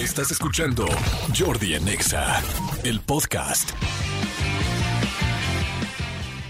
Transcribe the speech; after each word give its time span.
Estás 0.00 0.30
escuchando 0.30 0.86
Jordi 1.38 1.74
en 1.74 1.86
Exa, 1.86 2.42
el 2.84 3.00
podcast. 3.00 3.72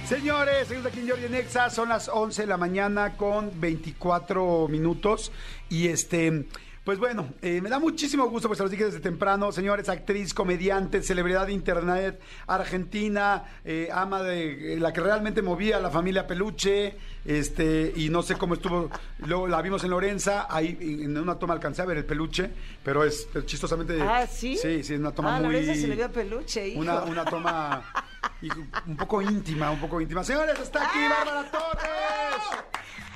Señores, 0.08 0.68
seguimos 0.68 0.92
aquí 0.92 1.00
en 1.00 1.08
Jordi 1.08 1.24
en 1.24 1.34
Exa, 1.34 1.68
son 1.68 1.88
las 1.88 2.08
11 2.08 2.42
de 2.42 2.46
la 2.46 2.56
mañana 2.56 3.16
con 3.16 3.50
24 3.60 4.68
minutos 4.68 5.32
y 5.68 5.88
este... 5.88 6.46
Pues 6.90 6.98
bueno, 6.98 7.28
eh, 7.40 7.60
me 7.60 7.70
da 7.70 7.78
muchísimo 7.78 8.26
gusto, 8.28 8.48
pues 8.48 8.56
se 8.56 8.64
los 8.64 8.70
dije 8.72 8.86
desde 8.86 8.98
temprano, 8.98 9.52
señores, 9.52 9.88
actriz, 9.88 10.34
comediante, 10.34 11.04
celebridad 11.04 11.46
de 11.46 11.52
internet, 11.52 12.20
argentina, 12.48 13.44
eh, 13.64 13.88
ama 13.92 14.24
de 14.24 14.74
eh, 14.74 14.80
la 14.80 14.92
que 14.92 15.00
realmente 15.00 15.40
movía 15.40 15.76
a 15.76 15.80
la 15.80 15.88
familia 15.88 16.26
Peluche, 16.26 16.96
este, 17.24 17.92
y 17.94 18.08
no 18.08 18.22
sé 18.22 18.34
cómo 18.34 18.54
estuvo, 18.54 18.90
luego 19.18 19.46
la 19.46 19.62
vimos 19.62 19.84
en 19.84 19.90
Lorenza, 19.90 20.48
ahí 20.50 20.76
en 20.80 21.16
una 21.16 21.38
toma 21.38 21.54
alcancé 21.54 21.80
a 21.82 21.84
ver 21.84 21.98
el 21.98 22.04
peluche, 22.04 22.50
pero 22.82 23.04
es 23.04 23.28
pero 23.32 23.46
chistosamente. 23.46 23.96
Ah, 24.02 24.26
¿sí? 24.26 24.56
Sí, 24.56 24.82
sí, 24.82 24.94
una 24.94 25.12
toma 25.12 25.36
Ah, 25.36 25.38
muy. 25.38 25.52
Lorenza 25.52 25.76
se 25.76 25.86
le 25.86 25.94
vio 25.94 26.10
peluche, 26.10 26.70
hijo. 26.70 26.80
Una, 26.80 27.04
una 27.04 27.24
toma 27.24 27.84
un 28.88 28.96
poco 28.96 29.22
íntima, 29.22 29.70
un 29.70 29.78
poco 29.78 30.00
íntima. 30.00 30.24
Señores, 30.24 30.58
está 30.58 30.88
aquí 30.88 30.98
Bárbara 31.08 31.48
Torres. 31.52 32.64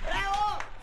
¡Bravo! 0.04 0.73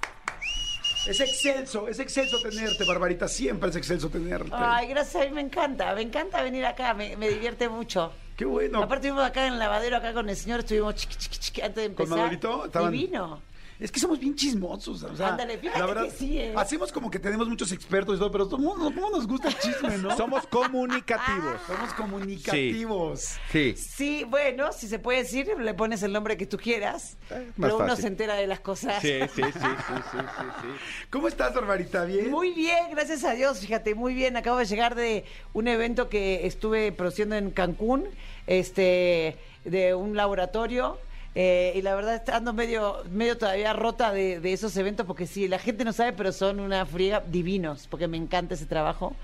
Es 1.07 1.19
excelso, 1.19 1.87
es 1.87 1.99
excelso 1.99 2.37
tenerte, 2.41 2.83
Barbarita. 2.85 3.27
Siempre 3.27 3.69
es 3.69 3.75
excelso 3.75 4.09
tenerte. 4.09 4.51
Ay, 4.53 4.87
gracias, 4.87 5.23
a 5.23 5.25
mí 5.27 5.33
me 5.33 5.41
encanta, 5.41 5.93
me 5.95 6.01
encanta 6.01 6.41
venir 6.43 6.65
acá, 6.65 6.93
me, 6.93 7.15
me 7.17 7.29
divierte 7.29 7.67
mucho. 7.69 8.11
Qué 8.37 8.45
bueno. 8.45 8.79
Aparte 8.83 9.07
estuvimos 9.07 9.29
acá 9.29 9.45
en 9.47 9.53
el 9.53 9.59
lavadero, 9.59 9.97
acá 9.97 10.13
con 10.13 10.29
el 10.29 10.35
señor, 10.35 10.59
estuvimos 10.61 10.95
chiqui, 10.95 11.15
chiqui, 11.15 11.37
chiqui, 11.37 11.61
antes 11.61 11.75
de 11.75 11.93
¿Con 11.93 12.03
empezar. 12.03 12.17
Manolito? 12.17 12.65
Estaban- 12.65 12.91
Divino. 12.91 13.41
Es 13.81 13.91
que 13.91 13.99
somos 13.99 14.19
bien 14.19 14.35
chismosos. 14.35 15.01
O 15.01 15.15
sea, 15.15 15.29
Ándale, 15.29 15.57
fíjate 15.57 15.79
la 15.79 15.85
verdad, 15.87 16.03
que 16.03 16.11
sí, 16.11 16.37
¿eh? 16.37 16.53
Hacemos 16.55 16.91
como 16.91 17.09
que 17.09 17.17
tenemos 17.17 17.49
muchos 17.49 17.71
expertos 17.71 18.15
y 18.15 18.19
todo, 18.19 18.29
pero 18.29 18.47
¿cómo, 18.47 18.75
cómo 18.75 19.09
nos 19.09 19.25
gusta 19.25 19.47
el 19.47 19.57
chisme, 19.57 19.97
no? 19.97 20.15
Somos 20.15 20.45
comunicativos. 20.45 21.59
Somos 21.67 21.91
comunicativos. 21.93 23.39
Sí. 23.51 23.73
Sí, 23.75 24.23
bueno, 24.29 24.71
si 24.71 24.87
se 24.87 24.99
puede 24.99 25.23
decir, 25.23 25.47
le 25.59 25.73
pones 25.73 26.03
el 26.03 26.13
nombre 26.13 26.37
que 26.37 26.45
tú 26.45 26.57
quieras, 26.57 27.17
más 27.29 27.41
pero 27.59 27.77
uno 27.79 27.95
se 27.95 28.05
entera 28.05 28.35
de 28.35 28.45
las 28.45 28.59
cosas. 28.59 29.01
Sí, 29.01 29.19
sí, 29.33 29.41
sí, 29.41 29.51
sí, 29.51 29.95
sí, 30.11 30.17
sí, 30.19 30.45
sí. 30.61 30.67
¿Cómo 31.09 31.27
estás, 31.27 31.51
Barbarita? 31.55 32.05
¿Bien? 32.05 32.29
Muy 32.29 32.51
bien, 32.53 32.91
gracias 32.91 33.23
a 33.23 33.31
Dios, 33.31 33.61
fíjate, 33.61 33.95
muy 33.95 34.13
bien. 34.13 34.37
Acabo 34.37 34.59
de 34.59 34.65
llegar 34.65 34.93
de 34.93 35.25
un 35.53 35.67
evento 35.67 36.07
que 36.07 36.45
estuve 36.45 36.91
produciendo 36.91 37.35
en 37.35 37.49
Cancún, 37.49 38.05
este, 38.45 39.37
de 39.65 39.95
un 39.95 40.15
laboratorio. 40.15 40.99
Eh, 41.35 41.73
y 41.75 41.81
la 41.81 41.95
verdad 41.95 42.21
ando 42.31 42.53
medio, 42.53 43.03
medio 43.09 43.37
todavía 43.37 43.73
rota 43.73 44.11
de, 44.11 44.39
de 44.39 44.53
esos 44.53 44.75
eventos 44.77 45.05
porque 45.05 45.27
sí, 45.27 45.47
la 45.47 45.59
gente 45.59 45.85
no 45.85 45.93
sabe, 45.93 46.13
pero 46.13 46.31
son 46.31 46.59
una 46.59 46.85
friega 46.85 47.21
divinos, 47.21 47.87
porque 47.89 48.07
me 48.07 48.17
encanta 48.17 48.55
ese 48.55 48.65
trabajo. 48.65 49.15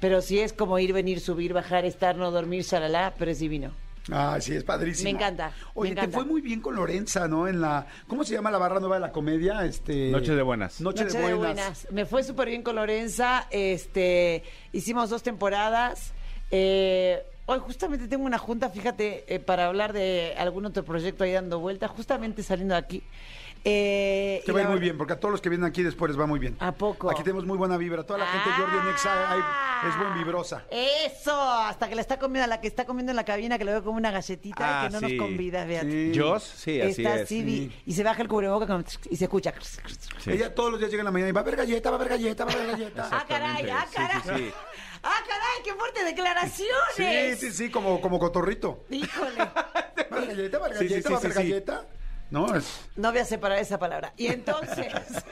Pero 0.00 0.20
sí 0.20 0.40
es 0.40 0.52
como 0.52 0.78
ir, 0.78 0.92
venir, 0.92 1.20
subir, 1.20 1.52
bajar, 1.52 1.84
estar, 1.84 2.16
no 2.16 2.30
dormir, 2.30 2.62
shalala, 2.62 3.14
pero 3.18 3.30
es 3.30 3.38
divino. 3.38 3.72
Ah, 4.12 4.36
sí, 4.40 4.54
es 4.54 4.64
padrísimo. 4.64 5.04
Me 5.04 5.16
encanta, 5.16 5.52
Oye, 5.72 5.94
me 5.94 6.00
te 6.02 6.08
fue 6.08 6.24
muy 6.24 6.42
bien 6.42 6.60
con 6.60 6.76
Lorenza, 6.76 7.26
¿no? 7.26 7.48
En 7.48 7.60
la, 7.60 7.86
¿cómo 8.06 8.22
se 8.24 8.34
llama 8.34 8.50
la 8.50 8.58
barra 8.58 8.80
nueva 8.80 8.96
de 8.96 9.00
la 9.00 9.12
comedia? 9.12 9.64
Este, 9.64 10.10
Noche 10.10 10.34
de 10.34 10.42
buenas. 10.42 10.80
Noche, 10.80 11.04
Noche 11.04 11.18
de 11.18 11.34
buenas. 11.34 11.88
Me 11.90 12.04
fue 12.04 12.22
súper 12.22 12.48
bien 12.48 12.62
con 12.62 12.76
Lorenza. 12.76 13.46
Este, 13.50 14.42
hicimos 14.72 15.08
dos 15.08 15.22
temporadas. 15.22 16.12
Eh, 16.50 17.24
hoy 17.46 17.58
justamente 17.60 18.08
tengo 18.08 18.24
una 18.24 18.38
junta, 18.38 18.70
fíjate, 18.70 19.24
eh, 19.32 19.38
para 19.40 19.66
hablar 19.66 19.92
de 19.92 20.34
algún 20.38 20.66
otro 20.66 20.84
proyecto 20.84 21.24
ahí 21.24 21.32
dando 21.32 21.58
vueltas, 21.60 21.90
justamente 21.90 22.42
saliendo 22.42 22.74
de 22.74 22.78
aquí. 22.80 23.02
Eh, 23.66 24.42
Te 24.44 24.52
va 24.52 24.58
a 24.60 24.62
ir 24.64 24.68
muy 24.68 24.78
bien, 24.78 24.98
porque 24.98 25.14
a 25.14 25.20
todos 25.20 25.32
los 25.32 25.40
que 25.40 25.48
vienen 25.48 25.66
aquí 25.66 25.82
después 25.82 26.10
les 26.10 26.20
va 26.20 26.26
muy 26.26 26.38
bien. 26.38 26.54
¿A 26.60 26.72
poco? 26.72 27.10
Aquí 27.10 27.22
tenemos 27.22 27.46
muy 27.46 27.56
buena 27.56 27.78
vibra. 27.78 28.02
Toda 28.04 28.18
la 28.18 28.26
gente 28.26 28.50
de 28.50 28.56
Jordi 28.56 28.76
en 28.76 28.88
Exa 28.92 29.32
hay- 29.32 29.88
es 29.88 29.96
buen 29.96 30.14
vibrosa. 30.18 30.64
Eso, 30.70 31.32
hasta 31.50 31.88
que 31.88 31.94
la 31.94 32.02
está 32.02 32.18
comiendo, 32.18 32.44
a 32.44 32.46
la 32.46 32.60
que 32.60 32.66
está 32.68 32.84
comiendo 32.84 33.12
en 33.12 33.16
la 33.16 33.24
cabina, 33.24 33.56
que 33.56 33.64
le 33.64 33.70
veo 33.72 33.82
como 33.82 33.96
una 33.96 34.10
galletita 34.10 34.82
Ah, 34.82 34.86
que 34.86 34.92
no 34.92 34.98
sí. 35.08 35.16
nos 35.16 35.26
convida, 35.26 35.64
fíjate. 35.64 36.12
Sí. 36.12 36.20
Jos, 36.20 36.42
sí, 36.42 36.78
así 36.78 37.02
está 37.02 37.16
es. 37.16 37.22
así, 37.22 37.42
vi- 37.42 37.72
y 37.86 37.92
se 37.94 38.02
baja 38.04 38.20
el 38.20 38.28
cubreboca 38.28 38.66
con- 38.66 38.84
y 39.08 39.16
se 39.16 39.24
escucha. 39.24 39.54
Sí. 40.20 40.32
Ella 40.32 40.54
todos 40.54 40.70
los 40.70 40.78
días 40.78 40.90
llega 40.90 41.00
en 41.00 41.06
la 41.06 41.10
mañana 41.10 41.30
y 41.30 41.32
va 41.32 41.40
a 41.40 41.42
haber 41.44 41.56
galleta, 41.56 41.88
va 41.90 41.96
a 41.96 42.00
haber 42.00 42.10
galleta, 42.10 42.44
va 42.44 42.50
a 42.52 42.54
haber 42.54 42.66
galleta. 42.70 43.08
Ah, 43.10 43.24
caray, 43.26 43.70
ah, 43.70 43.86
Sí, 43.88 43.96
caray. 43.96 44.20
sí, 44.22 44.28
sí. 44.44 44.52
Ah, 45.04 45.20
caray, 45.28 45.62
qué 45.62 45.74
fuertes 45.74 46.04
declaraciones. 46.06 47.38
Sí, 47.38 47.46
sí, 47.50 47.52
sí, 47.52 47.70
como, 47.70 48.00
como 48.00 48.18
cotorrito. 48.18 48.84
Híjole. 48.90 49.38
¿Va 49.38 49.52
a 50.10 50.16
haber 50.16 50.28
galleta, 50.28 50.58
va 50.58 50.64
a 50.64 50.68
haber 50.68 50.78
Sí, 50.78 50.88
sí, 50.88 50.94
galleta, 51.02 51.20
sí, 51.20 51.28
galleta? 51.28 51.86
No, 52.30 52.56
es... 52.56 52.80
No 52.96 53.10
voy 53.10 53.20
a 53.20 53.24
separar 53.26 53.58
esa 53.58 53.78
palabra. 53.78 54.14
Y 54.16 54.28
entonces, 54.28 54.86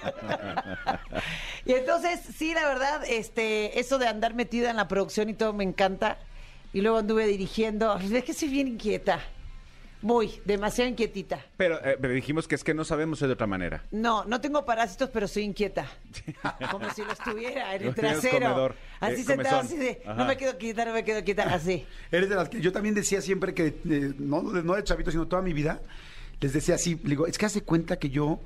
y 1.64 1.72
entonces, 1.72 2.20
sí, 2.36 2.52
la 2.52 2.68
verdad, 2.68 3.02
este, 3.08 3.80
eso 3.80 3.98
de 3.98 4.08
andar 4.08 4.34
metida 4.34 4.68
en 4.70 4.76
la 4.76 4.88
producción 4.88 5.30
y 5.30 5.34
todo 5.34 5.54
me 5.54 5.64
encanta. 5.64 6.18
Y 6.74 6.82
luego 6.82 6.98
anduve 6.98 7.26
dirigiendo. 7.26 7.98
Es 7.98 8.24
que 8.24 8.34
soy 8.34 8.48
bien 8.48 8.68
inquieta. 8.68 9.20
Muy, 10.02 10.40
demasiado 10.44 10.90
inquietita. 10.90 11.40
Pero, 11.56 11.76
eh, 11.84 11.96
pero 12.00 12.12
dijimos 12.12 12.46
que 12.48 12.54
es 12.56 12.64
que 12.64 12.74
no 12.74 12.84
sabemos 12.84 13.20
de 13.20 13.28
otra 13.30 13.46
manera. 13.46 13.84
No, 13.92 14.24
no 14.24 14.40
tengo 14.40 14.64
parásitos, 14.64 15.10
pero 15.10 15.26
soy 15.28 15.44
inquieta. 15.44 15.86
Como 16.70 16.90
si 16.90 17.02
lo 17.04 17.12
estuviera 17.12 17.74
en 17.76 17.86
el 17.86 17.94
trasero. 17.94 18.48
comedor, 18.50 18.74
así 19.00 19.20
eh, 19.20 19.24
sentada, 19.24 19.60
así 19.60 19.76
de, 19.76 20.02
no 20.04 20.24
me 20.24 20.36
quedo 20.36 20.58
quieta, 20.58 20.84
no 20.84 20.92
me 20.92 21.04
quedo 21.04 21.22
quieta, 21.24 21.44
así. 21.54 21.86
Eres 22.10 22.28
de 22.28 22.34
las 22.34 22.48
que 22.48 22.60
yo 22.60 22.72
también 22.72 22.94
decía 22.94 23.20
siempre 23.20 23.54
que, 23.54 23.66
eh, 23.88 24.12
no, 24.18 24.42
de- 24.42 24.62
no 24.62 24.74
de 24.74 24.84
chavito, 24.84 25.10
sino 25.10 25.26
toda 25.28 25.40
mi 25.40 25.52
vida, 25.52 25.80
les 26.40 26.52
decía 26.52 26.74
así, 26.74 26.96
le 27.04 27.10
digo, 27.10 27.26
es 27.26 27.38
que 27.38 27.46
hace 27.46 27.62
cuenta 27.62 27.96
que 27.98 28.10
yo 28.10 28.40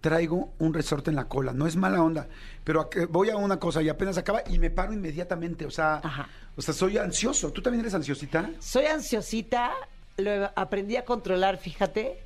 traigo 0.00 0.52
un 0.58 0.74
resorte 0.74 1.10
en 1.10 1.16
la 1.16 1.28
cola, 1.28 1.52
no 1.52 1.66
es 1.66 1.76
mala 1.76 2.02
onda, 2.02 2.28
pero 2.64 2.88
voy 3.10 3.30
a 3.30 3.36
una 3.36 3.58
cosa 3.58 3.82
y 3.82 3.88
apenas 3.88 4.18
acaba 4.18 4.42
y 4.48 4.58
me 4.58 4.70
paro 4.70 4.92
inmediatamente, 4.92 5.64
o 5.64 5.70
sea, 5.70 6.00
Ajá. 6.02 6.28
o 6.56 6.62
sea, 6.62 6.74
soy 6.74 6.98
ansioso. 6.98 7.52
¿Tú 7.52 7.62
también 7.62 7.80
eres 7.80 7.94
ansiosita? 7.94 8.50
Soy 8.58 8.86
ansiosita, 8.86 9.72
lo 10.16 10.50
aprendí 10.54 10.96
a 10.96 11.04
controlar, 11.04 11.58
fíjate. 11.58 12.18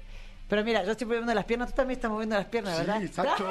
Pero 0.48 0.62
mira, 0.62 0.84
yo 0.84 0.92
estoy 0.92 1.08
moviendo 1.08 1.34
las 1.34 1.44
piernas, 1.44 1.70
tú 1.70 1.74
también 1.76 1.98
estás 1.98 2.08
moviendo 2.10 2.36
las 2.36 2.44
piernas, 2.46 2.78
¿verdad? 2.78 2.98
Sí, 3.00 3.06
exacto. 3.06 3.44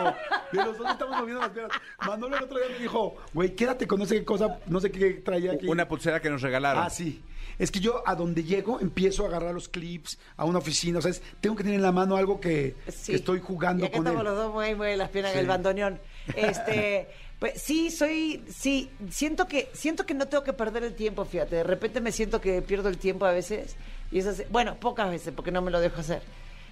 Y 0.54 0.56
los 0.56 0.78
dos 0.78 0.90
estamos 0.92 1.18
moviendo 1.20 1.42
las 1.42 1.50
piernas. 1.50 1.78
Manolo 2.08 2.38
el 2.38 2.44
otro 2.44 2.58
día 2.58 2.68
me 2.72 2.80
dijo, 2.80 3.18
güey, 3.34 3.54
quédate 3.54 3.86
con 3.86 4.00
no 4.00 4.06
sé 4.06 4.16
qué 4.20 4.24
cosa, 4.24 4.60
no 4.68 4.80
sé 4.80 4.90
qué 4.92 5.16
traía 5.16 5.52
aquí. 5.54 5.68
Una 5.68 5.90
pulsera 5.90 6.22
que 6.22 6.30
nos 6.30 6.42
regalaron. 6.42 6.82
Ah, 6.84 6.90
sí. 6.90 7.22
Es 7.60 7.70
que 7.70 7.82
yo 7.82 8.02
a 8.06 8.16
donde 8.16 8.44
llego 8.46 8.80
empiezo 8.80 9.26
a 9.26 9.28
agarrar 9.28 9.54
los 9.54 9.68
clips 9.68 10.18
a 10.38 10.46
una 10.46 10.60
oficina. 10.60 11.00
O 11.00 11.02
sea, 11.02 11.12
es- 11.12 11.22
tengo 11.42 11.58
que 11.58 11.64
tener 11.64 11.76
en 11.78 11.82
la 11.84 11.92
mano 11.92 12.16
algo 12.16 12.40
que, 12.40 12.76
Sí. 12.88 13.12
que 13.12 13.18
estoy 13.18 13.42
jugando 13.42 13.84
y 13.84 13.88
acá 13.88 13.98
con 13.98 14.08
estamos 14.08 14.22
él. 14.22 14.28
los 14.34 14.38
dos 14.46 14.54
muy, 14.54 14.74
muy 14.76 14.96
las 14.96 15.10
piernas 15.10 15.34
en 15.34 15.38
Sí. 15.40 15.42
el 15.42 15.48
bandoneón. 15.48 16.00
Este, 16.36 17.10
pues 17.40 17.62
sí, 17.62 17.92
soy, 17.92 18.44
sí, 18.50 18.90
siento 19.10 19.48
que, 19.48 19.70
siento 19.74 20.06
que 20.06 20.14
no 20.14 20.28
tengo 20.30 20.44
que 20.46 20.54
perder 20.54 20.84
el 20.84 20.96
tiempo, 20.96 21.26
fíjate. 21.26 21.58
De 21.58 21.64
repente 21.64 22.00
me 22.00 22.14
siento 22.14 22.40
que 22.40 22.62
pierdo 22.62 22.88
el 22.88 22.98
tiempo 22.98 23.26
a 23.26 23.32
veces. 23.32 23.76
Y 24.12 24.20
es 24.20 24.28
así- 24.28 24.44
bueno, 24.50 24.76
pocas 24.76 25.10
veces, 25.10 25.34
porque 25.36 25.52
no 25.52 25.62
me 25.62 25.72
lo 25.72 25.80
dejo 25.80 26.02
hacer. 26.02 26.22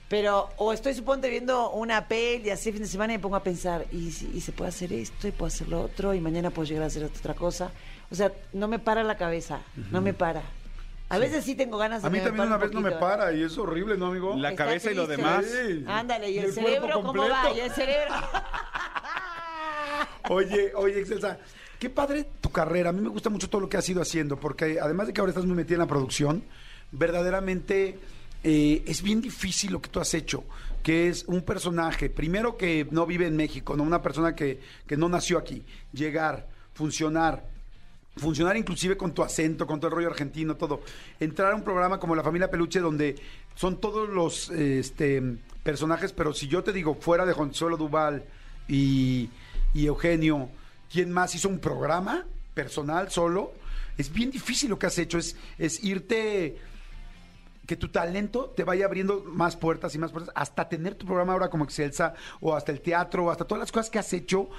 Pero, 0.09 0.49
o 0.57 0.73
estoy 0.73 0.94
suponte 0.94 1.29
viendo 1.29 1.71
una 1.71 2.07
peli 2.07 2.49
así 2.51 2.71
fin 2.71 2.81
de 2.81 2.88
semana 2.88 3.13
y 3.13 3.17
me 3.17 3.21
pongo 3.21 3.35
a 3.38 3.44
pensar, 3.44 3.85
y, 3.91 4.07
y 4.09 4.41
se 4.41 4.51
puede 4.51 4.69
hacer 4.69 4.94
esto, 4.94 5.27
y 5.27 5.31
puedo 5.31 5.47
hacer 5.47 5.69
lo 5.69 5.81
otro, 5.81 6.13
y 6.13 6.19
mañana 6.21 6.51
puedo 6.51 6.67
llegar 6.67 6.83
a 6.83 6.88
hacer 6.88 7.03
otra 7.03 7.33
cosa. 7.33 7.71
O 8.11 8.16
sea, 8.16 8.31
no 8.51 8.67
me 8.67 8.77
para 8.79 9.03
la 9.03 9.17
cabeza, 9.17 9.61
no 9.91 10.01
me 10.01 10.13
para. 10.13 10.44
A 11.09 11.17
veces 11.17 11.44
sí 11.45 11.55
tengo 11.55 11.77
ganas 11.77 12.01
de 12.01 12.07
A 12.07 12.11
mí 12.11 12.19
también 12.19 12.47
una 12.47 12.55
un 12.55 12.61
vez 12.61 12.71
no 12.71 12.81
me 12.81 12.91
poquito. 12.91 13.07
para 13.07 13.33
y 13.33 13.44
es 13.44 13.57
horrible, 13.57 13.97
¿no, 13.97 14.07
amigo? 14.07 14.35
La 14.35 14.51
Está 14.51 14.65
cabeza 14.65 14.91
y 14.91 14.95
lo 14.95 15.05
triste. 15.05 15.21
demás. 15.23 15.45
Sí. 15.45 15.85
Ándale, 15.88 16.29
¿y, 16.29 16.35
Y 16.35 16.39
el, 16.39 16.45
el 16.45 16.53
cerebro 16.53 17.01
cómo 17.01 17.27
va? 17.29 17.51
¿Y 17.55 17.59
el 17.59 17.71
cerebro? 17.71 18.13
Oye, 20.29 20.71
oye, 20.75 21.00
Excelsa, 21.00 21.38
qué 21.79 21.89
padre 21.89 22.25
tu 22.41 22.50
carrera. 22.51 22.89
A 22.89 22.94
mí 22.94 23.01
me 23.01 23.09
gusta 23.09 23.29
mucho 23.29 23.50
todo 23.50 23.61
lo 23.61 23.69
que 23.69 23.77
has 23.77 23.88
ido 23.89 24.01
haciendo, 24.01 24.39
porque 24.39 24.79
además 24.81 25.07
de 25.07 25.13
que 25.13 25.21
ahora 25.21 25.31
estás 25.31 25.45
muy 25.45 25.55
metida 25.55 25.75
en 25.75 25.79
la 25.81 25.88
producción, 25.88 26.44
verdaderamente 26.93 27.99
eh, 28.43 28.83
es 28.85 29.01
bien 29.01 29.21
difícil 29.21 29.71
lo 29.71 29.81
que 29.81 29.89
tú 29.89 29.99
has 29.99 30.13
hecho, 30.13 30.43
que 30.81 31.09
es 31.09 31.25
un 31.27 31.41
personaje, 31.41 32.09
primero 32.09 32.55
que 32.55 32.87
no 32.91 33.05
vive 33.05 33.27
en 33.27 33.35
México, 33.35 33.75
no 33.75 33.83
una 33.83 34.01
persona 34.01 34.35
que, 34.35 34.59
que 34.85 34.97
no 34.97 35.09
nació 35.09 35.37
aquí, 35.37 35.63
llegar, 35.91 36.47
funcionar, 36.73 37.45
funcionar 38.17 38.57
inclusive 38.57 38.95
con 38.95 39.13
tu 39.13 39.23
acento, 39.23 39.65
con 39.65 39.79
todo 39.79 39.89
el 39.89 39.95
rollo 39.95 40.09
argentino, 40.09 40.56
todo. 40.56 40.81
Entrar 41.19 41.53
a 41.53 41.56
un 41.56 41.63
programa 41.63 42.00
como 42.00 42.15
La 42.15 42.23
Familia 42.23 42.50
Peluche 42.50 42.79
donde 42.79 43.15
son 43.56 43.79
todos 43.79 44.09
los 44.09 44.50
este, 44.51 45.21
personajes, 45.63 46.12
pero 46.12 46.33
si 46.33 46.47
yo 46.47 46.63
te 46.63 46.73
digo 46.73 46.95
fuera 46.95 47.25
de 47.25 47.33
Consuelo 47.33 47.77
Duval 47.77 48.23
y, 48.68 49.29
y 49.73 49.85
Eugenio, 49.85 50.50
¿quién 50.91 51.12
más 51.12 51.33
hizo 51.33 51.50
un 51.50 51.59
programa 51.59 52.25
personal 52.53 53.09
solo? 53.09 53.53
Es 53.97 54.12
bien 54.12 54.31
difícil 54.31 54.69
lo 54.69 54.77
que 54.77 54.88
has 54.88 54.97
hecho, 54.97 55.18
es, 55.18 55.35
es 55.57 55.83
irte 55.83 56.57
que 57.65 57.77
tu 57.77 57.88
talento 57.89 58.50
te 58.56 58.63
vaya 58.63 58.86
abriendo 58.86 59.24
más 59.25 59.56
puertas 59.56 59.95
y 59.95 59.98
más 60.00 60.12
puertas, 60.12 60.33
hasta 60.36 60.68
tener 60.68 60.95
tu 60.95 61.06
programa 61.06 61.33
ahora 61.33 61.50
como 61.50 61.63
Excelsa, 61.63 62.13
o 62.42 62.56
hasta 62.56 62.71
el 62.71 62.81
teatro, 62.81 63.25
o 63.25 63.31
hasta 63.31 63.45
todas 63.45 63.60
las 63.60 63.71
cosas 63.71 63.89
que 63.89 64.00
has 64.00 64.12
hecho, 64.13 64.50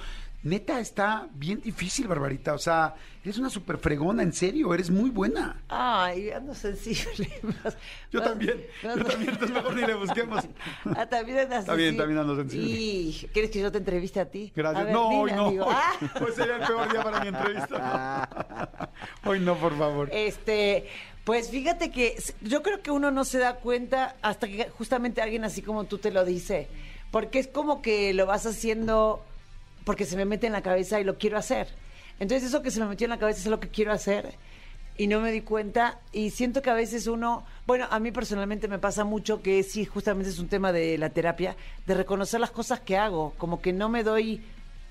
neta 0.41 0.79
está 0.79 1.27
bien 1.33 1.59
difícil, 1.61 2.07
Barbarita. 2.07 2.53
O 2.53 2.57
sea, 2.57 2.95
eres 3.23 3.37
una 3.37 3.49
súper 3.49 3.77
fregona, 3.77 4.23
en 4.23 4.33
serio, 4.33 4.73
eres 4.73 4.89
muy 4.89 5.09
buena. 5.11 5.61
Ay, 5.69 6.31
ando 6.31 6.53
sensible. 6.55 7.29
Yo 8.11 8.21
también, 8.21 8.65
yo 8.83 8.95
también, 9.03 9.29
entonces 9.31 9.51
mejor 9.51 9.75
ni 9.75 9.85
le 9.85 9.93
busquemos. 9.95 10.43
Ah, 10.95 11.05
también 11.07 11.39
andas 11.39 11.59
Está 11.61 11.73
bien, 11.75 11.97
también 11.97 12.19
ando 12.19 12.35
sensible. 12.35 12.67
Y, 12.69 13.29
¿quieres 13.33 13.51
que 13.51 13.59
yo 13.59 13.71
te 13.71 13.79
entreviste 13.79 14.19
a 14.19 14.25
ti? 14.29 14.51
Gracias. 14.55 14.81
A 14.81 14.85
ver, 14.85 14.93
no, 14.93 15.07
hoy 15.09 15.31
no. 15.31 15.47
Hoy, 15.47 15.59
Ah. 15.61 15.93
hoy 16.21 16.31
sería 16.35 16.55
el 16.57 16.65
peor 16.65 16.91
día 16.91 17.03
para 17.03 17.19
mi 17.21 17.27
entrevista. 17.27 18.89
Hoy 19.25 19.39
no, 19.39 19.55
por 19.57 19.77
favor. 19.77 20.09
Este, 20.11 20.87
pues 21.25 21.49
fíjate 21.49 21.89
que 21.89 22.15
yo 22.41 22.61
creo 22.61 22.81
que 22.81 22.91
uno 22.91 23.09
no 23.09 23.25
se 23.25 23.39
da 23.39 23.55
cuenta 23.55 24.15
hasta 24.21 24.47
que 24.47 24.69
justamente 24.69 25.21
alguien 25.21 25.43
así 25.43 25.63
como 25.63 25.85
tú 25.85 25.97
te 25.97 26.11
lo 26.11 26.23
dice. 26.23 26.67
Porque 27.09 27.39
es 27.39 27.47
como 27.47 27.81
que 27.81 28.13
lo 28.13 28.27
vas 28.27 28.45
haciendo 28.45 29.25
porque 29.85 30.05
se 30.05 30.17
me 30.17 30.25
mete 30.25 30.45
en 30.47 30.53
la 30.53 30.61
cabeza 30.61 30.99
y 30.99 31.03
lo 31.03 31.17
quiero 31.17 31.37
hacer. 31.37 31.67
Entonces 32.19 32.49
eso 32.49 32.61
que 32.61 32.69
se 32.69 32.79
me 32.79 32.85
metió 32.85 33.05
en 33.05 33.09
la 33.09 33.17
cabeza 33.17 33.39
es 33.39 33.47
lo 33.47 33.59
que 33.59 33.69
quiero 33.69 33.91
hacer 33.91 34.35
y 34.97 35.07
no 35.07 35.19
me 35.19 35.31
di 35.31 35.41
cuenta 35.41 35.99
y 36.13 36.29
siento 36.29 36.61
que 36.61 36.69
a 36.69 36.75
veces 36.75 37.07
uno, 37.07 37.43
bueno, 37.65 37.87
a 37.89 37.99
mí 37.99 38.11
personalmente 38.11 38.67
me 38.67 38.79
pasa 38.79 39.03
mucho 39.03 39.41
que 39.41 39.63
sí, 39.63 39.83
justamente 39.83 40.29
es 40.29 40.37
un 40.39 40.47
tema 40.47 40.71
de 40.71 40.97
la 40.99 41.09
terapia, 41.09 41.55
de 41.87 41.93
reconocer 41.95 42.39
las 42.39 42.51
cosas 42.51 42.79
que 42.81 42.97
hago, 42.97 43.33
como 43.37 43.61
que 43.61 43.73
no 43.73 43.89
me 43.89 44.03
doy 44.03 44.43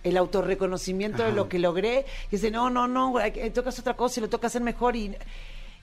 el 0.03 0.17
autorreconocimiento 0.17 1.23
de 1.23 1.33
lo 1.33 1.49
que 1.49 1.59
logré 1.59 2.05
y 2.29 2.33
dice, 2.33 2.51
no, 2.51 2.69
no, 2.71 2.89
no, 2.89 3.15
tocas 3.55 3.79
otra 3.79 3.95
cosa 3.95 4.19
y 4.19 4.23
lo 4.23 4.29
toca 4.29 4.49
hacer 4.49 4.63
mejor 4.63 4.97
y... 4.97 5.15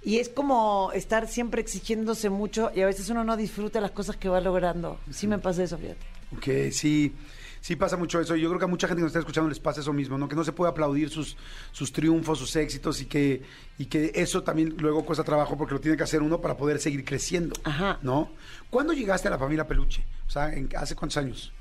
Y 0.04 0.18
es 0.18 0.30
como 0.30 0.92
estar 0.94 1.28
siempre 1.28 1.62
exigiéndose 1.62 2.30
mucho 2.30 2.72
y 2.74 2.82
a 2.82 2.86
veces 2.88 3.10
uno 3.10 3.24
no 3.24 3.38
disfruta 3.38 3.80
las 3.82 3.92
cosas 3.92 4.18
que 4.18 4.30
va 4.30 4.42
logrando. 4.42 5.00
Sí 5.12 5.28
me 5.28 5.38
pasa 5.38 5.64
eso, 5.64 5.78
fíjate. 5.78 6.00
Ok, 6.36 6.72
sí, 6.72 7.14
sí 7.60 7.76
pasa 7.76 7.98
mucho 7.98 8.20
eso. 8.20 8.36
Y 8.36 8.42
yo 8.42 8.50
creo 8.50 8.58
que 8.58 8.66
a 8.66 8.68
mucha 8.68 8.88
gente 8.88 9.00
que 9.00 9.04
nos 9.04 9.10
está 9.12 9.20
escuchando 9.20 9.48
les 9.50 9.60
pasa 9.60 9.82
eso 9.82 9.94
mismo, 9.94 10.18
¿no? 10.18 10.28
Que 10.28 10.36
no 10.36 10.44
se 10.44 10.54
puede 10.54 10.72
aplaudir 10.72 11.10
sus, 11.10 11.38
sus 11.72 11.92
triunfos, 11.94 12.40
sus 12.40 12.56
éxitos 12.56 13.00
y 13.02 13.06
que, 13.06 13.44
y 13.78 13.86
que 13.86 14.12
eso 14.16 14.42
también 14.42 14.76
luego 14.80 15.06
cuesta 15.06 15.24
trabajo 15.24 15.56
porque 15.56 15.76
lo 15.76 15.80
tiene 15.80 15.96
que 15.98 16.04
hacer 16.04 16.24
uno 16.24 16.42
para 16.42 16.58
poder 16.58 16.80
seguir 16.80 17.06
creciendo. 17.06 17.54
Ajá. 17.64 18.00
¿No? 18.02 18.32
¿Cuándo 18.72 18.94
llegaste 18.94 19.28
a 19.28 19.32
la 19.32 19.38
familia 19.38 19.68
Peluche? 19.68 20.04
O 20.28 20.32
sea, 20.32 20.52
¿en- 20.52 20.70
¿hace 20.76 20.96
cuántos 20.96 21.18
años? 21.18 21.52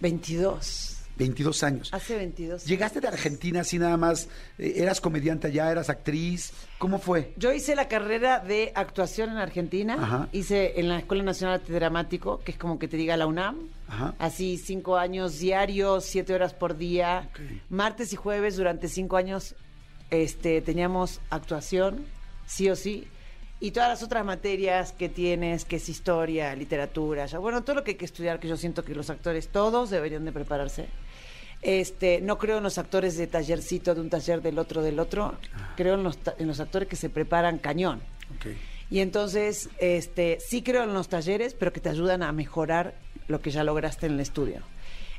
22. 0.00 0.96
22 1.20 1.62
años. 1.62 1.90
Hace 1.92 2.16
22. 2.16 2.64
¿Llegaste 2.64 3.00
de 3.00 3.08
Argentina 3.08 3.60
así 3.60 3.78
nada 3.78 3.96
más? 3.98 4.26
eh, 4.58 4.72
¿Eras 4.76 5.00
comediante 5.02 5.48
allá? 5.48 5.70
¿Eras 5.70 5.90
actriz? 5.90 6.52
¿Cómo 6.78 6.98
fue? 6.98 7.34
Yo 7.36 7.52
hice 7.52 7.76
la 7.76 7.88
carrera 7.88 8.38
de 8.40 8.72
actuación 8.74 9.30
en 9.30 9.36
Argentina, 9.36 9.94
Ajá. 10.00 10.28
hice 10.32 10.80
en 10.80 10.88
la 10.88 10.98
Escuela 10.98 11.22
Nacional 11.22 11.62
de 11.66 11.74
Dramático, 11.74 12.40
que 12.40 12.52
es 12.52 12.58
como 12.58 12.78
que 12.78 12.88
te 12.88 12.96
diga 12.96 13.18
la 13.18 13.26
UNAM, 13.26 13.68
Ajá. 13.86 14.14
así 14.18 14.56
cinco 14.56 14.96
años 14.96 15.38
diarios, 15.38 16.04
siete 16.06 16.32
horas 16.32 16.54
por 16.54 16.76
día, 16.78 17.28
Ok. 17.30 17.40
martes 17.68 18.12
y 18.14 18.16
jueves 18.16 18.56
durante 18.56 18.88
cinco 18.88 19.16
años 19.18 19.54
este, 20.10 20.60
teníamos 20.62 21.20
actuación, 21.28 22.06
sí 22.46 22.68
o 22.70 22.76
sí, 22.76 23.06
y 23.62 23.72
todas 23.72 23.90
las 23.90 24.02
otras 24.02 24.24
materias 24.24 24.92
que 24.92 25.10
tienes, 25.10 25.66
que 25.66 25.76
es 25.76 25.88
historia, 25.90 26.56
literatura, 26.56 27.26
ya, 27.26 27.38
bueno, 27.38 27.62
todo 27.62 27.76
lo 27.76 27.84
que 27.84 27.90
hay 27.90 27.96
que 27.98 28.06
estudiar, 28.06 28.40
que 28.40 28.48
yo 28.48 28.56
siento 28.56 28.82
que 28.82 28.94
los 28.94 29.10
actores 29.10 29.48
todos 29.48 29.90
deberían 29.90 30.24
de 30.24 30.32
prepararse. 30.32 30.86
Este, 31.62 32.20
no 32.22 32.38
creo 32.38 32.58
en 32.58 32.62
los 32.62 32.78
actores 32.78 33.16
de 33.16 33.26
tallercito, 33.26 33.94
de 33.94 34.00
un 34.00 34.08
taller 34.10 34.40
del 34.42 34.58
otro, 34.58 34.82
del 34.82 34.98
otro. 34.98 35.34
Creo 35.76 35.94
en 35.94 36.02
los, 36.02 36.18
en 36.38 36.46
los 36.48 36.58
actores 36.60 36.88
que 36.88 36.96
se 36.96 37.10
preparan 37.10 37.58
cañón. 37.58 38.00
Y 38.90 39.00
entonces, 39.00 39.68
este, 39.78 40.38
sí 40.40 40.62
creo 40.62 40.82
en 40.84 40.94
los 40.94 41.08
talleres, 41.08 41.54
pero 41.54 41.72
que 41.72 41.80
te 41.80 41.88
ayudan 41.90 42.22
a 42.22 42.32
mejorar 42.32 42.94
lo 43.28 43.40
que 43.40 43.50
ya 43.50 43.62
lograste 43.62 44.06
en 44.06 44.14
el 44.14 44.20
estudio. 44.20 44.62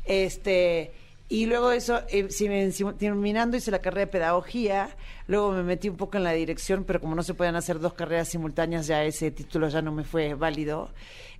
Este, 0.06 0.92
y 1.30 1.46
luego 1.46 1.72
eso, 1.72 2.02
eh, 2.10 2.28
si 2.30 2.50
me- 2.50 2.72
si- 2.72 2.84
terminando 2.98 3.56
hice 3.56 3.72
la 3.72 3.80
carrera 3.80 4.02
de 4.02 4.12
pedagogía, 4.12 4.90
luego 5.28 5.52
me 5.52 5.64
metí 5.64 5.88
un 5.88 5.96
poco 5.96 6.18
en 6.18 6.24
la 6.24 6.34
dirección, 6.34 6.84
pero 6.84 7.00
como 7.00 7.16
no 7.16 7.24
se 7.24 7.34
pueden 7.34 7.56
hacer 7.56 7.80
dos 7.80 7.94
carreras 7.94 8.28
simultáneas, 8.30 8.88
ya 8.88 9.04
ese 9.06 9.32
título 9.32 9.70
ya 9.70 9.82
no 9.82 9.92
me 9.94 10.04
fue 10.04 10.34
válido. 10.34 10.90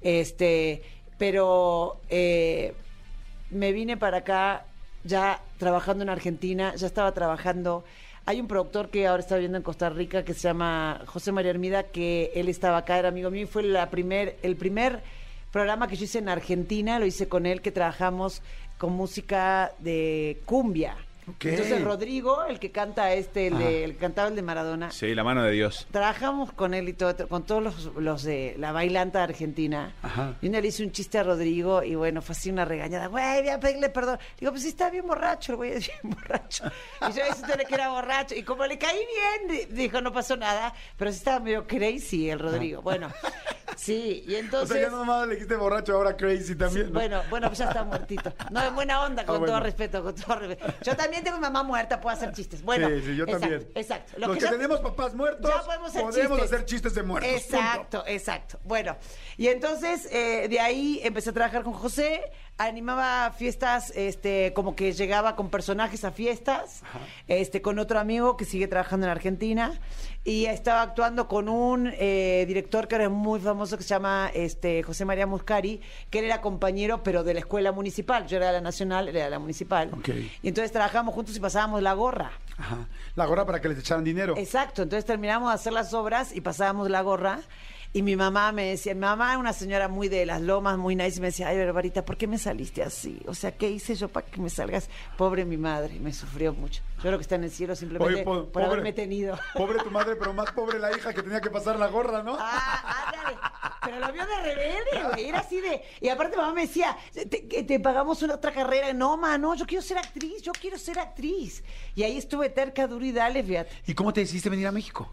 Este, 0.02 0.84
pero 1.18 2.00
eh, 2.10 2.74
me 3.50 3.72
vine 3.74 3.98
para 3.98 4.18
acá 4.20 4.66
ya 5.04 5.42
trabajando 5.58 6.04
en 6.04 6.10
Argentina, 6.10 6.76
ya 6.76 6.88
estaba 6.88 7.12
trabajando. 7.14 7.84
Hay 8.26 8.40
un 8.40 8.48
productor 8.48 8.90
que 8.90 9.08
ahora 9.08 9.22
está 9.22 9.36
viviendo 9.36 9.58
en 9.58 9.64
Costa 9.64 9.90
Rica 9.90 10.24
que 10.24 10.34
se 10.34 10.42
llama 10.42 11.02
José 11.08 11.32
María 11.32 11.52
Hermida, 11.52 11.84
que 11.84 12.32
él 12.36 12.50
estaba 12.50 12.78
acá, 12.78 13.00
era 13.00 13.10
amigo 13.10 13.32
mío 13.32 13.44
y 13.44 13.48
fue 13.48 13.64
la 13.64 13.90
primer, 13.90 14.38
el 14.44 14.56
primer 14.56 15.02
programa 15.52 15.88
que 15.88 15.96
yo 15.96 16.06
hice 16.06 16.20
en 16.20 16.30
Argentina, 16.30 17.00
lo 17.00 17.06
hice 17.06 17.28
con 17.28 17.46
él, 17.46 17.62
que 17.62 17.72
trabajamos 17.72 18.42
con 18.78 18.94
música 18.94 19.74
de 19.80 20.42
cumbia. 20.46 20.96
Ok. 21.28 21.46
Entonces 21.46 21.84
Rodrigo, 21.84 22.44
el 22.46 22.60
que 22.60 22.72
canta 22.72 23.14
este, 23.14 23.48
el, 23.48 23.58
de- 23.60 23.64
Ajá. 23.64 23.74
el 23.86 23.92
que 23.94 23.98
cantaba 24.00 24.28
el 24.28 24.36
de 24.36 24.42
Maradona, 24.42 24.90
Sí, 24.92 25.14
la 25.14 25.24
mano 25.24 25.44
de 25.44 25.52
Dios. 25.52 25.88
trabajamos 25.92 26.52
con 26.52 26.74
él 26.74 26.90
y 26.90 26.94
todo, 26.94 27.28
con 27.28 27.44
todos 27.46 27.62
los, 27.64 27.86
los 27.96 28.24
de 28.24 28.56
la 28.58 28.72
bailanta 28.72 29.24
argentina. 29.24 29.94
Ajá. 30.02 30.36
Y 30.42 30.48
un 30.48 30.54
día 30.54 30.62
le 30.62 30.68
hice 30.70 30.84
un 30.84 30.92
chiste 30.92 31.20
a 31.20 31.24
Rodrigo 31.24 31.84
y 31.84 31.94
bueno, 31.96 32.22
fue 32.24 32.34
así 32.34 32.50
una 32.50 32.66
regañada. 32.66 33.08
Güey, 33.08 33.42
voy 33.42 33.50
a 33.50 33.60
pedirle 33.60 33.90
perdón. 33.90 34.18
Digo, 34.40 34.52
pues 34.52 34.64
sí, 34.64 34.70
está 34.70 34.90
bien 34.90 35.06
borracho, 35.06 35.52
el 35.54 35.56
güey 35.58 35.72
es 35.74 35.88
bien 35.88 36.00
borracho. 36.16 36.64
Y 37.10 37.14
yo 37.14 37.24
diciéndole 37.26 37.66
que 37.66 37.76
era 37.76 37.90
borracho. 37.90 38.34
Y 38.36 38.44
como 38.44 38.66
le 38.66 38.78
caí 38.80 38.98
bien, 39.48 39.68
di- 39.70 39.74
dijo, 39.76 40.02
no 40.02 40.12
pasó 40.12 40.36
nada. 40.38 40.74
Pero 40.98 41.12
sí 41.12 41.18
estaba 41.20 41.40
medio 41.40 41.68
crazy 41.68 42.30
el 42.32 42.40
Rodrigo. 42.40 42.82
Bueno, 42.82 43.10
sí, 43.76 44.24
y 44.28 44.36
O 44.36 44.38
entonces... 44.40 44.78
sea, 44.78 44.90
ya 44.90 44.96
nomás 44.96 45.28
le 45.28 45.34
dijiste 45.36 45.56
borracho, 45.56 45.94
ahora 45.96 46.16
crazy 46.16 46.56
también. 46.56 46.88
¿no? 46.88 46.94
Bueno, 46.94 47.22
bueno, 47.30 47.48
pues 47.48 47.60
ya 47.60 47.66
está 47.66 47.84
muertito. 47.84 48.34
No, 48.52 48.62
en 48.64 48.76
buena 48.76 49.04
onda, 49.04 49.26
con 49.26 49.36
Ah, 49.36 49.40
bueno. 49.40 49.54
todo 49.54 49.64
respeto, 49.64 50.04
con 50.04 50.16
todo 50.16 50.36
respeto. 50.36 50.74
Yo 50.84 50.96
también 50.96 51.24
tengo 51.24 51.40
mamá 51.40 51.64
muerta, 51.64 52.00
puedo 52.02 52.16
hacer 52.16 52.32
chistes. 52.34 52.62
Bueno, 52.62 52.88
sí, 52.90 53.02
sí, 53.06 53.16
yo 53.16 53.24
exacto, 53.24 53.40
también. 53.48 53.72
Exacto. 53.76 54.14
Los 54.18 54.38
que, 54.38 54.46
tenemos 54.48 54.80
papás 54.82 55.14
muertos, 55.16 55.50
ya 55.50 55.64
podemos 55.64 55.90
hacer 55.90 56.02
podemos 56.02 56.40
chistes. 56.40 56.54
hacer 56.54 56.66
chistes 56.66 56.96
de 56.96 57.04
muertos. 57.04 57.32
punto. 57.32 57.58
Exacto, 57.58 58.04
exacto. 58.08 58.60
Bueno, 58.64 58.98
y 59.38 59.48
entonces 59.48 60.08
eh, 60.12 60.48
de 60.50 60.60
ahí 60.60 61.00
empecé 61.04 61.30
a 61.32 61.34
trabajar 61.34 61.64
con 61.64 61.74
José, 61.74 62.22
animaba 62.58 63.32
fiestas, 63.32 63.92
este, 63.96 64.54
como 64.54 64.76
que 64.76 64.94
llegaba 64.94 65.36
con 65.36 65.50
personajes 65.50 66.04
a 66.04 66.12
fiestas, 66.12 66.84
este, 67.28 67.62
con 67.62 67.80
otro 67.80 67.98
amigo 68.00 68.38
que 68.38 68.46
sigue 68.46 68.68
trabajando 68.68 69.08
en 69.08 69.12
Argentina, 69.12 69.80
y 70.24 70.46
estaba 70.46 70.84
actuando 70.84 71.28
con 71.28 71.50
un 71.50 71.92
eh, 71.94 72.46
director 72.48 72.88
que 72.88 72.96
era 72.96 73.10
muy 73.10 73.40
famoso 73.40 73.76
que 73.78 73.84
se 73.84 73.90
llama 73.90 74.30
este, 74.34 74.84
José 74.84 75.04
María 75.04 75.26
Muscari, 75.26 75.82
que 76.12 76.20
él 76.20 76.26
era 76.26 76.42
compañero, 76.42 77.02
pero 77.02 77.24
de 77.24 77.34
la 77.34 77.40
escuela 77.40 77.72
municipal. 77.72 78.28
Yo 78.28 78.38
era 78.38 78.48
de 78.48 78.54
la 78.54 78.62
nacional, 78.62 79.08
él 79.08 79.16
era 79.16 79.26
de 79.26 79.32
la 79.32 79.40
municipal. 79.40 79.90
Ok. 79.94 80.10
Y 80.44 80.48
entonces 80.48 80.72
trabajábamos 80.72 81.16
juntos 81.16 81.36
y 81.36 81.40
pasábamos 81.40 81.82
la 81.82 81.94
gorra. 81.94 82.32
Ajá. 82.58 82.88
La 83.16 83.26
gorra 83.26 83.46
para 83.46 83.62
que 83.62 83.70
les 83.70 83.80
echaran 83.80 84.04
dinero. 84.04 84.36
Exacto, 84.38 84.84
entonces 84.84 85.06
terminamos 85.06 85.50
de 85.50 85.56
hacer 85.56 85.74
las 85.74 85.94
obras 85.94 86.36
y 86.36 86.42
pasábamos 86.42 86.90
la 86.90 87.02
gorra. 87.02 87.40
Y 87.94 88.04
mi 88.04 88.16
mamá 88.16 88.54
me 88.54 88.68
decía, 88.70 88.94
mi 88.94 89.02
mamá 89.02 89.34
es 89.34 89.38
una 89.38 89.52
señora 89.52 89.90
muy 89.90 90.08
de 90.08 90.26
las 90.26 90.40
lomas, 90.42 90.78
muy 90.78 90.96
nice, 90.96 91.18
y 91.18 91.22
me 91.22 91.28
decía, 91.28 91.50
ay, 91.50 91.58
Barbarita, 91.58 92.06
¿por 92.06 92.16
qué 92.16 92.26
me 92.26 92.38
saliste 92.38 92.82
así? 92.84 93.20
O 93.28 93.34
sea, 93.34 93.52
¿qué 93.52 93.70
hice 93.70 93.96
yo 93.96 94.08
para 94.08 94.26
que 94.26 94.40
me 94.40 94.50
salgas? 94.50 94.90
Pobre 95.18 95.44
mi 95.44 95.58
madre, 95.58 96.00
me 96.00 96.14
sufrió 96.14 96.54
mucho. 96.54 96.82
Yo 96.98 97.02
creo 97.04 97.18
que 97.18 97.24
está 97.24 97.36
en 97.36 97.44
el 97.44 97.52
cielo 97.52 97.76
simplemente 97.76 98.14
Oye, 98.14 98.24
po- 98.24 98.46
por 98.46 98.64
haberme 98.64 98.94
tenido. 98.94 99.38
Pobre 99.56 99.80
tu 99.84 99.92
madre, 99.92 100.16
pero 100.16 100.34
más 100.34 100.52
pobre 100.54 100.80
la 100.80 100.96
hija 100.96 101.14
que 101.14 101.22
tenía 101.22 101.42
que 101.42 101.50
pasar 101.50 101.78
la 101.78 101.88
gorra, 101.88 102.24
¿no? 102.24 102.38
Ah, 102.40 103.04
ándale. 103.08 103.38
Pero 103.84 104.00
lo 104.00 104.14
vio 104.14 104.26
de 104.26 104.36
rebelde, 104.42 105.10
güey. 105.10 105.26
Era 105.28 105.40
así 105.40 105.60
de. 105.60 105.82
Y 106.00 106.08
aparte, 106.08 106.38
mamá 106.38 106.54
me 106.54 106.62
decía, 106.68 106.96
te, 107.14 107.26
te 107.26 107.80
pagamos 107.82 108.22
una 108.22 108.36
otra 108.36 108.54
carrera. 108.54 108.94
No, 108.94 109.18
ma, 109.18 109.38
no, 109.38 109.54
yo 109.56 109.66
quiero 109.66 109.82
ser 109.82 109.98
actriz, 109.98 110.42
yo 110.44 110.52
quiero 110.54 110.78
ser 110.78 110.98
actriz. 111.00 111.62
Y 111.96 112.04
ahí 112.04 112.18
estuve 112.18 112.50
terca, 112.50 112.88
duro 112.88 113.04
y 113.04 113.12
dale, 113.12 113.44
fíjate. 113.44 113.72
¿Y 113.88 113.94
cómo 113.96 114.14
te 114.14 114.22
decidiste 114.22 114.50
venir 114.50 114.68
a 114.68 114.72
México? 114.72 115.12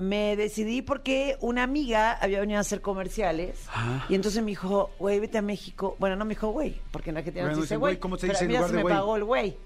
Me 0.00 0.34
decidí 0.34 0.80
porque 0.82 1.36
una 1.40 1.62
amiga 1.62 2.12
había 2.12 2.40
venido 2.40 2.56
a 2.58 2.62
hacer 2.62 2.80
comerciales 2.80 3.66
Ah. 3.72 4.06
y 4.08 4.14
entonces 4.14 4.42
me 4.42 4.48
dijo, 4.50 4.90
güey, 4.98 5.20
vete 5.20 5.36
a 5.38 5.42
México. 5.42 5.94
Bueno, 5.98 6.16
no 6.16 6.24
me 6.24 6.30
dijo 6.30 6.48
güey, 6.48 6.80
porque 6.90 7.10
en 7.10 7.16
Bueno, 7.16 7.48
no 7.48 7.54
se 7.56 7.60
dice 7.60 7.76
güey. 7.76 7.98
¿cómo 7.98 8.16
se 8.16 8.22
pero 8.26 8.32
dice 8.32 8.44
en 8.46 8.50
lugar 8.52 8.70
se 8.70 8.76
de 8.76 8.84
me 8.84 8.90
pagó 8.90 9.16
el 9.16 9.24
güey. 9.24 9.56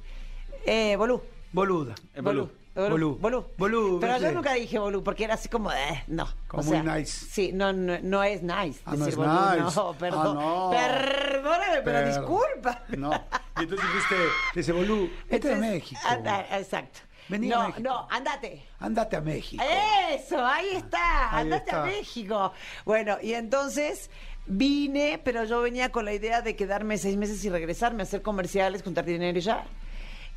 Eh, 0.67 0.97
bolú. 0.97 1.23
Boluda. 1.53 1.95
Eh, 2.15 2.21
bolú. 2.21 2.51
Bolú. 2.75 3.17
Bolú. 3.21 3.47
Bolú, 3.57 3.99
Pero 4.01 4.19
yo 4.19 4.33
nunca 4.33 4.55
dije 4.55 4.81
bolú 4.81 5.05
porque 5.05 5.23
era 5.23 5.35
así 5.35 5.49
como, 5.49 5.71
eh, 5.71 6.03
no. 6.09 6.27
Como 6.49 6.61
O 6.63 6.65
sea, 6.65 6.83
muy 6.83 6.93
nice. 6.99 7.27
Sí, 7.31 7.53
no, 7.55 7.73
no, 7.73 7.97
no 8.03 8.25
es 8.25 8.43
nice 8.43 8.81
Ah, 8.85 8.97
no 8.97 9.05
decir 9.05 9.11
es 9.11 9.17
bolú. 9.17 9.31
nice. 9.31 9.77
No, 9.77 9.93
perdón. 9.97 10.37
Ah, 10.41 10.43
no. 10.43 10.71
Perdóname, 10.73 11.83
pero 11.85 11.99
Per- 11.99 12.07
disculpa. 12.09 12.83
No. 12.97 13.13
Y 13.59 13.63
entonces 13.63 13.87
dijiste, 13.87 14.17
dice 14.57 14.73
Bolú, 14.73 15.03
vete 15.31 15.49
a 15.49 15.53
Entonces, 15.53 15.61
México. 15.61 16.01
anda, 16.05 16.41
exacto. 16.59 16.99
Vení 17.29 17.49
no, 17.49 17.61
a 17.61 17.67
México. 17.69 17.83
no, 17.83 18.09
andate. 18.11 18.67
Ándate 18.81 19.17
a 19.17 19.21
México. 19.21 19.63
Eso, 20.11 20.45
ahí 20.45 20.69
está, 20.77 21.35
Ahí 21.37 21.43
andate 21.43 21.71
a. 21.75 21.85
México. 21.85 22.53
Bueno, 22.85 23.17
y 23.23 23.35
entonces 23.35 24.11
vine, 24.47 25.21
pero 25.25 25.45
yo 25.45 25.61
venía 25.63 25.91
con 25.91 26.05
la 26.05 26.13
idea 26.13 26.43
de 26.43 26.55
quedarme 26.55 26.99
seis 26.99 27.17
meses 27.17 27.43
y 27.45 27.51
regresarme 27.51 28.03
a 28.03 28.05
hacer 28.05 28.23
comerciales, 28.23 28.83
juntar 28.83 29.05
dinero 29.05 29.39
y 29.39 29.43
ya. 29.43 29.65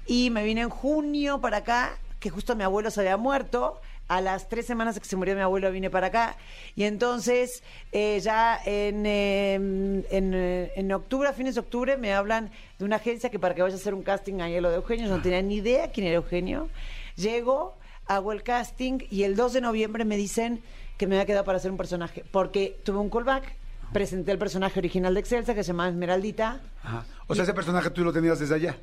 Y 0.05 0.29
me 0.29 0.43
vine 0.43 0.61
en 0.61 0.69
junio 0.69 1.41
para 1.41 1.57
acá, 1.57 1.97
que 2.19 2.29
justo 2.29 2.55
mi 2.55 2.63
abuelo 2.63 2.89
se 2.91 3.01
había 3.01 3.17
muerto. 3.17 3.81
A 4.07 4.21
las 4.21 4.47
tres 4.47 4.65
semanas 4.65 4.99
que 4.99 5.05
se 5.05 5.15
murió 5.15 5.35
mi 5.35 5.41
abuelo 5.41 5.71
vine 5.71 5.89
para 5.89 6.07
acá. 6.07 6.37
Y 6.75 6.83
entonces 6.83 7.63
eh, 7.91 8.19
ya 8.21 8.59
en, 8.65 9.05
eh, 9.05 9.55
en, 9.55 10.33
eh, 10.33 10.71
en 10.75 10.91
octubre, 10.93 11.27
a 11.27 11.33
fines 11.33 11.55
de 11.55 11.61
octubre, 11.61 11.97
me 11.97 12.13
hablan 12.13 12.51
de 12.79 12.85
una 12.85 12.97
agencia 12.97 13.29
que 13.29 13.39
para 13.39 13.53
que 13.53 13.61
vaya 13.61 13.75
a 13.75 13.77
hacer 13.77 13.93
un 13.93 14.03
casting 14.03 14.39
ahí 14.41 14.59
lo 14.61 14.69
de 14.69 14.77
Eugenio. 14.77 15.07
No 15.07 15.21
tenía 15.21 15.41
ni 15.41 15.55
idea 15.55 15.91
quién 15.91 16.07
era 16.07 16.15
Eugenio. 16.15 16.69
Llego, 17.15 17.75
hago 18.05 18.31
el 18.31 18.43
casting 18.43 18.99
y 19.09 19.23
el 19.23 19.35
2 19.35 19.53
de 19.53 19.61
noviembre 19.61 20.05
me 20.05 20.15
dicen 20.15 20.61
que 20.97 21.05
me 21.05 21.15
había 21.15 21.25
quedado 21.25 21.43
para 21.45 21.57
hacer 21.57 21.71
un 21.71 21.77
personaje. 21.77 22.23
Porque 22.31 22.79
tuve 22.83 22.99
un 22.99 23.09
callback, 23.09 23.55
presenté 23.91 24.31
el 24.31 24.37
personaje 24.37 24.79
original 24.79 25.13
de 25.13 25.19
Excelsa 25.19 25.53
que 25.53 25.63
se 25.63 25.67
llama 25.67 25.89
Esmeraldita. 25.89 26.61
Ajá. 26.83 27.05
O 27.27 27.35
sea, 27.35 27.43
ese 27.43 27.53
personaje 27.53 27.89
tú 27.89 28.03
lo 28.03 28.13
tenías 28.13 28.39
desde 28.39 28.55
allá. 28.55 28.77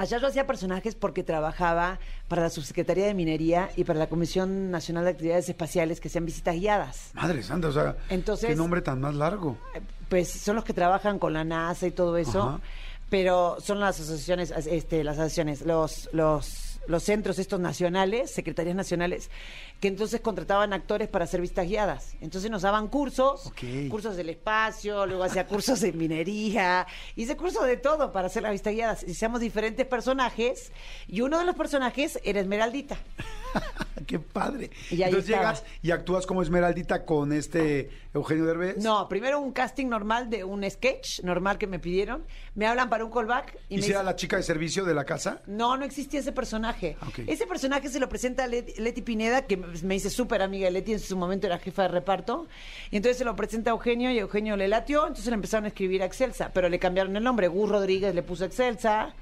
Allá 0.00 0.16
yo 0.16 0.28
hacía 0.28 0.46
personajes 0.46 0.94
porque 0.94 1.22
trabajaba 1.22 1.98
para 2.26 2.40
la 2.40 2.48
Subsecretaría 2.48 3.04
de 3.04 3.12
Minería 3.12 3.68
y 3.76 3.84
para 3.84 3.98
la 3.98 4.06
Comisión 4.08 4.70
Nacional 4.70 5.04
de 5.04 5.10
Actividades 5.10 5.46
Espaciales 5.50 6.00
que 6.00 6.08
hacían 6.08 6.24
visitas 6.24 6.54
guiadas. 6.54 7.10
Madre 7.12 7.42
santa, 7.42 7.68
o 7.68 7.72
sea, 7.72 7.96
Entonces- 8.08 8.48
qué 8.48 8.56
nombre 8.56 8.80
tan 8.80 8.98
más 8.98 9.14
largo. 9.14 9.58
Eh, 9.74 9.80
Pues 10.08 10.30
son 10.30 10.56
los 10.56 10.64
que 10.64 10.72
trabajan 10.72 11.18
con 11.18 11.34
la 11.34 11.44
NASA 11.44 11.86
y 11.86 11.90
todo 11.90 12.16
eso, 12.16 12.40
Ajá. 12.42 12.60
pero 13.10 13.58
son 13.60 13.78
las 13.78 14.00
asociaciones, 14.00 14.50
este, 14.66 15.04
las 15.04 15.18
asociaciones, 15.18 15.60
los, 15.66 16.08
los, 16.14 16.69
los 16.86 17.02
centros 17.04 17.38
estos 17.38 17.60
nacionales, 17.60 18.30
secretarías 18.32 18.74
nacionales, 18.74 19.30
que 19.80 19.88
entonces 19.88 20.20
contrataban 20.20 20.72
actores 20.72 21.08
para 21.08 21.24
hacer 21.24 21.40
vistas 21.40 21.66
guiadas. 21.68 22.14
Entonces 22.20 22.50
nos 22.50 22.62
daban 22.62 22.88
cursos, 22.88 23.46
Ok. 23.46 23.88
cursos 23.90 24.16
del 24.16 24.28
espacio, 24.30 25.06
luego 25.06 25.22
hacía 25.24 25.46
cursos 25.46 25.80
de 25.80 25.92
minería, 25.92 26.86
hice 27.16 27.36
cursos 27.36 27.64
de 27.66 27.76
todo 27.76 28.12
para 28.12 28.26
hacer 28.26 28.42
las 28.42 28.52
vistas 28.52 28.72
guiadas. 28.74 29.02
Hicimos 29.04 29.40
diferentes 29.40 29.86
personajes 29.86 30.72
y 31.06 31.20
uno 31.20 31.38
de 31.38 31.44
los 31.44 31.54
personajes 31.54 32.18
era 32.24 32.40
Esmeraldita. 32.40 32.96
qué 34.06 34.18
padre. 34.18 34.70
Y 34.90 34.96
ahí 35.02 35.10
Entonces 35.10 35.30
estaba. 35.30 35.52
llegas 35.52 35.64
y 35.82 35.90
actúas 35.92 36.26
como 36.26 36.42
Esmeraldita 36.42 37.04
con 37.04 37.32
este 37.32 37.90
Eugenio 38.14 38.44
Derbez. 38.46 38.78
No, 38.78 39.08
primero 39.08 39.38
un 39.40 39.52
casting 39.52 39.86
normal 39.86 40.28
de 40.30 40.42
un 40.42 40.68
sketch 40.68 41.20
normal 41.22 41.58
que 41.58 41.66
me 41.68 41.78
pidieron. 41.78 42.24
Me 42.54 42.66
hablan 42.66 42.88
para 42.90 43.04
un 43.04 43.12
callback 43.12 43.56
y, 43.68 43.74
¿Y 43.74 43.76
me 43.76 43.82
si 43.82 43.90
era 43.90 44.00
dicen- 44.00 44.06
la 44.06 44.16
chica 44.16 44.36
de 44.36 44.42
servicio 44.42 44.84
de 44.84 44.94
la 44.94 45.04
casa? 45.04 45.42
No, 45.46 45.76
no 45.76 45.84
existía 45.84 46.18
ese 46.20 46.32
personaje. 46.32 46.69
Ese 47.26 47.46
personaje 47.46 47.88
se 47.88 48.00
lo 48.00 48.08
presenta 48.08 48.44
a 48.44 48.46
Leti, 48.46 48.80
Leti 48.80 49.02
Pineda, 49.02 49.46
que 49.46 49.56
me 49.56 49.94
hice 49.94 50.10
súper 50.10 50.42
amiga 50.42 50.66
de 50.66 50.72
Leti, 50.72 50.92
en 50.92 51.00
su 51.00 51.16
momento 51.16 51.46
era 51.46 51.58
jefa 51.58 51.82
de 51.82 51.88
reparto. 51.88 52.46
Y 52.90 52.96
entonces 52.96 53.18
se 53.18 53.24
lo 53.24 53.36
presenta 53.36 53.70
a 53.70 53.72
Eugenio 53.72 54.10
y 54.10 54.18
Eugenio 54.18 54.56
le 54.56 54.68
latió, 54.68 55.02
entonces 55.02 55.26
le 55.26 55.34
empezaron 55.34 55.64
a 55.64 55.68
escribir 55.68 56.02
a 56.02 56.06
Excelsa, 56.06 56.50
pero 56.52 56.68
le 56.68 56.78
cambiaron 56.78 57.16
el 57.16 57.22
nombre. 57.22 57.48
Gus 57.48 57.68
Rodríguez 57.68 58.14
le 58.14 58.22
puso 58.22 58.44
Excelsa, 58.44 59.14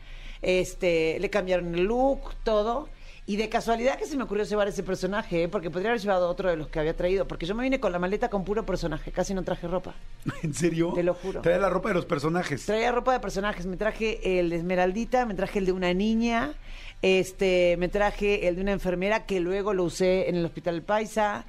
este, 0.43 1.19
le 1.21 1.31
cambiaron 1.31 1.75
el 1.75 1.85
look, 1.85 2.35
todo. 2.45 2.89
Y 3.29 3.37
de 3.37 3.51
casualidad 3.51 3.99
que 3.99 4.07
se 4.07 4.17
me 4.17 4.23
ocurrió 4.23 4.43
llevar 4.45 4.69
ese 4.69 4.83
personaje, 4.83 5.43
¿eh? 5.43 5.49
porque 5.49 5.69
podría 5.69 5.91
haber 5.91 6.01
llevado 6.01 6.31
otro 6.31 6.49
de 6.49 6.57
los 6.57 6.69
que 6.69 6.81
había 6.81 6.97
traído, 6.97 7.29
porque 7.29 7.45
yo 7.45 7.55
me 7.55 7.63
vine 7.63 7.79
con 7.79 7.93
la 7.93 7.99
maleta 7.99 8.31
con 8.31 8.43
puro 8.43 8.65
personaje, 8.65 9.13
casi 9.13 9.35
no 9.35 9.45
traje 9.45 9.69
ropa. 9.69 9.95
¿En 10.43 10.55
serio? 10.55 10.95
Te 10.95 11.03
lo 11.03 11.13
juro. 11.13 11.43
Trae 11.43 11.59
la 11.61 11.69
ropa 11.69 11.91
de 11.91 11.97
los 11.97 12.07
personajes. 12.07 12.65
Traía 12.65 12.91
ropa 12.91 13.13
de 13.13 13.21
personajes. 13.21 13.67
Me 13.67 13.77
traje 13.77 14.41
el 14.41 14.49
de 14.49 14.57
Esmeraldita, 14.57 15.27
me 15.27 15.35
traje 15.35 15.59
el 15.59 15.67
de 15.67 15.73
una 15.73 15.93
niña, 15.93 16.55
este, 17.03 17.77
me 17.77 17.89
traje 17.89 18.49
el 18.49 18.57
de 18.57 18.63
una 18.63 18.73
enfermera 18.73 19.27
que 19.27 19.41
luego 19.41 19.75
lo 19.75 19.85
usé 19.85 20.31
en 20.31 20.37
el 20.37 20.47
Hospital 20.47 20.81
Paisa. 20.81 21.45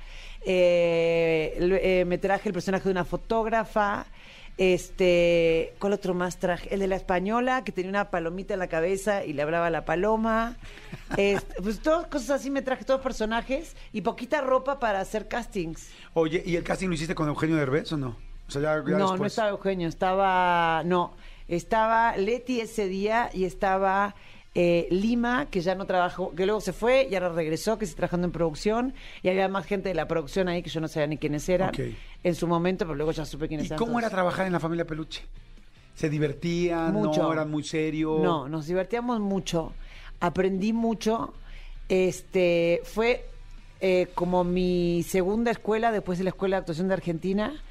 eh, 0.45 1.79
eh, 1.81 2.03
me 2.05 2.17
traje 2.17 2.49
el 2.49 2.53
personaje 2.53 2.83
de 2.83 2.91
una 2.91 3.05
fotógrafa. 3.05 4.05
Este, 4.59 5.73
¿cuál 5.79 5.93
otro 5.93 6.13
más 6.13 6.37
traje? 6.37 6.73
El 6.73 6.81
de 6.81 6.87
la 6.87 6.97
española, 6.97 7.63
que 7.63 7.71
tenía 7.71 7.89
una 7.89 8.11
palomita 8.11 8.55
en 8.55 8.59
la 8.59 8.67
cabeza 8.67 9.23
y 9.23 9.31
le 9.31 9.41
hablaba 9.41 9.67
a 9.67 9.69
la 9.69 9.85
paloma. 9.85 10.57
Este, 11.15 11.61
pues 11.61 11.79
todas 11.79 12.07
cosas 12.07 12.41
así 12.41 12.49
me 12.49 12.61
traje, 12.61 12.83
todos 12.83 12.99
personajes 12.99 13.77
y 13.93 14.01
poquita 14.01 14.41
ropa 14.41 14.77
para 14.77 14.99
hacer 14.99 15.29
castings. 15.29 15.89
Oye, 16.13 16.43
¿y 16.45 16.57
el 16.57 16.65
casting 16.65 16.89
lo 16.89 16.95
hiciste 16.95 17.15
con 17.15 17.29
Eugenio 17.29 17.55
Derbez 17.55 17.93
o 17.93 17.97
no? 17.97 18.17
O 18.49 18.51
sea, 18.51 18.61
ya, 18.61 18.83
ya 18.85 18.97
No, 18.97 19.15
no 19.15 19.25
estaba 19.25 19.47
Eugenio, 19.47 19.87
estaba. 19.87 20.83
No, 20.83 21.15
estaba 21.47 22.17
Leti 22.17 22.59
ese 22.59 22.89
día 22.89 23.29
y 23.33 23.45
estaba 23.45 24.13
eh, 24.55 24.87
Lima, 24.89 25.47
que 25.49 25.61
ya 25.61 25.75
no 25.75 25.85
trabajó, 25.85 26.33
que 26.35 26.45
luego 26.45 26.61
se 26.61 26.73
fue 26.73 27.07
y 27.09 27.15
ahora 27.15 27.29
regresó, 27.29 27.77
que 27.77 27.85
está 27.85 27.97
trabajando 27.97 28.25
en 28.25 28.31
producción. 28.31 28.93
Y 29.21 29.29
había 29.29 29.47
más 29.47 29.65
gente 29.65 29.89
de 29.89 29.95
la 29.95 30.07
producción 30.07 30.47
ahí 30.47 30.63
que 30.63 30.69
yo 30.69 30.81
no 30.81 30.87
sabía 30.87 31.07
ni 31.07 31.17
quiénes 31.17 31.47
eran 31.49 31.71
en 32.23 32.35
su 32.35 32.47
momento, 32.47 32.85
pero 32.85 32.95
luego 32.95 33.11
ya 33.11 33.25
supe 33.25 33.47
quiénes 33.47 33.65
¿Y 33.65 33.67
eran. 33.67 33.79
cómo 33.79 33.99
era 33.99 34.09
trabajar 34.09 34.45
en 34.47 34.53
la 34.53 34.59
familia 34.59 34.85
Peluche? 34.85 35.23
¿Se 35.93 36.09
divertían? 36.09 36.93
Mucho. 36.93 37.23
¿No? 37.23 37.33
¿Eran 37.33 37.51
muy 37.51 37.63
serios? 37.63 38.21
No, 38.21 38.47
nos 38.47 38.67
divertíamos 38.67 39.19
mucho. 39.19 39.73
Aprendí 40.19 40.73
mucho. 40.73 41.33
Este 41.89 42.81
fue 42.85 43.25
eh, 43.81 44.07
como 44.13 44.43
mi 44.43 45.03
segunda 45.03 45.51
escuela 45.51 45.91
después 45.91 46.17
de 46.17 46.23
la 46.23 46.29
escuela 46.31 46.57
de 46.57 46.59
actuación 46.61 46.87
de 46.87 46.93
Argentina 46.93 47.61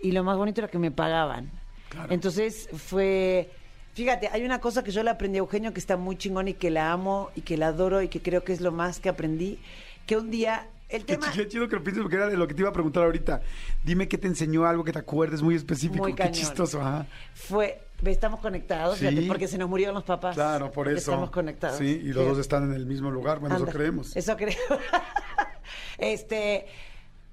y 0.00 0.12
lo 0.12 0.24
más 0.24 0.36
bonito 0.36 0.60
era 0.60 0.68
que 0.68 0.78
me 0.78 0.90
pagaban. 0.90 1.50
Claro. 1.88 2.12
Entonces 2.12 2.68
fue, 2.72 3.50
fíjate, 3.94 4.28
hay 4.28 4.44
una 4.44 4.60
cosa 4.60 4.82
que 4.84 4.90
yo 4.90 5.02
le 5.02 5.10
aprendí 5.10 5.38
a 5.38 5.40
Eugenio 5.40 5.72
que 5.72 5.80
está 5.80 5.96
muy 5.96 6.16
chingón 6.16 6.48
y 6.48 6.54
que 6.54 6.70
la 6.70 6.92
amo 6.92 7.30
y 7.34 7.42
que 7.42 7.56
la 7.56 7.68
adoro 7.68 8.02
y 8.02 8.08
que 8.08 8.20
creo 8.20 8.44
que 8.44 8.52
es 8.52 8.60
lo 8.60 8.72
más 8.72 9.00
que 9.00 9.08
aprendí, 9.08 9.58
que 10.06 10.16
un 10.16 10.30
día 10.30 10.66
el 10.88 11.04
tema 11.04 11.30
qué 11.32 11.46
chido 11.46 11.68
que 11.68 11.76
lo 11.76 11.84
pienses 11.84 12.02
porque 12.02 12.16
era 12.16 12.26
de 12.26 12.36
lo 12.36 12.48
que 12.48 12.54
te 12.54 12.62
iba 12.62 12.70
a 12.70 12.72
preguntar 12.72 13.04
ahorita. 13.04 13.42
Dime 13.84 14.08
qué 14.08 14.18
te 14.18 14.26
enseñó 14.26 14.66
algo 14.66 14.82
que 14.82 14.92
te 14.92 14.98
acuerdes 14.98 15.40
muy 15.40 15.54
específico. 15.54 16.02
Muy 16.02 16.14
qué 16.14 16.30
chistoso, 16.32 16.80
ajá. 16.80 17.06
fue 17.32 17.80
estamos 18.08 18.40
conectados, 18.40 18.98
Sí. 18.98 19.06
fíjate, 19.06 19.26
porque 19.28 19.46
se 19.46 19.58
nos 19.58 19.68
murieron 19.68 19.94
los 19.94 20.04
papás. 20.04 20.34
Claro, 20.34 20.72
por 20.72 20.88
eso. 20.88 20.98
Estamos 20.98 21.30
conectados. 21.30 21.78
Sí, 21.78 22.00
y 22.02 22.12
los 22.12 22.26
dos 22.26 22.38
están 22.38 22.64
en 22.64 22.72
el 22.74 22.86
mismo 22.86 23.10
lugar. 23.10 23.38
Bueno, 23.38 23.56
eso 23.56 23.64
Anda, 23.64 23.72
creemos. 23.72 24.16
Eso 24.16 24.36
creo. 24.36 24.56
este, 25.98 26.66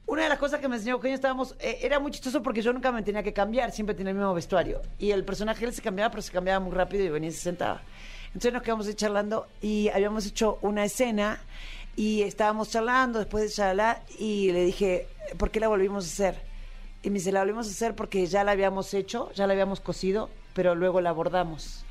una 0.07 0.23
de 0.23 0.29
las 0.29 0.39
cosas 0.39 0.61
que 0.61 0.69
me 0.69 0.77
enseñó 0.77 0.95
Eugenio 0.95 1.15
estábamos, 1.15 1.55
eh, 1.59 1.79
era 1.81 1.99
muy 1.99 2.11
chistoso 2.11 2.41
porque 2.41 2.61
yo 2.61 2.71
nunca 2.71 2.91
me 2.93 3.03
tenía 3.03 3.23
que 3.23 3.33
cambiar, 3.33 3.71
siempre 3.71 3.93
tenía 3.93 4.11
el 4.11 4.17
mismo 4.17 4.33
vestuario. 4.33 4.81
Y 4.97 5.11
el 5.11 5.25
personaje 5.25 5.65
él 5.65 5.73
se 5.73 5.81
cambiaba, 5.81 6.09
pero 6.09 6.21
se 6.21 6.31
cambiaba 6.31 6.61
muy 6.61 6.73
rápido 6.73 7.03
y 7.03 7.09
venía 7.09 7.29
y 7.29 7.33
se 7.33 7.41
sentaba. 7.41 7.81
Entonces 8.27 8.53
nos 8.53 8.61
quedamos 8.61 8.87
ahí 8.87 8.93
charlando 8.93 9.47
y 9.61 9.89
habíamos 9.89 10.25
hecho 10.25 10.59
una 10.61 10.85
escena 10.85 11.39
y 11.97 12.21
estábamos 12.21 12.69
charlando 12.69 13.19
después 13.19 13.43
de 13.43 13.49
charlar 13.49 14.03
y 14.17 14.51
le 14.53 14.63
dije, 14.63 15.07
¿por 15.37 15.51
qué 15.51 15.59
la 15.59 15.67
volvimos 15.67 16.05
a 16.05 16.07
hacer? 16.07 16.41
Y 17.03 17.09
me 17.09 17.15
dice, 17.15 17.33
la 17.33 17.41
volvimos 17.41 17.67
a 17.67 17.71
hacer 17.71 17.93
porque 17.93 18.25
ya 18.27 18.45
la 18.45 18.51
habíamos 18.51 18.93
hecho, 18.93 19.29
ya 19.33 19.45
la 19.45 19.53
habíamos 19.53 19.81
cosido, 19.81 20.29
pero 20.53 20.73
luego 20.73 21.01
la 21.01 21.11
bordamos. 21.11 21.86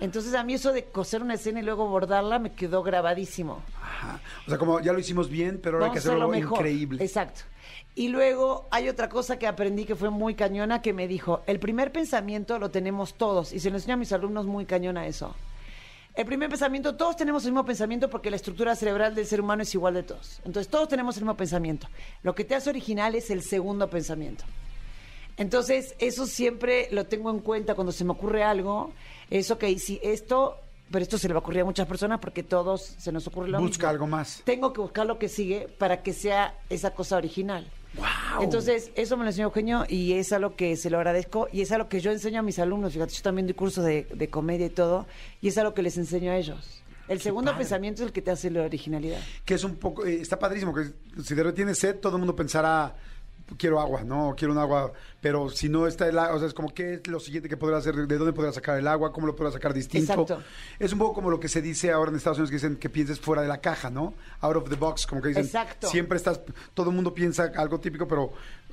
Entonces 0.00 0.34
a 0.34 0.42
mí 0.42 0.54
eso 0.54 0.72
de 0.72 0.84
coser 0.84 1.22
una 1.22 1.34
escena 1.34 1.60
y 1.60 1.62
luego 1.62 1.86
bordarla 1.86 2.38
me 2.38 2.52
quedó 2.52 2.82
grabadísimo. 2.82 3.62
Ajá. 3.80 4.20
O 4.46 4.48
sea, 4.48 4.58
como 4.58 4.80
ya 4.80 4.92
lo 4.92 4.98
hicimos 4.98 5.28
bien, 5.28 5.60
pero 5.62 5.76
ahora 5.76 5.86
hay 5.86 5.92
que 5.92 5.98
hacerlo 5.98 6.28
mejor. 6.28 6.58
increíble. 6.58 7.04
Exacto. 7.04 7.42
Y 7.94 8.08
luego 8.08 8.68
hay 8.70 8.88
otra 8.88 9.08
cosa 9.08 9.38
que 9.38 9.46
aprendí 9.46 9.84
que 9.84 9.96
fue 9.96 10.10
muy 10.10 10.34
cañona 10.34 10.80
que 10.80 10.92
me 10.92 11.06
dijo, 11.06 11.42
el 11.46 11.58
primer 11.58 11.92
pensamiento 11.92 12.58
lo 12.58 12.70
tenemos 12.70 13.14
todos 13.14 13.52
y 13.52 13.60
se 13.60 13.70
lo 13.70 13.76
enseño 13.76 13.94
a 13.94 13.98
mis 13.98 14.12
alumnos 14.12 14.46
muy 14.46 14.64
cañona 14.64 15.06
eso. 15.06 15.34
El 16.14 16.26
primer 16.26 16.48
pensamiento, 16.48 16.96
todos 16.96 17.16
tenemos 17.16 17.44
el 17.44 17.52
mismo 17.52 17.64
pensamiento 17.64 18.10
porque 18.10 18.30
la 18.30 18.36
estructura 18.36 18.74
cerebral 18.74 19.14
del 19.14 19.26
ser 19.26 19.40
humano 19.40 19.62
es 19.62 19.74
igual 19.74 19.94
de 19.94 20.02
todos. 20.02 20.40
Entonces 20.44 20.68
todos 20.68 20.88
tenemos 20.88 21.16
el 21.16 21.22
mismo 21.22 21.36
pensamiento. 21.36 21.88
Lo 22.22 22.34
que 22.34 22.44
te 22.44 22.54
hace 22.54 22.70
original 22.70 23.14
es 23.14 23.30
el 23.30 23.42
segundo 23.42 23.88
pensamiento. 23.88 24.44
Entonces, 25.40 25.94
eso 25.98 26.26
siempre 26.26 26.88
lo 26.92 27.06
tengo 27.06 27.30
en 27.30 27.38
cuenta 27.38 27.74
cuando 27.74 27.92
se 27.92 28.04
me 28.04 28.12
ocurre 28.12 28.42
algo. 28.44 28.92
Es, 29.30 29.50
ok, 29.50 29.64
si 29.78 29.98
esto, 30.02 30.58
pero 30.90 31.02
esto 31.02 31.16
se 31.16 31.28
le 31.28 31.34
va 31.34 31.38
a 31.38 31.40
ocurrir 31.40 31.62
a 31.62 31.64
muchas 31.64 31.86
personas 31.86 32.20
porque 32.20 32.42
todos 32.42 32.82
se 32.82 33.10
nos 33.10 33.26
ocurre 33.26 33.48
lo 33.48 33.58
Busca 33.58 33.86
mismo. 33.86 33.88
algo 33.88 34.06
más. 34.06 34.42
Tengo 34.44 34.74
que 34.74 34.82
buscar 34.82 35.06
lo 35.06 35.18
que 35.18 35.30
sigue 35.30 35.66
para 35.78 36.02
que 36.02 36.12
sea 36.12 36.58
esa 36.68 36.90
cosa 36.90 37.16
original. 37.16 37.66
¡Wow! 37.94 38.42
Entonces, 38.42 38.90
eso 38.96 39.16
me 39.16 39.24
lo 39.24 39.30
enseñó 39.30 39.46
Eugenio 39.46 39.86
y 39.88 40.12
es 40.12 40.30
algo 40.34 40.56
que 40.56 40.76
se 40.76 40.90
lo 40.90 40.98
agradezco 40.98 41.48
y 41.50 41.62
es 41.62 41.72
algo 41.72 41.88
que 41.88 42.00
yo 42.00 42.10
enseño 42.12 42.40
a 42.40 42.42
mis 42.42 42.58
alumnos. 42.58 42.92
Fíjate, 42.92 43.14
yo 43.14 43.22
también 43.22 43.46
doy 43.46 43.54
cursos 43.54 43.82
de, 43.82 44.06
de 44.14 44.28
comedia 44.28 44.66
y 44.66 44.70
todo 44.70 45.06
y 45.40 45.48
es 45.48 45.56
algo 45.56 45.72
que 45.72 45.80
les 45.82 45.96
enseño 45.96 46.32
a 46.32 46.36
ellos. 46.36 46.82
El 47.08 47.20
segundo 47.20 47.50
padre. 47.50 47.64
pensamiento 47.64 48.02
es 48.02 48.08
el 48.08 48.12
que 48.12 48.22
te 48.22 48.30
hace 48.30 48.50
la 48.50 48.62
originalidad. 48.62 49.18
que 49.44 49.54
es 49.54 49.64
un 49.64 49.76
poco, 49.76 50.04
eh, 50.04 50.20
está 50.20 50.38
padrísimo, 50.38 50.72
que 50.72 50.92
si 51.24 51.34
de 51.34 51.42
repente 51.42 51.56
tienes 51.56 51.78
sed, 51.78 51.96
todo 51.96 52.12
el 52.16 52.18
mundo 52.20 52.36
pensará, 52.36 52.94
quiero 53.58 53.80
agua, 53.80 54.02
¿no? 54.04 54.34
Quiero 54.36 54.52
un 54.52 54.58
agua, 54.58 54.92
pero 55.20 55.50
si 55.50 55.68
no 55.68 55.86
está 55.86 56.08
el 56.08 56.18
agua, 56.18 56.36
o 56.36 56.38
sea, 56.38 56.48
es 56.48 56.54
como, 56.54 56.72
¿qué 56.72 56.94
es 56.94 57.06
lo 57.06 57.20
siguiente 57.20 57.48
que 57.48 57.56
podrá 57.56 57.78
hacer? 57.78 57.94
¿De 57.94 58.18
dónde 58.18 58.32
podrá 58.32 58.52
sacar 58.52 58.78
el 58.78 58.86
agua? 58.86 59.12
¿Cómo 59.12 59.26
lo 59.26 59.36
podrá 59.36 59.52
sacar 59.52 59.74
distinto? 59.74 60.12
Exacto. 60.12 60.42
Es 60.78 60.92
un 60.92 60.98
poco 60.98 61.14
como 61.14 61.30
lo 61.30 61.40
que 61.40 61.48
se 61.48 61.62
dice 61.62 61.90
ahora 61.90 62.10
en 62.10 62.16
Estados 62.16 62.38
Unidos, 62.38 62.50
que 62.50 62.56
dicen 62.56 62.76
que 62.76 62.88
pienses 62.88 63.20
fuera 63.20 63.42
de 63.42 63.48
la 63.48 63.60
caja, 63.60 63.90
¿no? 63.90 64.14
Out 64.40 64.56
of 64.56 64.68
the 64.70 64.76
box, 64.76 65.06
como 65.06 65.22
que 65.22 65.28
dicen, 65.28 65.44
Exacto. 65.44 65.88
siempre 65.88 66.16
estás, 66.16 66.40
todo 66.74 66.90
el 66.90 66.96
mundo 66.96 67.12
piensa 67.14 67.50
algo 67.56 67.80
típico, 67.80 68.06
pero 68.06 68.32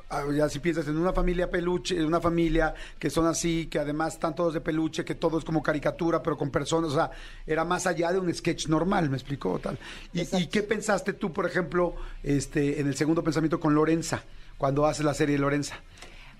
ah, 0.10 0.24
ya 0.34 0.50
si 0.50 0.60
piensas 0.60 0.88
en 0.88 0.98
una 0.98 1.14
familia 1.14 1.50
peluche, 1.50 1.98
en 1.98 2.06
una 2.06 2.22
familia 2.22 2.74
que 3.00 3.10
son 3.10 3.26
así, 3.26 3.68
que 3.68 3.80
además 3.80 4.14
están 4.14 4.36
todos 4.36 4.54
de 4.54 4.62
peluche, 4.62 5.04
que 5.04 5.16
todo 5.16 5.38
es 5.38 5.46
como 5.46 5.62
caricatura, 5.62 6.22
pero 6.22 6.38
con 6.38 6.50
personas, 6.50 6.92
o 6.92 6.96
sea, 6.96 7.12
era 7.46 7.66
más 7.66 7.88
allá 7.88 8.12
de 8.12 8.20
un 8.20 8.34
sketch 8.34 8.68
normal, 8.68 9.10
¿me 9.10 9.18
explicó? 9.18 9.60
Tal. 9.60 9.78
¿Y. 10.14 10.22
¿Y 10.38 10.48
qué 10.48 10.64
pensaste 10.64 11.14
tú, 11.14 11.34
por 11.34 11.46
ejemplo, 11.46 11.96
este, 12.24 12.80
en 12.80 12.88
el 12.88 12.96
segundo 12.96 13.24
pensamiento 13.24 13.60
con 13.60 13.74
Lorenza, 13.74 14.24
cuando 14.58 14.86
haces 14.86 15.06
la 15.06 15.14
serie 15.14 15.38
Lorenza? 15.38 15.76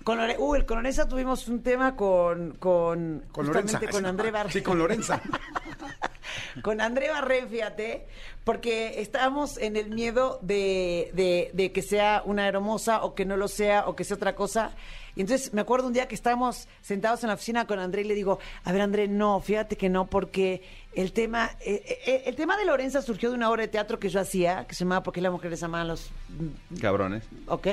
Con, 0.04 0.16
Lore- 0.18 0.36
Uy, 0.38 0.64
con 0.64 0.78
Lorenza 0.78 1.06
tuvimos 1.08 1.48
un 1.48 1.62
tema 1.62 1.94
con, 1.96 2.52
con, 2.58 3.24
Con 3.32 3.46
Lorenza. 3.46 3.80
con 3.90 4.06
André 4.06 4.30
Vargas. 4.30 4.52
Sí, 4.52 4.62
con 4.62 4.78
Lorenza. 4.78 5.20
con 6.62 6.80
André 6.80 7.10
Barrén, 7.10 7.48
fíjate, 7.48 8.06
porque 8.44 9.00
estábamos 9.00 9.58
en 9.58 9.76
el 9.76 9.90
miedo 9.90 10.38
de, 10.42 11.10
de- 11.14 11.50
de 11.52 11.72
que 11.72 11.82
sea 11.82 12.22
una 12.24 12.46
hermosa 12.48 13.02
o 13.04 13.14
que 13.14 13.24
no 13.24 13.36
lo 13.36 13.48
sea 13.48 13.86
o 13.86 13.96
que 13.96 14.04
sea 14.04 14.16
otra 14.16 14.34
cosa. 14.34 14.70
Y 15.18 15.22
entonces 15.22 15.52
me 15.52 15.60
acuerdo 15.60 15.88
un 15.88 15.92
día 15.92 16.06
que 16.06 16.14
estábamos 16.14 16.68
sentados 16.80 17.24
en 17.24 17.28
la 17.28 17.34
oficina 17.34 17.66
con 17.66 17.80
André 17.80 18.02
y 18.02 18.04
le 18.04 18.14
digo, 18.14 18.38
a 18.62 18.70
ver 18.70 18.82
André, 18.82 19.08
no, 19.08 19.40
fíjate 19.40 19.76
que 19.76 19.88
no, 19.88 20.06
porque 20.06 20.62
el 20.94 21.12
tema, 21.12 21.50
eh, 21.60 21.82
eh, 22.06 22.22
el 22.26 22.36
tema 22.36 22.56
de 22.56 22.64
Lorenza 22.64 23.02
surgió 23.02 23.30
de 23.30 23.34
una 23.34 23.50
obra 23.50 23.62
de 23.62 23.68
teatro 23.68 23.98
que 23.98 24.10
yo 24.10 24.20
hacía, 24.20 24.64
que 24.68 24.76
se 24.76 24.84
llamaba 24.84 25.02
Porque 25.02 25.20
las 25.20 25.32
mujeres 25.32 25.60
aman 25.64 25.80
a 25.80 25.84
los 25.86 26.12
Cabrones. 26.80 27.24
¿ok? 27.48 27.66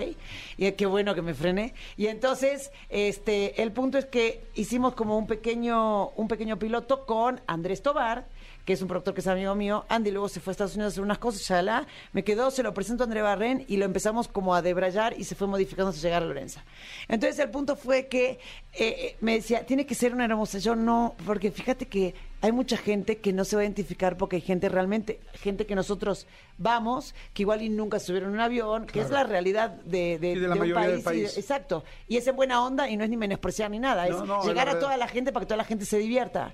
Y 0.58 0.72
qué 0.72 0.88
bueno 0.88 1.14
que 1.14 1.22
me 1.22 1.36
frené. 1.36 1.76
Y 1.98 2.08
entonces, 2.08 2.72
este, 2.90 3.62
el 3.62 3.72
punto 3.72 4.00
es 4.00 4.06
que 4.06 4.44
hicimos 4.56 4.96
como 4.96 5.16
un 5.16 5.28
pequeño, 5.28 6.10
un 6.16 6.28
pequeño 6.28 6.58
piloto 6.58 7.06
con 7.06 7.42
Andrés 7.46 7.84
Tobar, 7.84 8.26
que 8.66 8.74
es 8.74 8.82
un 8.82 8.88
productor 8.88 9.14
que 9.14 9.22
es 9.22 9.28
amigo 9.28 9.54
mío. 9.56 9.86
Andy 9.90 10.12
luego 10.12 10.28
se 10.28 10.40
fue 10.40 10.52
a 10.52 10.54
Estados 10.54 10.74
Unidos 10.76 10.92
a 10.92 10.94
hacer 10.96 11.04
unas 11.04 11.20
cosas, 11.20 11.42
shalá. 11.44 11.86
Me 12.14 12.24
quedó, 12.24 12.50
se 12.52 12.64
lo 12.64 12.74
presento 12.74 13.04
a 13.04 13.06
André 13.06 13.22
Barren 13.22 13.64
y 13.68 13.78
lo 13.78 13.86
empezamos 13.86 14.28
como 14.28 14.56
a 14.56 14.62
debrayar 14.62 15.14
y 15.18 15.24
se 15.24 15.36
fue 15.36 15.48
modificando 15.48 15.90
hasta 15.92 16.02
llegar 16.02 16.24
a 16.24 16.26
Lorenza. 16.26 16.64
Entonces, 17.08 17.38
el 17.40 17.50
punto 17.52 17.76
fue 17.76 18.08
que 18.08 18.32
eh, 18.32 18.40
eh, 18.74 19.16
me 19.22 19.36
decía, 19.36 19.66
tiene 19.66 19.86
que 19.86 19.96
ser 19.96 20.14
una 20.14 20.26
hermosa. 20.26 20.58
Yo 20.58 20.76
no, 20.76 21.16
porque 21.26 21.52
fíjate 21.52 21.86
que 21.86 22.16
hay 22.42 22.52
mucha 22.52 22.78
gente 22.78 23.18
que 23.18 23.34
no 23.34 23.46
se 23.46 23.56
va 23.56 23.62
a 23.62 23.66
identificar 23.66 24.18
porque 24.18 24.36
hay 24.38 24.42
gente 24.42 24.68
realmente, 24.70 25.20
gente 25.34 25.66
que 25.66 25.74
nosotros 25.76 26.28
vamos, 26.58 27.16
que 27.34 27.44
igual 27.44 27.62
y 27.62 27.70
nunca 27.70 28.00
subieron 28.00 28.30
en 28.30 28.36
un 28.36 28.42
avión, 28.42 28.86
que 28.86 29.02
es 29.02 29.10
la 29.10 29.24
realidad 29.24 29.70
de, 29.70 30.20
de, 30.20 30.32
Y 30.34 30.40
de 30.40 30.48
la 30.48 30.54
un 30.54 30.60
mayoría 30.60 30.88
del 30.90 31.02
país. 31.02 31.32
y 31.32 31.36
de- 31.36 31.40
exacto. 31.42 31.84
Y 32.08 32.18
es 32.18 32.28
en 32.28 32.36
buena 32.36 32.64
onda 32.64 32.90
y 32.90 32.98
no 32.98 33.04
es 33.04 33.10
ni 33.10 33.18
menospreciar 33.18 33.72
ni 33.72 33.80
nada. 33.80 34.08
No, 34.08 34.22
es 34.24 34.28
no, 34.28 34.44
llegar 34.44 34.68
la 34.68 34.74
a 34.74 34.80
toda 34.80 34.98
la 34.98 35.08
gente 35.08 35.32
para 35.32 35.44
que 35.46 35.48
toda 35.48 35.58
la 35.58 35.64
gente 35.64 35.86
se 35.86 35.98
divierta. 35.98 36.54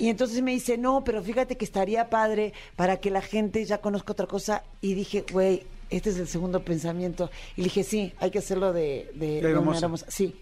Y 0.00 0.08
entonces 0.08 0.40
me 0.40 0.52
dice, 0.52 0.78
no, 0.78 1.04
pero 1.04 1.22
fíjate 1.22 1.58
que 1.58 1.64
estaría 1.66 2.08
padre 2.08 2.54
para 2.74 3.00
que 3.00 3.10
la 3.10 3.20
gente 3.20 3.62
ya 3.66 3.82
conozca 3.82 4.12
otra 4.12 4.26
cosa. 4.26 4.64
Y 4.80 4.94
dije, 4.94 5.26
güey, 5.30 5.64
este 5.90 6.08
es 6.08 6.18
el 6.18 6.26
segundo 6.26 6.64
pensamiento. 6.64 7.30
Y 7.54 7.60
le 7.60 7.64
dije, 7.64 7.84
sí, 7.84 8.14
hay 8.18 8.30
que 8.30 8.38
hacerlo 8.38 8.72
de, 8.72 9.10
de, 9.14 9.42
De 9.42 9.48
de 9.48 9.58
una 9.58 9.76
hermosa. 9.76 10.06
Sí. 10.08 10.40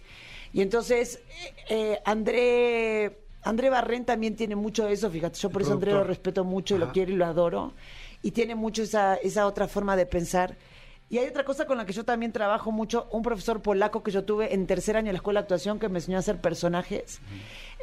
Y 0.52 0.62
entonces, 0.62 1.20
eh, 1.38 1.54
eh, 1.70 1.98
André, 2.04 3.18
André 3.42 3.68
Barren 3.68 4.04
también 4.04 4.36
tiene 4.36 4.54
mucho 4.54 4.86
de 4.86 4.92
eso, 4.92 5.10
fíjate. 5.10 5.40
Yo 5.40 5.50
por 5.50 5.62
El 5.62 5.66
eso 5.66 5.74
André 5.74 5.90
lo 5.90 6.04
respeto 6.04 6.44
mucho 6.44 6.76
y 6.76 6.78
lo 6.78 6.92
quiero 6.92 7.10
y 7.10 7.16
lo 7.16 7.26
adoro. 7.26 7.72
Y 8.22 8.30
tiene 8.30 8.54
mucho 8.54 8.84
esa, 8.84 9.16
esa 9.16 9.44
otra 9.44 9.66
forma 9.66 9.96
de 9.96 10.06
pensar. 10.06 10.56
Y 11.10 11.16
hay 11.16 11.26
otra 11.26 11.44
cosa 11.44 11.64
con 11.66 11.78
la 11.78 11.86
que 11.86 11.94
yo 11.94 12.04
también 12.04 12.32
trabajo 12.32 12.70
mucho, 12.70 13.08
un 13.10 13.22
profesor 13.22 13.62
polaco 13.62 14.02
que 14.02 14.10
yo 14.10 14.24
tuve 14.24 14.52
en 14.52 14.66
tercer 14.66 14.94
año 14.94 15.06
de 15.06 15.14
la 15.14 15.18
escuela 15.18 15.40
de 15.40 15.44
actuación 15.44 15.78
que 15.78 15.88
me 15.88 16.00
enseñó 16.00 16.18
a 16.18 16.20
hacer 16.20 16.38
personajes. 16.38 17.20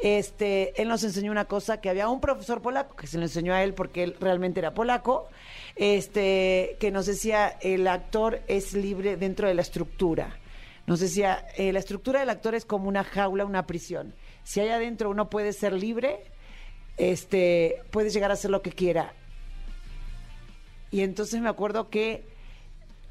Este, 0.00 0.80
él 0.80 0.86
nos 0.86 1.02
enseñó 1.02 1.32
una 1.32 1.46
cosa 1.46 1.80
que 1.80 1.90
había 1.90 2.08
un 2.08 2.20
profesor 2.20 2.62
polaco 2.62 2.94
que 2.94 3.08
se 3.08 3.18
lo 3.18 3.24
enseñó 3.24 3.52
a 3.52 3.64
él 3.64 3.74
porque 3.74 4.04
él 4.04 4.16
realmente 4.20 4.60
era 4.60 4.74
polaco, 4.74 5.28
este, 5.74 6.76
que 6.78 6.92
nos 6.92 7.06
decía 7.06 7.48
el 7.60 7.88
actor 7.88 8.42
es 8.46 8.74
libre 8.74 9.16
dentro 9.16 9.48
de 9.48 9.54
la 9.54 9.62
estructura. 9.62 10.38
Nos 10.86 11.00
decía, 11.00 11.44
eh, 11.56 11.72
la 11.72 11.80
estructura 11.80 12.20
del 12.20 12.30
actor 12.30 12.54
es 12.54 12.64
como 12.64 12.86
una 12.86 13.02
jaula, 13.02 13.44
una 13.44 13.66
prisión. 13.66 14.14
Si 14.44 14.60
hay 14.60 14.68
adentro 14.68 15.10
uno 15.10 15.30
puede 15.30 15.52
ser 15.52 15.72
libre, 15.72 16.30
este, 16.96 17.82
puede 17.90 18.10
llegar 18.10 18.30
a 18.30 18.34
hacer 18.34 18.52
lo 18.52 18.62
que 18.62 18.70
quiera. 18.70 19.14
Y 20.92 21.00
entonces 21.00 21.40
me 21.40 21.48
acuerdo 21.48 21.90
que 21.90 22.35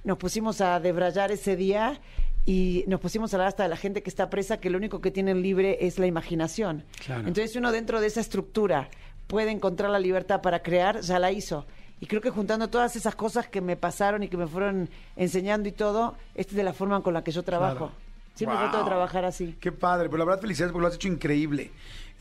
nos 0.06 0.18
pusimos 0.18 0.62
a 0.62 0.80
debrayar 0.80 1.32
ese 1.32 1.56
día 1.56 2.00
y 2.46 2.86
nos 2.88 3.00
pusimos 3.02 3.34
a 3.34 3.38
hablar 3.38 3.48
hasta 3.50 3.64
de 3.64 3.70
la 3.70 3.76
gente 3.78 4.02
que 4.04 4.10
está 4.10 4.30
presa, 4.30 4.58
que 4.60 4.70
lo 4.70 4.78
único 4.78 5.02
que 5.02 5.12
tienen 5.12 5.42
libre 5.42 5.80
es 5.82 6.00
la 6.00 6.06
imaginación. 6.08 6.84
Claro. 7.06 7.28
Entonces 7.28 7.56
uno 7.56 7.72
dentro 7.72 8.00
de 8.00 8.08
esa 8.08 8.22
estructura 8.22 8.90
puede 9.28 9.52
encontrar 9.52 9.90
la 9.90 10.00
libertad 10.00 10.42
para 10.42 10.62
crear, 10.62 11.02
ya 11.02 11.20
la 11.20 11.32
hizo. 11.32 11.66
Y 12.00 12.06
creo 12.08 12.22
que 12.22 12.30
juntando 12.30 12.68
todas 12.70 12.96
esas 12.96 13.16
cosas 13.16 13.48
que 13.48 13.62
me 13.62 13.76
pasaron 13.78 14.22
y 14.22 14.28
que 14.28 14.38
me 14.38 14.48
fueron 14.48 14.90
enseñando 15.16 15.68
y 15.70 15.72
todo, 15.72 16.16
esta 16.36 16.52
es 16.52 16.58
de 16.58 16.64
la 16.64 16.74
forma 16.74 17.02
con 17.02 17.14
la 17.14 17.24
que 17.24 17.32
yo 17.32 17.42
trabajo. 17.44 17.88
Claro. 17.88 17.92
Siempre 18.36 18.58
Wow. 18.58 18.66
trato 18.66 18.78
de 18.84 18.90
trabajar 18.90 19.26
así. 19.26 19.56
Qué 19.60 19.72
padre, 19.72 20.10
pues 20.10 20.20
la 20.20 20.26
verdad 20.26 20.42
felicidades 20.42 20.72
porque 20.74 20.82
lo 20.84 20.88
has 20.90 20.96
hecho 20.96 21.08
increíble. 21.08 21.72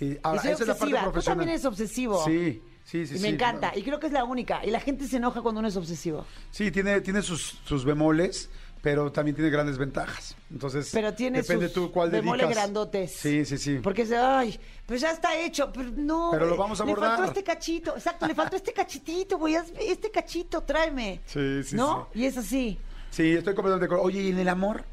Eh, 0.00 0.18
ahora, 0.22 0.40
esa 0.40 0.50
es 0.52 0.60
la 0.60 0.66
parte 0.66 0.72
obsesiva. 0.84 0.98
Tú 1.00 1.04
profesional. 1.10 1.38
también 1.38 1.48
eres 1.50 1.64
obsesivo. 1.64 2.24
Sí, 2.24 2.62
sí, 2.84 3.06
sí. 3.06 3.14
y 3.14 3.18
sí. 3.18 3.22
me 3.22 3.28
encanta. 3.30 3.72
Y 3.76 3.82
creo 3.82 3.98
que 3.98 4.06
es 4.06 4.12
la 4.12 4.24
única. 4.24 4.64
Y 4.64 4.70
la 4.70 4.80
gente 4.80 5.06
se 5.06 5.16
enoja 5.16 5.42
cuando 5.42 5.58
uno 5.60 5.68
es 5.68 5.76
obsesivo. 5.76 6.24
Sí, 6.50 6.70
tiene, 6.70 7.00
tiene 7.00 7.22
sus, 7.22 7.58
sus 7.64 7.84
bemoles, 7.84 8.50
pero 8.82 9.10
también 9.10 9.34
tiene 9.34 9.50
grandes 9.50 9.78
ventajas. 9.78 10.36
Entonces, 10.50 10.90
Pero 10.92 11.14
tiene 11.14 11.40
depende 11.40 11.66
sus 11.66 11.74
tú 11.74 11.90
cuál 11.90 12.10
bemoles 12.10 12.42
dedicas. 12.46 12.62
grandotes. 12.64 13.12
Sí, 13.12 13.44
sí, 13.46 13.56
sí. 13.58 13.78
Porque 13.82 14.02
es 14.02 14.10
de, 14.10 14.18
ay, 14.18 14.60
pues 14.86 15.00
ya 15.00 15.10
está 15.10 15.36
hecho. 15.38 15.72
Pero 15.72 15.90
no. 15.96 16.28
Pero 16.32 16.46
lo 16.46 16.56
vamos 16.56 16.80
a 16.80 16.84
Le 16.84 16.92
abordar. 16.92 17.16
faltó 17.16 17.28
este 17.30 17.42
cachito. 17.42 17.94
Exacto, 17.96 18.26
le 18.26 18.34
faltó 18.34 18.56
este 18.56 18.72
cachitito, 18.74 19.38
güey. 19.38 19.56
Este 19.80 20.10
cachito, 20.10 20.62
tráeme. 20.62 21.22
Sí, 21.26 21.62
sí, 21.64 21.76
¿No? 21.76 22.08
Y 22.14 22.26
es 22.26 22.36
así. 22.36 22.78
Sí, 23.10 23.32
estoy 23.32 23.54
completamente 23.54 23.84
de 23.84 23.86
acuerdo. 23.86 24.04
Oye, 24.04 24.20
¿y 24.22 24.28
en 24.30 24.38
el 24.38 24.48
amor? 24.48 24.84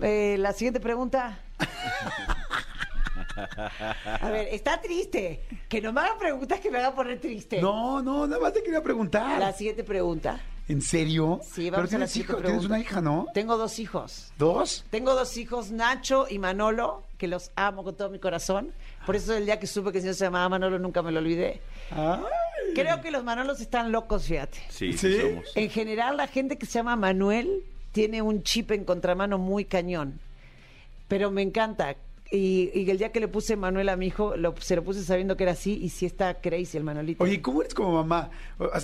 Eh, 0.00 0.36
la 0.38 0.52
siguiente 0.54 0.80
pregunta. 0.80 1.38
A 4.20 4.30
ver, 4.30 4.48
está 4.50 4.80
triste. 4.80 5.44
Que 5.68 5.80
no 5.80 5.92
me 5.92 6.00
hagan 6.00 6.18
preguntas 6.18 6.60
que 6.60 6.70
me 6.70 6.78
hagan 6.78 6.94
poner 6.94 7.20
triste. 7.20 7.60
No, 7.60 8.02
no, 8.02 8.26
nada 8.26 8.40
más 8.40 8.52
te 8.52 8.62
quería 8.62 8.82
preguntar. 8.82 9.38
La 9.38 9.52
siguiente 9.52 9.84
pregunta. 9.84 10.40
¿En 10.66 10.80
serio? 10.80 11.40
Sí, 11.42 11.64
Pero 11.64 11.72
vamos 11.72 11.92
a 11.92 11.98
la 11.98 12.06
tienes, 12.06 12.16
hijo, 12.16 12.36
tienes 12.36 12.64
una 12.64 12.78
hija, 12.78 13.02
¿no? 13.02 13.26
Tengo 13.34 13.58
dos 13.58 13.78
hijos. 13.78 14.32
¿Dos? 14.38 14.86
Tengo 14.90 15.14
dos 15.14 15.36
hijos, 15.36 15.70
Nacho 15.70 16.26
y 16.30 16.38
Manolo, 16.38 17.02
que 17.18 17.28
los 17.28 17.50
amo 17.54 17.84
con 17.84 17.96
todo 17.96 18.08
mi 18.08 18.18
corazón. 18.18 18.72
Por 19.04 19.14
eso 19.14 19.34
el 19.36 19.44
día 19.44 19.60
que 19.60 19.66
supe 19.66 19.92
que 19.92 19.98
el 19.98 20.02
señor 20.02 20.14
se 20.14 20.24
llamaba 20.24 20.48
Manolo 20.48 20.78
nunca 20.78 21.02
me 21.02 21.12
lo 21.12 21.18
olvidé. 21.18 21.60
Ay. 21.90 22.22
Creo 22.74 23.02
que 23.02 23.10
los 23.10 23.24
Manolos 23.24 23.60
están 23.60 23.92
locos, 23.92 24.24
fíjate. 24.26 24.58
Sí, 24.70 24.94
¿Sí? 24.94 25.12
sí, 25.12 25.20
somos. 25.20 25.52
En 25.54 25.68
general, 25.68 26.16
la 26.16 26.28
gente 26.28 26.56
que 26.56 26.64
se 26.64 26.72
llama 26.72 26.96
Manuel 26.96 27.62
tiene 27.92 28.22
un 28.22 28.42
chip 28.42 28.70
en 28.70 28.84
contramano 28.84 29.36
muy 29.36 29.66
cañón. 29.66 30.18
Pero 31.08 31.30
me 31.30 31.42
encanta. 31.42 31.94
Y, 32.34 32.70
y 32.74 32.90
el 32.90 32.98
día 32.98 33.12
que 33.12 33.20
le 33.20 33.28
puse 33.28 33.54
Manuel 33.54 33.88
a 33.88 33.96
mi 33.96 34.06
hijo, 34.08 34.36
lo- 34.36 34.54
se 34.58 34.74
lo 34.74 34.82
puse 34.82 35.04
sabiendo 35.04 35.36
que 35.36 35.44
era 35.44 35.52
así 35.52 35.78
y 35.80 35.90
sí 35.90 36.04
está 36.04 36.40
crazy 36.40 36.76
el 36.76 36.82
Manolito. 36.82 37.22
Oye, 37.22 37.40
¿cómo 37.40 37.60
eres 37.62 37.74
como 37.74 37.92
mamá? 37.92 38.30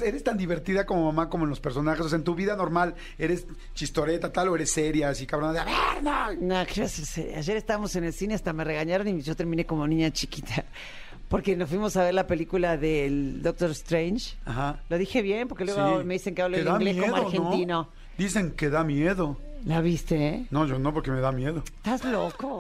¿Eres 0.05 0.23
tan 0.23 0.39
divertida 0.39 0.87
como 0.87 1.05
mamá 1.07 1.29
como 1.29 1.45
en 1.45 1.51
los 1.51 1.59
personajes? 1.59 2.07
O 2.07 2.09
sea, 2.09 2.17
en 2.19 2.25
tu 2.25 2.35
vida 2.37 2.55
normal, 2.55 2.95
¿eres 3.19 3.47
chistoreta 3.75 4.33
tal 4.33 4.49
o 4.49 4.55
eres 4.55 4.71
seria, 4.71 5.09
así 5.09 5.27
cabrona 5.27 5.53
de, 5.53 5.59
a 5.59 5.65
ver, 5.65 6.03
no? 6.03 6.33
No, 6.61 6.67
¿qué 6.67 6.83
vas 6.83 6.99
a 6.99 7.03
hacer? 7.03 7.35
Ayer 7.37 7.57
estábamos 7.57 7.97
en 7.97 8.05
el 8.05 8.13
cine, 8.13 8.35
hasta 8.35 8.53
me 8.53 8.63
regañaron 8.63 9.09
y 9.09 9.21
yo 9.21 9.35
terminé 9.35 9.67
como 9.67 9.87
niña 9.87 10.13
chiquita. 10.13 10.65
Porque 11.29 11.57
nos 11.57 11.69
fuimos 11.69 11.97
a 11.97 12.05
ver 12.05 12.15
la 12.15 12.27
película 12.27 12.77
del 12.77 13.41
Doctor 13.43 13.71
Strange. 13.71 14.37
Ajá. 14.45 14.81
Lo 14.89 14.99
dije 14.99 15.23
bien, 15.23 15.47
porque 15.47 15.65
luego 15.65 16.01
Sí. 16.01 16.05
me 16.05 16.15
dicen 16.15 16.35
que 16.35 16.43
hablo 16.43 16.57
da 16.63 16.73
inglés 16.73 16.97
como 16.97 17.07
miedo, 17.07 17.17
¿no? 17.17 17.27
argentino. 17.27 17.89
Dicen 18.19 18.51
que 18.53 18.69
da 18.69 18.83
miedo. 18.83 19.39
¿La 19.65 19.81
viste, 19.81 20.29
eh? 20.29 20.47
No, 20.51 20.67
yo 20.67 20.79
no, 20.79 20.93
porque 20.95 21.11
me 21.11 21.21
da 21.21 21.33
miedo. 21.33 21.63
Estás 21.67 22.05
loco. 22.05 22.59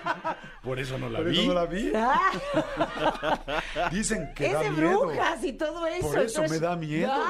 Por 0.62 0.78
eso 0.78 0.98
no 0.98 1.08
la 1.08 1.18
Por 1.18 1.28
vi. 1.30 1.38
eso 1.38 1.48
no 1.48 1.54
la 1.54 1.66
vi. 1.66 1.92
Dicen 3.92 4.32
que 4.34 4.46
es 4.46 4.52
da 4.52 4.60
de 4.60 4.70
miedo. 4.70 5.00
brujas 5.06 5.44
y 5.44 5.52
todo 5.52 5.86
eso. 5.86 6.08
Por 6.08 6.18
eso 6.20 6.42
me 6.48 6.58
da 6.58 6.76
miedo. 6.76 7.12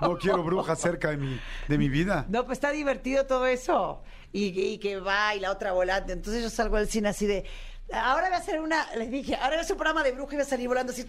No 0.00 0.18
quiero 0.18 0.42
brujas 0.42 0.80
cerca 0.80 1.10
de 1.10 1.16
mi, 1.16 1.40
de 1.68 1.78
mi 1.78 1.88
vida. 1.88 2.26
No, 2.28 2.44
pues 2.44 2.56
está 2.56 2.70
divertido 2.72 3.24
todo 3.26 3.46
eso. 3.46 4.02
Y, 4.32 4.46
y 4.60 4.78
que 4.78 4.98
va 4.98 5.34
y 5.34 5.40
la 5.40 5.52
otra 5.52 5.72
volante. 5.72 6.12
Entonces 6.12 6.42
yo 6.42 6.50
salgo 6.50 6.76
del 6.76 6.88
cine 6.88 7.08
así 7.10 7.26
de. 7.26 7.44
Ahora 7.92 8.26
voy 8.26 8.34
a 8.34 8.38
hacer 8.38 8.60
una. 8.60 8.86
Les 8.96 9.10
dije, 9.10 9.36
ahora 9.36 9.50
voy 9.50 9.58
a 9.58 9.60
hacer 9.60 9.74
un 9.74 9.78
programa 9.78 10.02
de 10.02 10.12
bruja 10.12 10.32
y 10.32 10.36
voy 10.36 10.42
a 10.42 10.48
salir 10.48 10.66
volando 10.68 10.92
así. 10.92 11.02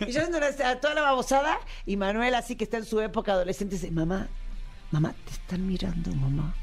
Y 0.00 0.10
yo 0.10 0.20
haciendo 0.22 0.40
toda 0.80 0.94
la 0.94 1.02
babosada. 1.02 1.58
Y 1.86 1.96
Manuel, 1.96 2.34
así 2.34 2.56
que 2.56 2.64
está 2.64 2.78
en 2.78 2.84
su 2.84 3.00
época 3.00 3.32
adolescente, 3.32 3.76
dice: 3.76 3.90
Mamá, 3.90 4.28
mamá, 4.90 5.14
te 5.24 5.32
están 5.32 5.66
mirando, 5.66 6.12
mamá. 6.14 6.54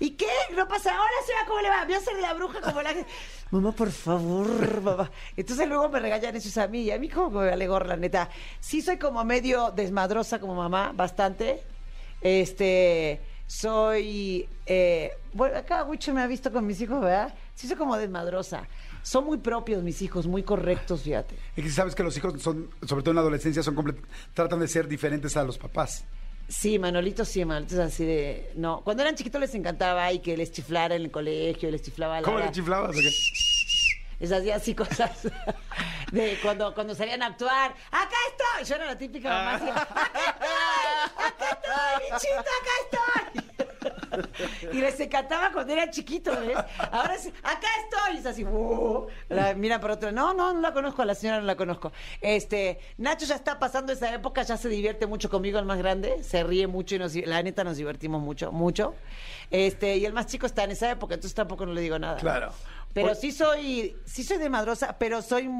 ¿Y 0.00 0.10
qué? 0.10 0.26
No 0.56 0.68
pasa. 0.68 0.90
Ahora 0.92 1.12
se 1.26 1.32
va, 1.32 1.46
¿cómo 1.46 1.60
le 1.60 1.68
va? 1.68 1.84
Voy 1.84 1.94
a 1.94 1.98
hacer 1.98 2.14
la 2.20 2.34
bruja 2.34 2.60
como 2.60 2.82
la. 2.82 2.94
Mamá, 3.50 3.72
por 3.72 3.90
favor, 3.90 4.80
mamá. 4.80 5.10
Entonces 5.36 5.66
luego 5.66 5.88
me 5.88 5.98
regañan 5.98 6.36
esos 6.36 6.56
a 6.58 6.68
mí. 6.68 6.82
Y 6.82 6.90
a 6.90 6.98
mí, 6.98 7.08
como 7.08 7.30
que 7.30 7.38
me 7.38 7.50
vale 7.50 7.66
gorra, 7.66 7.88
la 7.88 7.96
neta. 7.96 8.28
Sí, 8.60 8.80
soy 8.80 8.98
como 8.98 9.24
medio 9.24 9.72
desmadrosa 9.72 10.38
como 10.38 10.54
mamá, 10.54 10.92
bastante. 10.94 11.62
Este. 12.20 13.20
Soy. 13.46 14.48
Eh, 14.66 15.10
bueno, 15.32 15.56
acá 15.56 15.82
Wicho 15.84 16.12
me 16.14 16.20
ha 16.20 16.26
visto 16.26 16.52
con 16.52 16.66
mis 16.66 16.80
hijos, 16.80 17.00
¿verdad? 17.00 17.34
Sí, 17.54 17.66
soy 17.66 17.76
como 17.76 17.96
desmadrosa. 17.96 18.68
Son 19.02 19.24
muy 19.24 19.38
propios 19.38 19.82
mis 19.82 20.02
hijos, 20.02 20.26
muy 20.26 20.42
correctos, 20.42 21.02
fíjate. 21.02 21.36
Es 21.56 21.64
que 21.64 21.70
sabes 21.70 21.94
que 21.94 22.02
los 22.02 22.16
hijos 22.16 22.40
son, 22.42 22.70
sobre 22.86 23.02
todo 23.02 23.12
en 23.12 23.16
la 23.16 23.22
adolescencia, 23.22 23.62
son 23.62 23.96
tratan 24.34 24.60
de 24.60 24.68
ser 24.68 24.86
diferentes 24.86 25.36
a 25.36 25.44
los 25.44 25.56
papás. 25.58 26.04
Sí, 26.48 26.78
Manolito 26.78 27.24
sí, 27.26 27.44
Manolito 27.44 27.74
es 27.74 27.80
así 27.80 28.04
de... 28.06 28.52
No, 28.56 28.80
cuando 28.82 29.02
eran 29.02 29.14
chiquitos 29.14 29.38
les 29.40 29.54
encantaba 29.54 30.10
y 30.12 30.20
que 30.20 30.36
les 30.36 30.50
chiflara 30.50 30.94
en 30.94 31.02
el 31.02 31.10
colegio, 31.10 31.70
les 31.70 31.82
chiflaba 31.82 32.16
la 32.20 32.22
¿Cómo 32.22 32.36
hora- 32.38 32.46
le 32.46 32.52
chiflabas? 32.52 32.96
Les 34.18 34.32
hacía 34.32 34.56
así 34.56 34.74
cosas 34.74 35.10
de 36.12 36.38
cuando, 36.42 36.74
cuando 36.74 36.94
salían 36.94 37.22
a 37.22 37.26
actuar. 37.26 37.72
¡Acá 37.90 38.16
estoy! 38.30 38.64
Yo 38.66 38.74
era 38.76 38.86
la 38.86 38.98
típica 38.98 39.28
mamá 39.28 39.54
así. 39.56 39.68
¡Acá 39.68 40.10
estoy! 40.30 41.26
¡Acá 41.26 41.50
estoy, 41.52 42.12
bichito! 42.12 42.40
¡Acá 42.40 43.34
estoy! 43.34 43.57
y 44.72 44.80
les 44.80 44.98
encantaba 45.00 45.52
cuando 45.52 45.72
era 45.72 45.90
chiquito, 45.90 46.30
¿ves? 46.40 46.56
Ahora 46.92 47.16
sí, 47.18 47.32
acá 47.42 47.66
estoy. 47.84 48.16
Y 48.16 48.18
es 48.18 48.26
así, 48.26 48.44
"Uh". 48.44 49.06
La 49.28 49.54
mira 49.54 49.80
por 49.80 49.90
otro. 49.92 50.12
No, 50.12 50.34
no, 50.34 50.52
no 50.54 50.60
la 50.60 50.72
conozco, 50.72 51.02
a 51.02 51.04
la 51.04 51.14
señora 51.14 51.40
no 51.40 51.46
la 51.46 51.56
conozco. 51.56 51.92
Este, 52.20 52.78
Nacho 52.98 53.26
ya 53.26 53.34
está 53.34 53.58
pasando 53.58 53.92
esa 53.92 54.12
época, 54.14 54.42
ya 54.42 54.56
se 54.56 54.68
divierte 54.68 55.06
mucho 55.06 55.28
conmigo, 55.30 55.58
el 55.58 55.64
más 55.64 55.78
grande, 55.78 56.22
se 56.22 56.42
ríe 56.44 56.66
mucho 56.66 56.94
y 56.96 56.98
nos, 56.98 57.14
la 57.14 57.42
neta 57.42 57.64
nos 57.64 57.76
divertimos 57.76 58.22
mucho, 58.22 58.52
mucho. 58.52 58.94
Este, 59.50 59.96
y 59.96 60.04
el 60.04 60.12
más 60.12 60.26
chico 60.26 60.46
está 60.46 60.64
en 60.64 60.72
esa 60.72 60.90
época, 60.90 61.14
entonces 61.14 61.34
tampoco 61.34 61.64
no 61.66 61.72
le 61.72 61.80
digo 61.80 61.98
nada. 61.98 62.16
Claro. 62.18 62.52
Pero 62.92 63.08
Pues- 63.08 63.20
sí 63.20 63.32
soy, 63.32 63.96
sí 64.04 64.24
soy 64.24 64.38
de 64.38 64.48
madrosa, 64.48 64.96
pero 64.98 65.22
soy 65.22 65.50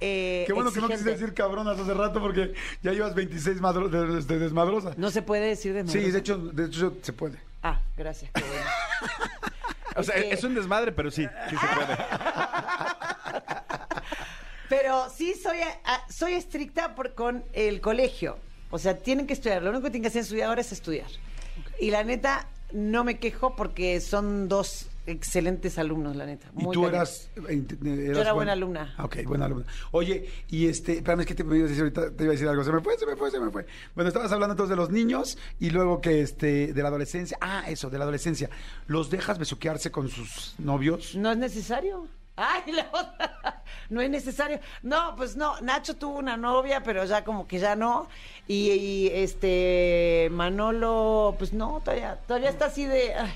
eh, 0.00 0.44
Qué 0.46 0.52
bueno 0.52 0.72
que 0.72 0.80
no 0.80 0.88
quisiste 0.88 1.10
decir 1.12 1.32
cabronas 1.34 1.78
hace 1.78 1.94
rato 1.94 2.20
porque 2.20 2.52
ya 2.82 2.92
llevas 2.92 3.14
26 3.14 3.60
madro- 3.60 3.88
de, 3.88 4.22
de 4.22 4.38
desmadrosa. 4.38 4.92
No 4.96 5.10
se 5.10 5.22
puede 5.22 5.46
decir 5.46 5.72
de 5.72 5.86
Sí, 5.88 6.10
de 6.10 6.18
hecho, 6.18 6.36
de 6.36 6.66
hecho 6.66 6.94
se 7.00 7.12
puede. 7.12 7.38
Ah, 7.64 7.80
gracias. 7.96 8.30
qué 8.32 8.42
bueno. 8.42 8.64
O 9.96 10.02
sea, 10.02 10.16
Es 10.16 10.24
que- 10.24 10.34
es 10.34 10.42
un 10.44 10.54
desmadre, 10.56 10.90
pero 10.92 11.08
sí, 11.10 11.24
sí 11.48 11.56
se 11.56 11.66
puede. 11.74 11.96
Pero 14.68 15.08
sí 15.10 15.34
soy, 15.34 15.58
ah, 15.84 16.04
soy 16.10 16.32
estricta 16.32 16.94
por, 16.94 17.14
con 17.14 17.44
el 17.52 17.80
colegio. 17.80 18.38
O 18.70 18.78
sea, 18.78 18.96
tienen 18.96 19.26
que 19.26 19.34
estudiar. 19.34 19.62
Lo 19.62 19.70
único 19.70 19.84
que 19.84 19.90
tienen 19.90 20.10
que 20.10 20.18
hacer 20.18 20.34
vida 20.34 20.46
ahora 20.46 20.62
es 20.62 20.72
estudiar. 20.72 21.06
Y 21.78 21.90
la 21.90 22.02
neta, 22.02 22.48
no 22.72 23.04
me 23.04 23.18
quejo 23.18 23.54
porque 23.54 24.00
son 24.00 24.48
dos 24.48 24.88
excelentes 25.06 25.78
alumnos, 25.78 26.16
la 26.16 26.26
neta. 26.26 26.50
¿Y 26.56 26.70
tú 26.70 26.86
eras, 26.86 27.28
eh, 27.36 27.40
int- 27.54 27.78
eras 27.86 28.18
era 28.18 28.32
buen- 28.32 28.34
buena 28.36 28.52
alumna. 28.52 28.94
Ok, 28.98 29.16
buena 29.26 29.46
alumna. 29.46 29.66
Oye, 29.92 30.28
y 30.48 30.66
este, 30.66 30.94
espérame, 30.98 31.20
es 31.20 31.26
que 31.26 31.34
te 31.34 31.44
me 31.44 31.56
ibas 31.58 31.66
a 31.66 31.68
decir 31.70 31.82
ahorita, 31.82 32.16
te 32.16 32.24
iba 32.24 32.30
a 32.30 32.34
decir 32.34 32.48
algo. 32.48 32.64
Se 32.64 32.72
me 32.72 32.80
fue, 32.80 32.98
se 32.98 33.06
me 33.06 33.16
fue, 33.16 33.30
se 33.30 33.40
me 33.40 33.50
fue. 33.50 33.66
Bueno, 33.94 34.08
estabas 34.08 34.32
hablando 34.32 34.52
entonces 34.54 34.70
de 34.70 34.76
los 34.76 34.90
niños 34.90 35.38
y 35.60 35.70
luego 35.70 36.00
que 36.00 36.20
este, 36.20 36.72
de 36.72 36.82
la 36.82 36.88
adolescencia. 36.88 37.36
Ah, 37.40 37.64
eso, 37.68 37.90
de 37.90 37.98
la 37.98 38.04
adolescencia. 38.04 38.50
¿Los 38.86 39.10
dejas 39.10 39.38
besuquearse 39.38 39.90
con 39.90 40.08
sus 40.08 40.54
novios? 40.58 41.14
No 41.16 41.30
es 41.32 41.38
necesario. 41.38 42.08
Ay, 42.36 42.62
la 42.72 42.88
otra. 42.92 43.62
No 43.90 44.00
es 44.00 44.10
necesario. 44.10 44.58
No, 44.82 45.14
pues 45.16 45.36
no. 45.36 45.60
Nacho 45.60 45.94
tuvo 45.96 46.18
una 46.18 46.36
novia, 46.36 46.82
pero 46.82 47.04
ya 47.04 47.22
como 47.22 47.46
que 47.46 47.58
ya 47.60 47.76
no. 47.76 48.08
Y, 48.48 48.70
y, 48.72 49.08
este 49.08 50.28
Manolo, 50.32 51.34
pues 51.38 51.52
no, 51.52 51.80
todavía, 51.84 52.18
todavía 52.26 52.50
está 52.50 52.66
así 52.66 52.86
de. 52.86 53.14
Ay, 53.14 53.32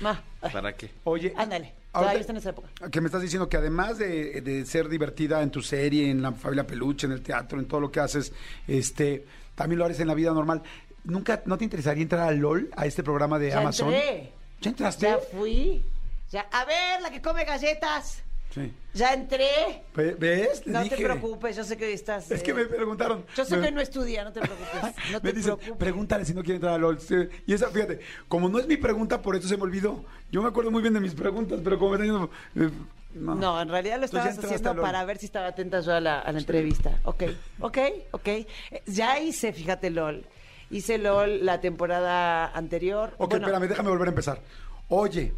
ma. 0.00 0.22
¿Para 0.52 0.74
qué? 0.74 0.90
Oye. 1.04 1.32
Ándale. 1.36 1.72
ahorita 1.92 2.20
está 2.20 2.32
en 2.32 2.38
esa 2.38 2.50
época. 2.50 2.68
Que 2.90 3.00
me 3.00 3.06
estás 3.06 3.22
diciendo 3.22 3.48
que 3.48 3.56
además 3.56 3.98
de, 3.98 4.40
de 4.40 4.66
ser 4.66 4.88
divertida 4.88 5.42
en 5.42 5.50
tu 5.50 5.62
serie, 5.62 6.10
en 6.10 6.22
la 6.22 6.32
familia 6.32 6.66
peluche, 6.66 7.06
en 7.06 7.12
el 7.12 7.22
teatro, 7.22 7.58
en 7.58 7.66
todo 7.66 7.80
lo 7.80 7.90
que 7.90 8.00
haces, 8.00 8.32
este, 8.68 9.24
también 9.54 9.78
lo 9.78 9.84
haces 9.86 10.00
en 10.00 10.08
la 10.08 10.14
vida 10.14 10.32
normal. 10.32 10.62
¿Nunca, 11.04 11.42
no 11.46 11.58
te 11.58 11.64
interesaría 11.64 12.02
entrar 12.02 12.28
a 12.28 12.32
LOL, 12.32 12.70
a 12.76 12.86
este 12.86 13.02
programa 13.02 13.38
de 13.38 13.50
Ya 13.50 13.60
Amazon? 13.60 13.92
entré. 13.92 14.32
¿Ya 14.60 14.70
entraste? 14.70 15.06
Ya 15.06 15.18
fui. 15.18 15.82
Ya, 16.30 16.46
a 16.50 16.64
ver, 16.64 17.02
la 17.02 17.10
que 17.10 17.20
come 17.20 17.44
galletas. 17.44 18.22
Sí. 18.54 18.72
Ya 18.94 19.12
entré. 19.12 19.82
Ve- 19.96 20.14
¿Ves? 20.16 20.64
Le 20.64 20.72
No 20.72 20.82
dije. 20.84 20.94
te 20.96 21.02
preocupes, 21.02 21.56
yo 21.56 21.64
sé 21.64 21.76
que 21.76 21.86
hoy 21.86 21.92
estás. 21.94 22.30
Es 22.30 22.40
que 22.42 22.52
eh, 22.52 22.54
me 22.54 22.64
preguntaron. 22.66 23.24
Yo 23.36 23.44
sé 23.44 23.56
me- 23.56 23.66
que 23.66 23.72
no 23.72 23.80
estudia, 23.80 24.22
no 24.22 24.32
te 24.32 24.40
preocupes. 24.40 24.70
No 25.10 25.12
me 25.14 25.20
te 25.20 25.32
dicen, 25.32 25.56
preocupes. 25.56 25.76
pregúntale 25.76 26.24
si 26.24 26.34
no 26.34 26.42
quiere 26.42 26.56
entrar 26.56 26.74
a 26.74 26.78
LOL. 26.78 26.98
Y 27.46 27.52
esa, 27.52 27.68
fíjate, 27.70 27.98
como 28.28 28.48
no 28.48 28.60
es 28.60 28.68
mi 28.68 28.76
pregunta, 28.76 29.20
por 29.20 29.34
eso 29.34 29.48
se 29.48 29.56
me 29.56 29.64
olvidó. 29.64 30.04
Yo 30.30 30.40
me 30.40 30.48
acuerdo 30.48 30.70
muy 30.70 30.82
bien 30.82 30.94
de 30.94 31.00
mis 31.00 31.14
preguntas, 31.14 31.60
pero 31.64 31.78
como 31.80 31.96
me 31.98 32.06
están 32.06 32.30
eh, 32.54 32.70
no. 33.14 33.34
No, 33.34 33.60
en 33.60 33.68
realidad 33.68 33.98
lo 33.98 34.04
estabas 34.06 34.38
haciendo 34.38 34.80
para 34.80 35.04
ver 35.04 35.18
si 35.18 35.26
estaba 35.26 35.48
atenta 35.48 35.80
yo 35.80 35.92
a 35.92 36.00
la, 36.00 36.20
a 36.20 36.30
la 36.32 36.38
entrevista. 36.38 36.98
Ok, 37.04 37.24
ok, 37.60 37.78
ok. 38.12 38.26
Eh, 38.28 38.46
Ya 38.86 39.18
hice, 39.18 39.52
fíjate, 39.52 39.90
LOL. 39.90 40.24
Hice 40.70 40.98
LOL 40.98 41.44
la 41.44 41.60
temporada 41.60 42.46
anterior. 42.48 43.14
Ok, 43.18 43.30
Bueno, 43.30 43.46
espérame, 43.46 43.68
déjame 43.68 43.88
volver 43.90 44.08
a 44.08 44.10
empezar. 44.10 44.40
Oye, 44.88 45.32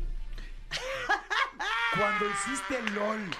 cuando 1.98 2.26
hiciste 2.26 2.80
LOL, 2.92 3.30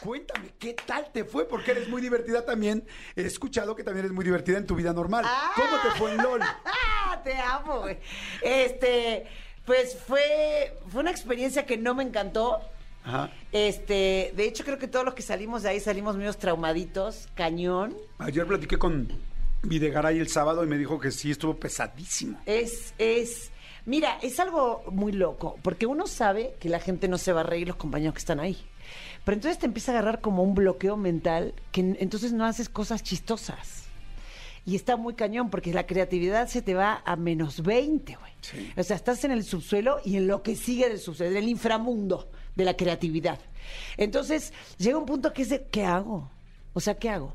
cuéntame, 0.00 0.52
¿qué 0.58 0.74
tal 0.74 1.10
te 1.12 1.24
fue? 1.24 1.46
Porque 1.46 1.72
eres 1.72 1.88
muy 1.88 2.00
divertida 2.00 2.44
también. 2.44 2.86
He 3.14 3.22
escuchado 3.22 3.76
que 3.76 3.84
también 3.84 4.06
eres 4.06 4.14
muy 4.14 4.24
divertida 4.24 4.58
en 4.58 4.66
tu 4.66 4.74
vida 4.74 4.92
normal. 4.92 5.24
Ah. 5.26 5.52
¿Cómo 5.54 5.82
te 5.82 5.98
fue 5.98 6.12
en 6.12 6.22
LOL? 6.22 6.40
¡Ah! 6.42 7.20
Te 7.24 7.34
amo, 7.34 7.80
güey. 7.80 7.98
Este, 8.42 9.26
pues 9.64 9.98
fue, 10.06 10.76
fue 10.88 11.00
una 11.00 11.10
experiencia 11.10 11.66
que 11.66 11.76
no 11.76 11.94
me 11.94 12.04
encantó. 12.04 12.60
Ajá. 13.04 13.30
Este, 13.52 14.32
de 14.36 14.44
hecho, 14.44 14.64
creo 14.64 14.78
que 14.78 14.88
todos 14.88 15.04
los 15.04 15.14
que 15.14 15.22
salimos 15.22 15.62
de 15.62 15.70
ahí 15.70 15.80
salimos 15.80 16.16
medio 16.16 16.32
traumaditos, 16.34 17.28
cañón. 17.34 17.96
Ayer 18.18 18.46
platiqué 18.46 18.78
con 18.78 19.08
Videgaray 19.62 20.18
el 20.18 20.28
sábado 20.28 20.62
y 20.64 20.66
me 20.66 20.78
dijo 20.78 21.00
que 21.00 21.10
sí 21.10 21.30
estuvo 21.30 21.56
pesadísimo. 21.56 22.40
Es, 22.46 22.94
es, 22.98 23.50
mira, 23.86 24.18
es 24.22 24.38
algo 24.38 24.84
muy 24.90 25.12
loco, 25.12 25.58
porque 25.62 25.86
uno 25.86 26.06
sabe 26.06 26.54
que 26.60 26.68
la 26.68 26.80
gente 26.80 27.08
no 27.08 27.16
se 27.16 27.32
va 27.32 27.40
a 27.40 27.44
reír 27.44 27.66
los 27.66 27.76
compañeros 27.76 28.14
que 28.14 28.20
están 28.20 28.40
ahí. 28.40 28.58
Pero 29.24 29.36
entonces 29.36 29.58
te 29.58 29.66
empieza 29.66 29.92
a 29.92 29.98
agarrar 29.98 30.20
como 30.20 30.42
un 30.42 30.54
bloqueo 30.54 30.96
mental 30.96 31.54
que 31.72 31.96
entonces 31.98 32.32
no 32.32 32.44
haces 32.44 32.68
cosas 32.68 33.02
chistosas. 33.02 33.84
Y 34.64 34.74
está 34.74 34.96
muy 34.96 35.14
cañón 35.14 35.48
porque 35.48 35.72
la 35.72 35.86
creatividad 35.86 36.48
se 36.48 36.60
te 36.60 36.74
va 36.74 37.02
a 37.04 37.16
menos 37.16 37.62
20, 37.62 38.16
güey. 38.16 38.32
Sí. 38.40 38.72
O 38.76 38.82
sea, 38.82 38.96
estás 38.96 39.24
en 39.24 39.30
el 39.30 39.44
subsuelo 39.44 40.00
y 40.04 40.16
en 40.16 40.26
lo 40.26 40.42
que 40.42 40.56
sigue 40.56 40.88
del 40.88 40.98
subsuelo, 40.98 41.32
en 41.32 41.38
el 41.44 41.48
inframundo 41.48 42.28
de 42.56 42.64
la 42.64 42.76
creatividad. 42.76 43.38
Entonces, 43.96 44.52
llega 44.78 44.98
un 44.98 45.06
punto 45.06 45.32
que 45.32 45.42
es 45.42 45.50
de, 45.50 45.66
¿qué 45.70 45.84
hago? 45.84 46.30
O 46.72 46.80
sea, 46.80 46.96
¿qué 46.96 47.10
hago? 47.10 47.32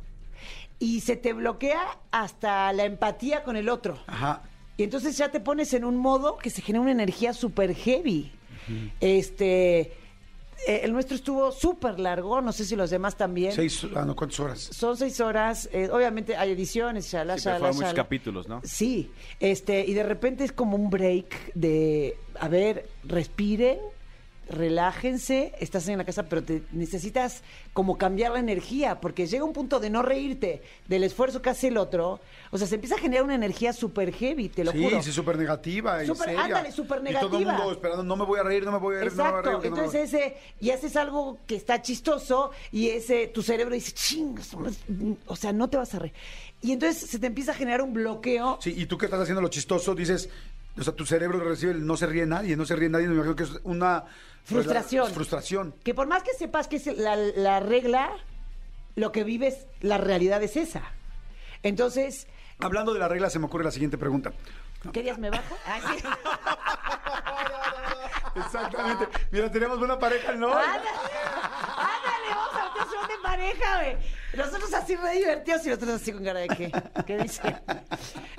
Y 0.78 1.02
se 1.02 1.16
te 1.16 1.32
bloquea 1.34 2.00
hasta 2.12 2.72
la 2.74 2.84
empatía 2.84 3.44
con 3.44 3.56
el 3.56 3.70
otro. 3.70 3.98
Ajá. 4.08 4.44
Y 4.78 4.84
entonces 4.84 5.18
ya 5.18 5.30
te 5.30 5.40
pones 5.40 5.74
en 5.74 5.86
un 5.86 5.98
modo 5.98 6.38
que 6.38 6.50
se 6.50 6.62
genera 6.62 6.82
una 6.82 6.92
energía 6.92 7.34
súper 7.34 7.74
heavy. 7.76 8.32
Este. 9.00 9.80
eh, 10.68 10.82
el 10.84 10.94
nuestro 10.94 11.16
estuvo 11.16 11.52
súper 11.52 12.00
largo, 12.00 12.40
no 12.42 12.52
sé 12.52 12.66
si 12.66 12.76
los 12.76 12.90
demás 12.90 13.16
también. 13.18 13.52
Seis, 13.52 13.86
ah, 13.96 14.06
no, 14.06 14.16
¿cuántas 14.16 14.40
horas? 14.40 14.60
Son 14.60 14.96
seis 14.96 15.20
horas, 15.20 15.68
eh, 15.74 15.90
obviamente 15.92 16.36
hay 16.36 16.52
ediciones, 16.52 17.12
shala, 17.12 17.38
Sí, 17.38 17.44
pero 17.46 17.56
shala, 17.56 17.60
fueron 17.60 17.76
muchos 17.78 17.90
shala. 17.92 18.04
capítulos, 18.04 18.48
¿no? 18.48 18.62
Sí, 18.64 19.10
este, 19.40 19.84
y 19.86 19.94
de 19.94 20.04
repente 20.04 20.44
es 20.44 20.52
como 20.52 20.76
un 20.78 20.90
break 20.90 21.54
de, 21.56 22.16
a 22.40 22.48
ver, 22.48 22.88
respiren, 23.04 23.80
relájense, 24.52 25.54
estás 25.60 25.88
en 25.88 25.98
la 25.98 26.06
casa, 26.06 26.24
pero 26.24 26.44
te 26.44 26.64
necesitas 26.72 27.44
como 27.74 27.98
cambiar 27.98 28.32
la 28.34 28.40
energía, 28.40 29.00
porque 29.02 29.28
llega 29.28 29.44
un 29.44 29.54
punto 29.54 29.80
de 29.80 29.90
no 29.90 30.02
reírte 30.02 30.62
del 30.88 31.04
esfuerzo 31.04 31.42
que 31.42 31.50
hace 31.50 31.70
el 31.70 31.78
otro, 31.78 32.20
o 32.52 32.58
sea, 32.58 32.68
se 32.68 32.76
empieza 32.76 32.96
a 32.96 32.98
generar 33.00 33.24
una 33.24 33.36
energía 33.36 33.74
súper 33.74 34.14
heavy, 34.14 34.50
te 34.50 34.64
lo 34.64 34.72
sí, 34.72 34.84
juro. 34.84 35.02
sí, 35.02 35.12
súper 35.12 35.38
negativa 35.38 36.04
y 36.04 36.08
Súper- 36.08 36.26
seria. 36.30 36.44
ándale, 36.46 36.72
súper 36.72 37.00
Y 37.00 37.14
todo 37.14 37.38
el 37.38 37.44
negativa. 37.44 37.54
mundo 37.54 37.72
esperando, 37.72 38.04
no 38.04 38.16
me 38.16 38.26
voy 38.26 38.40
a 38.40 38.44
reír, 38.44 38.66
no 38.66 38.72
me 38.72 38.78
voy 38.80 38.96
a 38.96 39.00
reír, 39.00 39.14
no 39.16 39.24
me 39.24 39.30
voy 39.32 39.40
a 39.40 39.42
reír. 39.42 39.54
No 39.54 39.60
me 39.62 39.68
entonces 39.68 40.14
ese, 40.14 40.38
y 40.60 40.70
haces 40.72 40.96
algo 40.96 41.40
que 41.48 41.56
está 41.56 41.82
chistoso 41.82 42.52
y 42.72 42.90
ese, 42.90 43.28
tu 43.28 43.42
cerebro 43.42 43.74
dice, 43.74 43.92
ching, 43.94 44.36
o 45.26 45.36
sea, 45.36 45.54
no 45.54 45.70
te 45.70 45.78
vas 45.78 45.94
a 45.96 46.00
reír. 46.00 46.14
Y 46.62 46.74
entonces 46.74 47.10
se 47.10 47.18
te 47.20 47.28
empieza 47.28 47.52
a 47.52 47.56
generar 47.56 47.82
un 47.82 47.94
bloqueo. 47.94 48.60
Sí, 48.62 48.74
y 48.78 48.86
tú 48.86 48.98
que 48.98 49.06
estás 49.06 49.20
haciendo 49.22 49.42
lo 49.42 49.48
chistoso, 49.48 49.96
dices, 49.96 50.30
o 50.78 50.84
sea, 50.84 50.94
tu 50.94 51.06
cerebro 51.06 51.40
recibe 51.44 51.72
el 51.72 51.86
no 51.86 51.98
se 51.98 52.06
ríe 52.06 52.26
nadie, 52.26 52.56
no 52.56 52.66
se 52.66 52.76
ríe 52.76 52.88
nadie, 52.90 53.08
me 53.08 53.16
imagino 53.16 53.36
que 53.36 53.44
es 53.44 53.52
una... 53.64 54.06
Frustración. 54.44 55.12
Frustración. 55.14 55.76
Que 55.84 55.94
por 55.94 56.08
más 56.08 56.24
que 56.24 56.34
sepas 56.34 56.68
que 56.68 56.78
es 56.78 56.86
la, 56.98 57.16
la 57.16 57.60
regla, 57.60 58.12
lo 58.96 59.12
que 59.12 59.24
vives, 59.24 59.68
la 59.82 59.98
realidad 59.98 60.42
es 60.44 60.58
esa. 60.58 60.84
Entonces, 61.64 62.28
Hablando 62.64 62.94
de 62.94 63.00
la 63.00 63.08
regla, 63.08 63.30
se 63.30 63.40
me 63.40 63.46
ocurre 63.46 63.64
la 63.64 63.72
siguiente 63.72 63.98
pregunta. 63.98 64.32
¿qué 64.94 65.02
días 65.04 65.18
me 65.18 65.30
bajo? 65.30 65.56
Ay, 65.66 65.82
sí. 65.82 66.04
Exactamente. 68.36 69.08
Mira, 69.32 69.52
tenemos 69.52 69.78
buena 69.80 69.98
pareja, 70.00 70.34
¿no? 70.34 70.48
Ándale, 70.54 70.90
ándale, 70.90 72.30
vamos 72.30 72.54
a 72.56 72.74
meter 72.74 72.88
show 72.88 73.08
de 73.08 73.18
pareja, 73.22 73.78
güey. 73.78 73.98
Nosotros 74.36 74.74
así 74.74 74.96
re 74.96 75.14
divertidos 75.14 75.66
y 75.66 75.70
nosotros 75.70 76.02
así 76.02 76.12
con 76.14 76.24
cara 76.24 76.40
de 76.40 76.48
qué. 76.48 76.72
¿Qué 77.06 77.18
dice? 77.18 77.56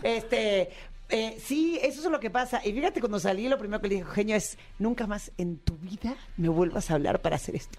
Este, 0.03 0.71
eh, 1.14 1.37
sí, 1.38 1.79
eso 1.83 2.01
es 2.01 2.11
lo 2.11 2.18
que 2.18 2.31
pasa. 2.31 2.62
Y 2.64 2.72
fíjate, 2.72 2.98
cuando 3.01 3.20
salí, 3.20 3.46
lo 3.46 3.59
primero 3.59 3.83
que 3.83 3.88
le 3.88 3.94
dije, 3.96 4.07
genio, 4.14 4.35
es 4.35 4.57
nunca 4.79 5.07
más 5.07 5.31
en 5.37 5.59
tu 5.59 5.77
vida 5.77 6.16
me 6.38 6.48
vuelvas 6.48 6.90
a 6.90 6.94
hablar 6.94 7.20
para 7.20 7.37
hacer 7.37 7.55
esto. 7.55 7.79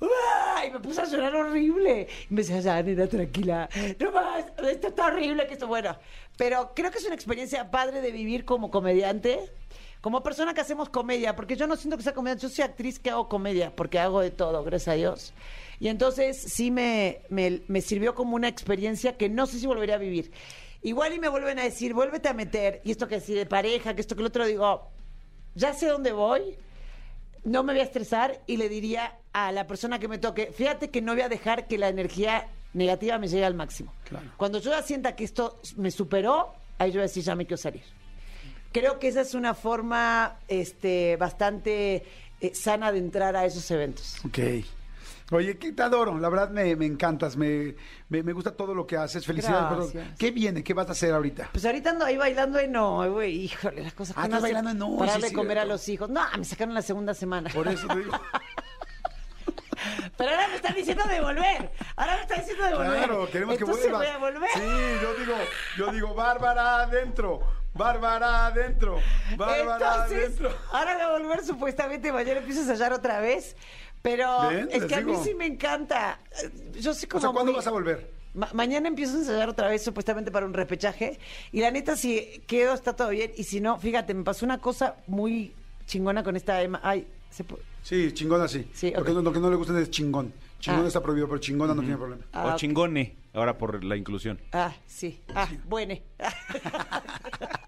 ¡Uah! 0.00 0.64
Y 0.66 0.70
me 0.70 0.80
puse 0.80 1.02
a 1.02 1.04
llorar 1.04 1.34
horrible. 1.34 2.08
Y 2.30 2.34
me 2.34 2.40
decía, 2.40 2.58
ya, 2.60 2.82
nena, 2.82 3.06
tranquila. 3.06 3.68
No 3.98 4.12
más, 4.12 4.46
esto 4.66 4.88
está 4.88 5.08
horrible, 5.08 5.46
que 5.46 5.52
esto 5.52 5.66
bueno. 5.66 5.94
Pero 6.38 6.72
creo 6.74 6.90
que 6.90 6.96
es 6.96 7.04
una 7.04 7.14
experiencia 7.14 7.70
padre 7.70 8.00
de 8.00 8.12
vivir 8.12 8.46
como 8.46 8.70
comediante. 8.70 9.40
Como 10.00 10.22
persona 10.22 10.54
que 10.54 10.62
hacemos 10.62 10.88
comedia, 10.88 11.36
porque 11.36 11.56
yo 11.56 11.66
no 11.66 11.76
siento 11.76 11.98
que 11.98 12.02
sea 12.02 12.14
comediante, 12.14 12.44
yo 12.44 12.48
soy 12.48 12.64
actriz 12.64 12.98
que 12.98 13.10
hago 13.10 13.28
comedia, 13.28 13.76
porque 13.76 13.98
hago 13.98 14.22
de 14.22 14.30
todo, 14.30 14.64
gracias 14.64 14.88
a 14.88 14.96
Dios. 14.96 15.34
Y 15.78 15.88
entonces 15.88 16.40
sí 16.40 16.70
me, 16.70 17.20
me, 17.28 17.60
me 17.68 17.82
sirvió 17.82 18.14
como 18.14 18.36
una 18.36 18.48
experiencia 18.48 19.18
que 19.18 19.28
no 19.28 19.46
sé 19.46 19.58
si 19.58 19.66
volvería 19.66 19.96
a 19.96 19.98
vivir. 19.98 20.32
Igual 20.82 21.12
y 21.12 21.18
me 21.18 21.28
vuelven 21.28 21.58
a 21.58 21.64
decir, 21.64 21.92
vuélvete 21.92 22.28
a 22.28 22.32
meter, 22.32 22.80
y 22.84 22.90
esto 22.90 23.06
que 23.06 23.20
sí 23.20 23.34
de 23.34 23.46
pareja, 23.46 23.94
que 23.94 24.00
esto 24.00 24.14
que 24.14 24.22
el 24.22 24.26
otro, 24.28 24.46
digo, 24.46 24.90
ya 25.54 25.74
sé 25.74 25.86
dónde 25.86 26.12
voy, 26.12 26.56
no 27.44 27.62
me 27.62 27.72
voy 27.72 27.80
a 27.80 27.84
estresar 27.84 28.40
y 28.46 28.56
le 28.56 28.68
diría 28.68 29.18
a 29.32 29.52
la 29.52 29.66
persona 29.66 29.98
que 29.98 30.08
me 30.08 30.18
toque, 30.18 30.52
fíjate 30.52 30.90
que 30.90 31.02
no 31.02 31.12
voy 31.12 31.22
a 31.22 31.28
dejar 31.28 31.66
que 31.66 31.78
la 31.78 31.88
energía 31.88 32.48
negativa 32.72 33.18
me 33.18 33.28
llegue 33.28 33.44
al 33.44 33.54
máximo. 33.54 33.92
Claro. 34.04 34.30
Cuando 34.36 34.58
yo 34.58 34.70
ya 34.70 34.82
sienta 34.82 35.16
que 35.16 35.24
esto 35.24 35.60
me 35.76 35.90
superó, 35.90 36.54
ahí 36.78 36.90
yo 36.90 36.94
voy 36.94 37.00
a 37.00 37.08
decir, 37.08 37.22
ya 37.22 37.34
me 37.34 37.44
quiero 37.44 37.58
salir. 37.58 37.82
creo 38.72 38.98
que 38.98 39.08
esa 39.08 39.20
es 39.20 39.34
una 39.34 39.54
forma 39.54 40.38
este, 40.48 41.16
bastante 41.16 42.04
eh, 42.40 42.54
sana 42.54 42.92
de 42.92 42.98
entrar 42.98 43.36
a 43.36 43.44
esos 43.44 43.70
eventos. 43.70 44.16
Ok. 44.24 44.38
Oye, 45.32 45.58
que 45.58 45.72
te 45.72 45.82
adoro, 45.82 46.18
la 46.18 46.28
verdad 46.28 46.50
me, 46.50 46.74
me 46.74 46.86
encantas, 46.86 47.36
me, 47.36 47.76
me, 48.08 48.22
me 48.24 48.32
gusta 48.32 48.50
todo 48.56 48.74
lo 48.74 48.84
que 48.86 48.96
haces, 48.96 49.24
felicidades. 49.24 49.68
por. 49.68 49.92
Gracias. 49.92 50.18
¿Qué 50.18 50.30
viene? 50.32 50.64
¿Qué 50.64 50.74
vas 50.74 50.88
a 50.88 50.92
hacer 50.92 51.14
ahorita? 51.14 51.50
Pues 51.52 51.64
ahorita 51.64 51.90
ando 51.90 52.04
ahí 52.04 52.16
bailando 52.16 52.58
en 52.58 52.72
no, 52.72 53.08
güey, 53.12 53.42
híjole, 53.44 53.82
las 53.84 53.92
cosas 53.94 54.16
Ah, 54.18 54.22
que 54.22 54.26
estás 54.26 54.38
hace 54.44 54.52
bailando 54.54 54.70
en 54.70 54.82
Hoy, 54.92 54.98
Para 54.98 55.14
sí, 55.20 55.26
es 55.26 55.32
comer 55.32 55.58
a 55.60 55.64
los 55.64 55.88
hijos. 55.88 56.10
No, 56.10 56.20
me 56.36 56.44
sacaron 56.44 56.74
la 56.74 56.82
segunda 56.82 57.14
semana. 57.14 57.48
Por 57.54 57.68
eso 57.68 57.86
te 57.86 57.96
digo. 57.96 58.12
Pero 60.16 60.30
ahora 60.32 60.48
me 60.48 60.56
están 60.56 60.74
diciendo 60.74 61.04
de 61.08 61.20
volver. 61.20 61.70
Ahora 61.96 62.16
me 62.16 62.20
están 62.22 62.38
diciendo 62.40 62.64
de 62.66 62.74
volver. 62.74 62.96
Claro, 62.98 63.30
queremos 63.30 63.54
Entonces 63.58 63.84
que 63.86 63.92
vuelva. 63.92 63.98
voy 63.98 64.06
a 64.08 64.18
volver. 64.18 64.50
Sí, 64.52 64.60
yo 65.02 65.14
digo, 65.14 65.34
yo 65.78 65.92
digo, 65.92 66.14
Bárbara 66.14 66.82
adentro, 66.82 67.40
Bárbara 67.72 68.46
adentro, 68.46 68.98
Bárbara 69.36 70.04
Entonces, 70.06 70.18
adentro. 70.26 70.50
ahora 70.72 70.94
voy 70.94 71.02
a 71.02 71.08
volver 71.18 71.44
supuestamente 71.44 72.12
mañana 72.12 72.40
empiezo 72.40 72.60
a 72.60 72.64
ensayar 72.64 72.92
otra 72.92 73.20
vez. 73.20 73.56
Pero 74.02 74.50
es 74.50 74.84
que 74.86 74.94
a 74.94 75.00
mí 75.02 75.12
sí 75.22 75.34
me 75.34 75.46
encanta. 75.46 76.18
Yo 76.80 76.94
soy 76.94 77.06
O 77.06 77.08
como 77.08 77.20
sea, 77.20 77.30
¿cuándo 77.30 77.52
muy- 77.52 77.56
vas 77.58 77.66
a 77.66 77.70
volver? 77.70 78.10
Ma- 78.32 78.50
mañana 78.54 78.88
empiezo 78.88 79.16
a 79.16 79.18
ensayar 79.18 79.48
otra 79.48 79.68
vez 79.68 79.82
supuestamente 79.82 80.30
para 80.30 80.46
un 80.46 80.54
repechaje. 80.54 81.18
Y 81.52 81.60
la 81.60 81.70
neta, 81.70 81.96
si 81.96 82.42
quedo, 82.46 82.72
está 82.74 82.94
todo 82.94 83.10
bien. 83.10 83.32
Y 83.36 83.44
si 83.44 83.60
no, 83.60 83.78
fíjate, 83.78 84.14
me 84.14 84.22
pasó 84.24 84.46
una 84.46 84.58
cosa 84.58 84.96
muy 85.06 85.52
chingona 85.86 86.22
con 86.22 86.36
esta 86.36 86.62
Emma. 86.62 86.80
Ay, 86.82 87.06
se 87.30 87.44
Sí, 87.82 88.12
chingona 88.12 88.46
sí. 88.48 88.68
Sí, 88.72 88.92
Porque 88.94 89.12
lo, 89.12 89.32
que 89.32 89.40
no 89.40 89.50
le 89.50 89.56
gusta 89.56 89.78
es 89.80 89.90
chingón. 89.90 90.32
Chingón 90.60 90.84
Ah. 90.84 90.88
está 90.88 91.02
prohibido, 91.02 91.26
pero 91.28 91.40
chingona 91.40 91.74
no 91.74 91.80
tiene 91.80 91.96
problema. 91.96 92.22
Ah, 92.32 92.52
o 92.54 92.56
chingone, 92.56 93.16
ahora 93.32 93.56
por 93.58 93.82
la 93.82 93.96
inclusión. 93.96 94.38
Ah, 94.52 94.72
sí. 94.86 95.18
Ah, 95.34 95.48
bueno. 95.66 95.94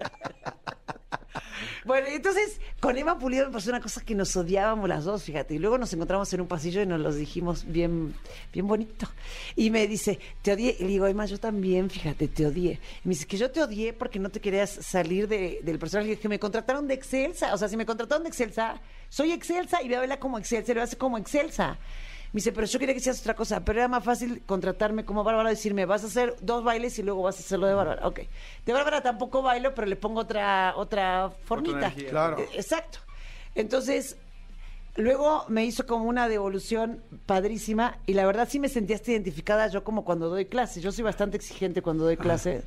Bueno, 1.84 2.06
entonces 2.08 2.60
con 2.78 2.96
Emma 2.96 3.18
Pulido 3.18 3.46
me 3.46 3.52
pasó 3.52 3.70
una 3.70 3.80
cosa 3.80 4.00
que 4.02 4.14
nos 4.14 4.36
odiábamos 4.36 4.88
las 4.88 5.04
dos, 5.04 5.24
fíjate. 5.24 5.54
Y 5.54 5.58
luego 5.58 5.78
nos 5.78 5.92
encontramos 5.92 6.32
en 6.32 6.40
un 6.40 6.46
pasillo 6.46 6.80
y 6.80 6.86
nos 6.86 7.00
los 7.00 7.16
dijimos 7.16 7.64
bien, 7.66 8.14
bien 8.52 8.66
bonito. 8.68 9.08
Y 9.56 9.70
me 9.70 9.86
dice, 9.88 10.20
te 10.42 10.52
odié. 10.52 10.76
Y 10.78 10.82
le 10.84 10.88
digo, 10.90 11.06
Emma, 11.08 11.26
yo 11.26 11.40
también, 11.40 11.90
fíjate, 11.90 12.28
te 12.28 12.46
odié. 12.46 12.78
Y 13.04 13.08
me 13.08 13.14
dice 13.14 13.26
que 13.26 13.36
yo 13.36 13.50
te 13.50 13.60
odié 13.62 13.92
porque 13.92 14.18
no 14.20 14.30
te 14.30 14.40
querías 14.40 14.70
salir 14.70 15.26
de- 15.26 15.58
del 15.62 15.78
personaje 15.80 16.16
que 16.18 16.28
me 16.28 16.38
contrataron 16.38 16.86
de 16.86 16.94
Excelsa. 16.94 17.52
O 17.52 17.58
sea, 17.58 17.68
si 17.68 17.76
me 17.76 17.84
contrataron 17.84 18.22
de 18.22 18.28
Excelsa, 18.28 18.80
soy 19.08 19.32
Excelsa 19.32 19.82
y 19.82 19.86
voy 19.86 19.94
a 19.96 20.00
verla 20.00 20.20
como 20.20 20.38
Excelsa 20.38 20.72
lo 20.74 20.82
hace 20.82 20.96
como 20.96 21.18
Excelsa. 21.18 21.78
Me 22.32 22.38
dice, 22.38 22.52
pero 22.52 22.66
yo 22.66 22.78
quería 22.78 22.94
que 22.94 23.00
hicieras 23.00 23.20
otra 23.20 23.34
cosa, 23.34 23.62
pero 23.62 23.78
era 23.78 23.88
más 23.88 24.02
fácil 24.02 24.42
contratarme 24.46 25.04
como 25.04 25.22
Bárbara, 25.22 25.50
decirme, 25.50 25.84
vas 25.84 26.02
a 26.02 26.06
hacer 26.06 26.34
dos 26.40 26.64
bailes 26.64 26.98
y 26.98 27.02
luego 27.02 27.22
vas 27.22 27.36
a 27.36 27.40
hacerlo 27.40 27.66
de 27.66 27.74
Bárbara. 27.74 28.06
Ok. 28.08 28.20
De 28.64 28.72
Bárbara 28.72 29.02
tampoco 29.02 29.42
bailo, 29.42 29.74
pero 29.74 29.86
le 29.86 29.96
pongo 29.96 30.20
otra, 30.20 30.72
otra 30.76 31.30
formita. 31.44 31.92
Claro. 32.08 32.38
Eh, 32.38 32.48
Exacto. 32.54 33.00
Entonces, 33.54 34.16
luego 34.96 35.44
me 35.48 35.64
hizo 35.66 35.84
como 35.86 36.04
una 36.06 36.26
devolución 36.26 37.02
padrísima 37.26 37.98
y 38.06 38.14
la 38.14 38.24
verdad 38.24 38.48
sí 38.50 38.58
me 38.58 38.70
sentía 38.70 38.96
hasta 38.96 39.10
identificada 39.10 39.66
yo 39.68 39.84
como 39.84 40.02
cuando 40.04 40.30
doy 40.30 40.46
clases. 40.46 40.82
Yo 40.82 40.90
soy 40.90 41.04
bastante 41.04 41.36
exigente 41.36 41.82
cuando 41.82 42.04
doy 42.04 42.16
clases. 42.16 42.64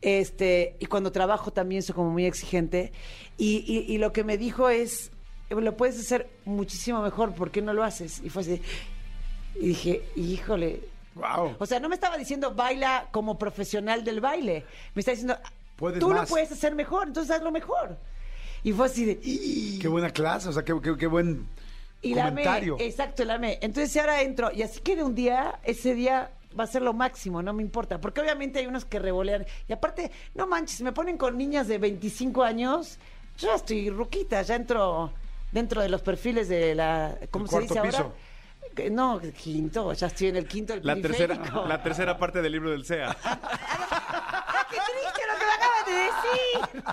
Este, 0.00 0.76
y 0.80 0.86
cuando 0.86 1.12
trabajo 1.12 1.50
también 1.52 1.82
soy 1.82 1.94
como 1.94 2.10
muy 2.10 2.24
exigente. 2.26 2.92
Y, 3.36 3.64
y- 3.66 3.92
y 3.94 3.98
lo 3.98 4.12
que 4.14 4.24
me 4.24 4.36
dijo 4.38 4.68
es, 4.70 5.10
lo 5.50 5.76
puedes 5.76 5.98
hacer 5.98 6.28
muchísimo 6.44 7.02
mejor, 7.02 7.34
¿por 7.34 7.50
qué 7.50 7.62
no 7.62 7.72
lo 7.74 7.84
haces? 7.84 8.20
Y 8.24 8.28
fue 8.30 8.42
así. 8.42 8.62
Y 9.56 9.68
dije, 9.68 10.02
híjole. 10.16 10.80
Wow. 11.14 11.56
O 11.58 11.66
sea, 11.66 11.78
no 11.78 11.88
me 11.88 11.94
estaba 11.94 12.16
diciendo 12.16 12.54
baila 12.54 13.06
como 13.12 13.38
profesional 13.38 14.02
del 14.02 14.20
baile. 14.20 14.64
Me 14.94 15.00
está 15.00 15.12
diciendo, 15.12 15.36
tú 16.00 16.12
lo 16.12 16.24
puedes 16.26 16.50
hacer 16.50 16.74
mejor, 16.74 17.06
entonces 17.08 17.30
hazlo 17.36 17.52
mejor. 17.52 17.96
Y 18.64 18.72
fue 18.72 18.86
así 18.86 19.04
de... 19.04 19.20
Qué 19.80 19.86
buena 19.88 20.10
clase, 20.10 20.48
o 20.48 20.52
sea, 20.52 20.64
qué, 20.64 20.74
qué- 20.82 20.96
qué 20.96 21.06
buen 21.06 21.46
Y 22.02 22.14
la 22.14 22.26
amé, 22.28 22.42
comentario. 22.42 22.76
exacto, 22.80 23.24
la 23.24 23.34
amé. 23.34 23.58
Entonces 23.62 23.94
ahora 23.96 24.22
entro, 24.22 24.50
y 24.52 24.62
así 24.62 24.80
que 24.80 24.96
de 24.96 25.04
un 25.04 25.14
día, 25.14 25.60
ese 25.62 25.94
día 25.94 26.30
va 26.58 26.64
a 26.64 26.66
ser 26.66 26.82
lo 26.82 26.92
máximo, 26.94 27.42
no 27.42 27.52
me 27.52 27.62
importa. 27.62 28.00
Porque 28.00 28.20
obviamente 28.20 28.58
hay 28.58 28.66
unos 28.66 28.84
que 28.84 28.98
revolean. 28.98 29.46
Y 29.68 29.72
aparte, 29.72 30.10
no 30.34 30.46
manches, 30.48 30.80
me 30.80 30.92
ponen 30.92 31.16
con 31.18 31.36
niñas 31.38 31.68
de 31.68 31.78
25 31.78 32.42
años, 32.42 32.98
yo 33.38 33.48
ya 33.48 33.54
estoy 33.54 33.90
ruquita, 33.90 34.42
ya 34.42 34.56
entro 34.56 35.12
dentro 35.52 35.80
de 35.82 35.88
los 35.90 36.02
perfiles 36.02 36.48
de 36.48 36.74
la... 36.74 37.16
¿Cómo 37.30 37.44
El 37.44 37.50
se 37.50 37.60
dice 37.60 37.78
ahora? 37.78 38.08
No, 38.90 39.20
quinto, 39.32 39.92
ya 39.92 40.06
estoy 40.08 40.28
en 40.28 40.36
el 40.36 40.46
quinto 40.46 40.74
del 40.74 40.84
La 40.84 40.96
tercera, 40.96 41.38
la 41.66 41.82
tercera 41.82 42.18
parte 42.18 42.42
del 42.42 42.52
libro 42.52 42.70
del 42.70 42.84
SEA. 42.84 43.16
¡Ah, 43.24 44.66
qué 44.70 44.76
triste 44.76 45.22
lo 45.26 45.38
que 45.38 45.44
me 45.44 45.52
acabas 45.52 45.86
de 45.86 45.92
decir! 45.92 46.84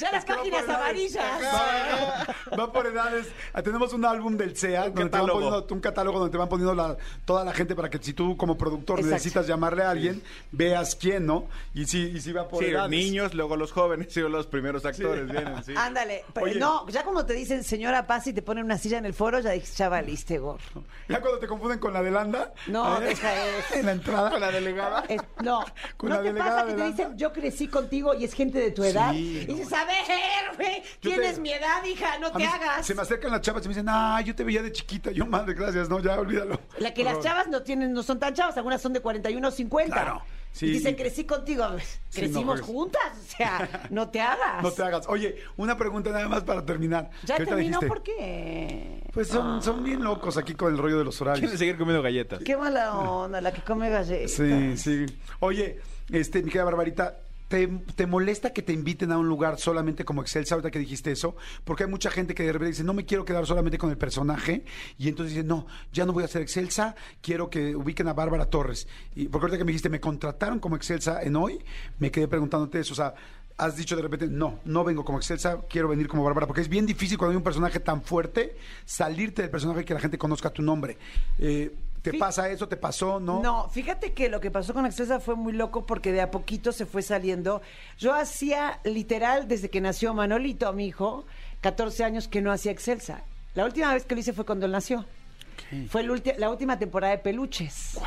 Ya 0.00 0.10
las 0.10 0.20
Es 0.20 0.24
que 0.24 0.32
va 0.32 0.38
páginas 0.38 0.68
amarillas. 0.68 1.42
Va, 1.42 2.56
va 2.58 2.72
por 2.72 2.86
edades. 2.86 3.28
Tenemos 3.62 3.92
un 3.92 4.04
álbum 4.04 4.36
del 4.36 4.56
CEA, 4.56 4.82
donde 4.90 4.94
te 4.94 5.00
van 5.02 5.08
catálogo. 5.10 5.40
poniendo, 5.40 5.66
un 5.74 5.80
catálogo 5.80 6.18
donde 6.18 6.32
te 6.32 6.38
van 6.38 6.48
poniendo 6.48 6.74
la- 6.74 6.96
toda 7.24 7.44
la 7.44 7.52
gente 7.52 7.74
para 7.74 7.88
que 7.90 7.98
si 7.98 8.12
tú 8.12 8.36
como 8.36 8.56
productor 8.58 8.98
Exacto. 8.98 9.14
necesitas 9.14 9.46
llamarle 9.46 9.82
a 9.84 9.90
alguien, 9.90 10.22
veas 10.52 10.94
quién, 10.96 11.26
¿no? 11.26 11.46
Y 11.74 11.86
si, 11.86 12.02
y 12.02 12.20
si 12.20 12.32
va 12.32 12.48
por 12.48 12.62
Sí, 12.64 12.70
edades. 12.70 12.90
niños, 12.90 13.34
luego 13.34 13.56
los 13.56 13.72
jóvenes 13.72 14.14
y 14.16 14.20
luego 14.20 14.36
los 14.36 14.46
primeros 14.46 14.84
actores 14.84 15.30
vienen, 15.30 15.62
sí. 15.64 15.74
Ándale, 15.76 16.24
pero 16.32 16.46
Oye. 16.46 16.58
no, 16.58 16.86
ya 16.88 17.04
como 17.04 17.24
te 17.26 17.34
dicen 17.34 17.62
señora 17.64 18.06
Paz 18.06 18.26
y 18.26 18.32
te 18.32 18.42
ponen 18.42 18.64
una 18.64 18.78
silla 18.78 18.98
en 18.98 19.06
el 19.06 19.14
foro, 19.14 19.40
ya 19.40 19.50
dices, 19.50 19.76
ya 19.76 19.88
valiste, 19.88 20.38
gorro. 20.38 20.84
Ya 21.08 21.20
cuando 21.20 21.38
te 21.38 21.46
confunden 21.46 21.78
con 21.78 21.92
la 21.92 22.02
de 22.02 22.10
Landa. 22.10 22.52
No, 22.66 23.00
¿eh? 23.02 23.12
esa 23.12 23.34
es. 23.46 23.72
En 23.76 23.86
la 23.86 23.92
entrada. 23.92 24.30
Con 24.30 24.40
la 24.40 24.50
delegada. 24.50 25.04
Es- 25.08 25.22
no, 25.42 25.64
Con 25.96 26.10
¿no 26.10 26.16
la 26.16 26.22
te 26.22 26.28
delegada 26.28 26.62
pasa 26.62 26.66
que 26.66 26.82
te 26.82 26.86
dicen 26.88 27.16
yo 27.16 27.32
crecí 27.32 27.68
contigo 27.68 28.14
y 28.14 28.24
es 28.24 28.32
gente 28.34 28.58
de 28.58 28.70
tu 28.70 28.82
edad? 28.84 29.12
Sí, 29.12 29.42
y 29.42 29.46
no. 29.52 29.54
dices, 29.58 29.72
a 29.84 30.56
ver, 30.56 30.56
güey, 30.56 30.82
tienes 31.00 31.34
te- 31.36 31.40
mi 31.40 31.52
edad, 31.52 31.84
hija, 31.84 32.18
no 32.18 32.28
A 32.28 32.32
te 32.32 32.38
mí 32.38 32.44
hagas. 32.44 32.86
Se 32.86 32.94
me 32.94 33.02
acercan 33.02 33.30
las 33.30 33.40
chavas 33.40 33.64
y 33.64 33.68
me 33.68 33.74
dicen, 33.74 33.86
ah, 33.88 34.20
yo 34.20 34.34
te 34.34 34.44
veía 34.44 34.62
de 34.62 34.72
chiquita. 34.72 35.10
Yo, 35.12 35.26
madre, 35.26 35.54
gracias. 35.54 35.88
No, 35.88 36.00
ya, 36.00 36.18
olvídalo. 36.18 36.60
La 36.78 36.92
que 36.94 37.04
las 37.04 37.14
favor. 37.14 37.24
chavas 37.28 37.48
no 37.48 37.62
tienen, 37.62 37.92
no 37.92 38.02
son 38.02 38.18
tan 38.18 38.34
chavas, 38.34 38.56
algunas 38.56 38.80
son 38.80 38.92
de 38.92 39.00
41 39.00 39.46
o 39.46 39.50
50. 39.50 39.92
Claro, 39.94 40.22
sí. 40.52 40.66
Y 40.66 40.70
dicen, 40.70 40.94
crecí 40.94 41.24
contigo. 41.24 41.66
Sí, 42.08 42.20
Crecimos 42.20 42.44
no 42.44 42.64
juegues. 42.64 42.66
juntas, 42.66 43.12
o 43.18 43.36
sea, 43.36 43.86
no 43.90 44.08
te 44.08 44.20
hagas. 44.20 44.62
No 44.62 44.70
te 44.70 44.82
hagas. 44.82 45.06
Oye, 45.08 45.36
una 45.56 45.76
pregunta 45.76 46.10
nada 46.10 46.28
más 46.28 46.42
para 46.44 46.64
terminar. 46.64 47.10
Ya 47.24 47.36
¿Qué 47.36 47.42
ahorita 47.42 47.50
terminó, 47.56 47.78
dijiste? 47.80 47.86
¿por 47.88 48.02
qué? 48.02 49.02
Pues 49.12 49.28
son, 49.28 49.62
son 49.62 49.82
bien 49.84 50.02
locos 50.02 50.36
aquí 50.36 50.54
con 50.54 50.72
el 50.72 50.78
rollo 50.78 50.98
de 50.98 51.04
los 51.04 51.20
horarios. 51.20 51.40
Quieren 51.40 51.58
seguir 51.58 51.76
comiendo 51.78 52.02
galletas. 52.02 52.42
Qué 52.42 52.56
mala 52.56 52.98
onda, 52.98 53.40
la 53.40 53.52
que 53.52 53.62
come 53.62 53.90
galletas. 53.90 54.32
Sí, 54.32 54.76
sí. 54.76 55.06
Oye, 55.40 55.80
este, 56.10 56.38
mi 56.42 56.50
querida 56.50 56.64
Barbarita, 56.64 57.16
¿te, 57.48 58.06
molesta 58.06 58.52
que 58.52 58.62
te 58.62 58.72
inviten 58.72 59.12
a 59.12 59.18
un 59.18 59.28
lugar 59.28 59.58
solamente 59.58 60.04
como 60.04 60.22
Excelsa 60.22 60.54
ahorita 60.54 60.70
que 60.70 60.78
dijiste 60.78 61.12
eso? 61.12 61.36
Porque 61.64 61.84
hay 61.84 61.90
mucha 61.90 62.10
gente 62.10 62.34
que 62.34 62.42
de 62.42 62.52
repente 62.52 62.72
dice, 62.72 62.84
no 62.84 62.94
me 62.94 63.04
quiero 63.04 63.24
quedar 63.24 63.46
solamente 63.46 63.78
con 63.78 63.90
el 63.90 63.98
personaje. 63.98 64.64
Y 64.98 65.08
entonces 65.08 65.34
dice, 65.34 65.46
no, 65.46 65.66
ya 65.92 66.06
no 66.06 66.12
voy 66.12 66.24
a 66.24 66.28
ser 66.28 66.42
Excelsa, 66.42 66.94
quiero 67.20 67.50
que 67.50 67.76
ubiquen 67.76 68.08
a 68.08 68.12
Bárbara 68.12 68.46
Torres. 68.46 68.88
Y 69.14 69.28
porque 69.28 69.44
ahorita 69.44 69.58
que 69.58 69.64
me 69.64 69.72
dijiste, 69.72 69.88
me 69.88 70.00
contrataron 70.00 70.58
como 70.58 70.76
Excelsa 70.76 71.22
en 71.22 71.36
hoy, 71.36 71.58
me 71.98 72.10
quedé 72.10 72.28
preguntándote 72.28 72.80
eso. 72.80 72.92
O 72.92 72.96
sea, 72.96 73.14
has 73.56 73.76
dicho 73.76 73.94
de 73.96 74.02
repente, 74.02 74.26
no, 74.26 74.58
no 74.64 74.84
vengo 74.84 75.04
como 75.04 75.18
Excelsa, 75.18 75.60
quiero 75.68 75.88
venir 75.88 76.08
como 76.08 76.24
Bárbara. 76.24 76.46
Porque 76.46 76.62
es 76.62 76.68
bien 76.68 76.86
difícil 76.86 77.18
cuando 77.18 77.32
hay 77.32 77.36
un 77.36 77.44
personaje 77.44 77.80
tan 77.80 78.02
fuerte, 78.02 78.56
salirte 78.84 79.42
del 79.42 79.50
personaje 79.50 79.82
y 79.82 79.84
que 79.84 79.94
la 79.94 80.00
gente 80.00 80.18
conozca 80.18 80.50
tu 80.50 80.62
nombre. 80.62 80.98
Eh, 81.38 81.72
¿Te 82.04 82.12
Fí- 82.12 82.18
pasa 82.18 82.50
eso? 82.50 82.68
¿Te 82.68 82.76
pasó? 82.76 83.18
¿No? 83.18 83.40
No, 83.42 83.68
fíjate 83.70 84.12
que 84.12 84.28
lo 84.28 84.38
que 84.38 84.50
pasó 84.50 84.74
con 84.74 84.84
Excelsa 84.84 85.20
fue 85.20 85.36
muy 85.36 85.54
loco 85.54 85.86
porque 85.86 86.12
de 86.12 86.20
a 86.20 86.30
poquito 86.30 86.70
se 86.70 86.84
fue 86.84 87.00
saliendo. 87.00 87.62
Yo 87.98 88.12
hacía 88.12 88.78
literal 88.84 89.48
desde 89.48 89.70
que 89.70 89.80
nació 89.80 90.12
Manolito, 90.12 90.70
mi 90.74 90.86
hijo, 90.86 91.24
14 91.62 92.04
años 92.04 92.28
que 92.28 92.42
no 92.42 92.52
hacía 92.52 92.72
Excelsa. 92.72 93.22
La 93.54 93.64
última 93.64 93.94
vez 93.94 94.04
que 94.04 94.14
lo 94.14 94.20
hice 94.20 94.34
fue 94.34 94.44
cuando 94.44 94.66
él 94.66 94.72
nació. 94.72 95.06
Fue 95.88 96.02
la 96.36 96.50
última 96.50 96.78
temporada 96.78 97.12
de 97.12 97.18
Peluches. 97.22 97.98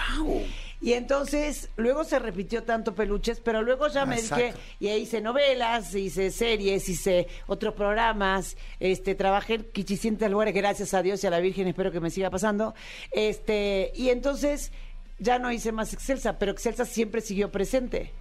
Y 0.79 0.93
entonces, 0.93 1.69
luego 1.75 2.03
se 2.03 2.19
repitió 2.19 2.63
tanto 2.63 2.93
Peluches, 2.93 3.39
pero 3.39 3.63
luego 3.63 3.87
ya 3.87 4.05
me 4.05 4.21
dije, 4.21 4.53
y 4.79 4.89
ahí 4.89 5.01
hice 5.01 5.21
novelas, 5.21 5.95
hice 5.95 6.29
series, 6.29 6.87
hice 6.87 7.27
otros 7.47 7.73
programas, 7.73 8.57
este, 8.79 9.15
trabajé 9.15 9.55
en 9.55 9.63
Quichicientes 9.71 10.29
lugares, 10.29 10.53
gracias 10.53 10.93
a 10.93 11.01
Dios 11.01 11.23
y 11.23 11.27
a 11.27 11.31
la 11.31 11.39
Virgen, 11.39 11.67
espero 11.67 11.91
que 11.91 11.99
me 11.99 12.11
siga 12.11 12.29
pasando. 12.29 12.75
Este, 13.11 13.91
y 13.95 14.09
entonces 14.09 14.71
ya 15.17 15.39
no 15.39 15.51
hice 15.51 15.71
más 15.71 15.93
Excelsa, 15.93 16.37
pero 16.37 16.51
Excelsa 16.51 16.85
siempre 16.85 17.21
siguió 17.21 17.51
presente. 17.51 18.11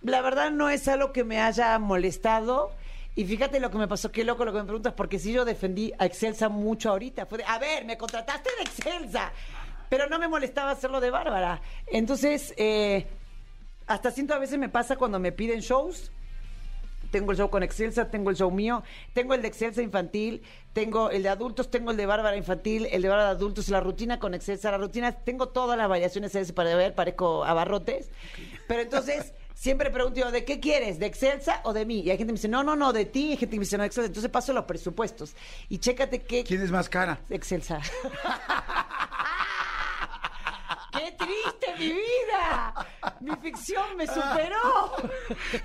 La 0.00 0.20
verdad 0.20 0.52
no 0.52 0.70
es 0.70 0.86
algo 0.86 1.12
que 1.12 1.24
me 1.24 1.40
haya 1.40 1.78
molestado. 1.78 2.72
Y 3.16 3.24
fíjate 3.24 3.60
lo 3.60 3.70
que 3.70 3.78
me 3.78 3.86
pasó, 3.86 4.10
qué 4.10 4.24
loco 4.24 4.44
lo 4.44 4.52
que 4.52 4.58
me 4.58 4.64
preguntas, 4.64 4.92
porque 4.92 5.20
si 5.20 5.32
yo 5.32 5.44
defendí 5.44 5.92
a 5.98 6.06
Excelsa 6.06 6.48
mucho 6.48 6.90
ahorita, 6.90 7.26
fue 7.26 7.38
de, 7.38 7.44
a 7.44 7.60
ver, 7.60 7.84
me 7.84 7.96
contrataste 7.96 8.50
de 8.56 8.62
Excelsa, 8.62 9.32
pero 9.96 10.08
no 10.08 10.18
me 10.18 10.26
molestaba 10.26 10.72
hacerlo 10.72 10.98
de 11.00 11.10
Bárbara. 11.10 11.62
Entonces, 11.86 12.52
eh, 12.56 13.06
hasta 13.86 14.10
siento 14.10 14.34
a 14.34 14.40
veces 14.40 14.58
me 14.58 14.68
pasa 14.68 14.96
cuando 14.96 15.20
me 15.20 15.30
piden 15.30 15.60
shows, 15.60 16.10
tengo 17.12 17.30
el 17.30 17.38
show 17.38 17.48
con 17.48 17.62
Excelsa, 17.62 18.10
tengo 18.10 18.30
el 18.30 18.34
show 18.34 18.50
mío, 18.50 18.82
tengo 19.12 19.34
el 19.34 19.42
de 19.42 19.46
Excelsa 19.46 19.82
infantil, 19.82 20.42
tengo 20.72 21.10
el 21.10 21.22
de 21.22 21.28
adultos, 21.28 21.70
tengo 21.70 21.92
el 21.92 21.96
de 21.96 22.06
Bárbara 22.06 22.36
infantil, 22.36 22.88
el 22.90 23.02
de 23.02 23.08
Bárbara 23.08 23.28
de 23.28 23.36
adultos, 23.36 23.68
la 23.68 23.78
rutina 23.78 24.18
con 24.18 24.34
Excelsa, 24.34 24.72
la 24.72 24.78
rutina, 24.78 25.12
tengo 25.12 25.50
todas 25.50 25.78
las 25.78 25.88
variaciones 25.88 26.34
ese 26.34 26.52
para 26.52 26.74
ver, 26.74 26.96
parezco 26.96 27.44
abarrotes. 27.44 28.10
Pero 28.66 28.80
entonces, 28.80 29.32
siempre 29.54 29.90
pregunto 29.90 30.18
yo, 30.18 30.32
¿de 30.32 30.44
qué 30.44 30.58
quieres? 30.58 30.98
¿De 30.98 31.06
Excelsa 31.06 31.60
o 31.62 31.72
de 31.72 31.86
mí? 31.86 32.00
Y 32.00 32.10
hay 32.10 32.18
gente 32.18 32.32
que 32.32 32.32
me 32.32 32.38
dice, 32.38 32.48
no, 32.48 32.64
no, 32.64 32.74
no, 32.74 32.92
de 32.92 33.04
ti. 33.04 33.26
Y 33.26 33.30
hay 33.30 33.36
gente 33.36 33.52
que 33.52 33.60
me 33.60 33.64
dice, 33.64 33.78
no, 33.78 33.84
Excelsa. 33.84 34.08
Entonces 34.08 34.28
paso 34.28 34.52
los 34.52 34.64
presupuestos. 34.64 35.36
Y 35.68 35.78
chécate 35.78 36.22
qué... 36.22 36.42
¿Quién 36.42 36.62
es 36.62 36.72
más 36.72 36.88
cara? 36.88 37.20
Excelsa. 37.30 37.80
¡Qué 40.96 41.12
triste 41.12 41.74
mi 41.78 41.88
vida! 41.92 42.74
Mi 43.20 43.34
ficción 43.36 43.96
me 43.96 44.06
superó. 44.06 44.92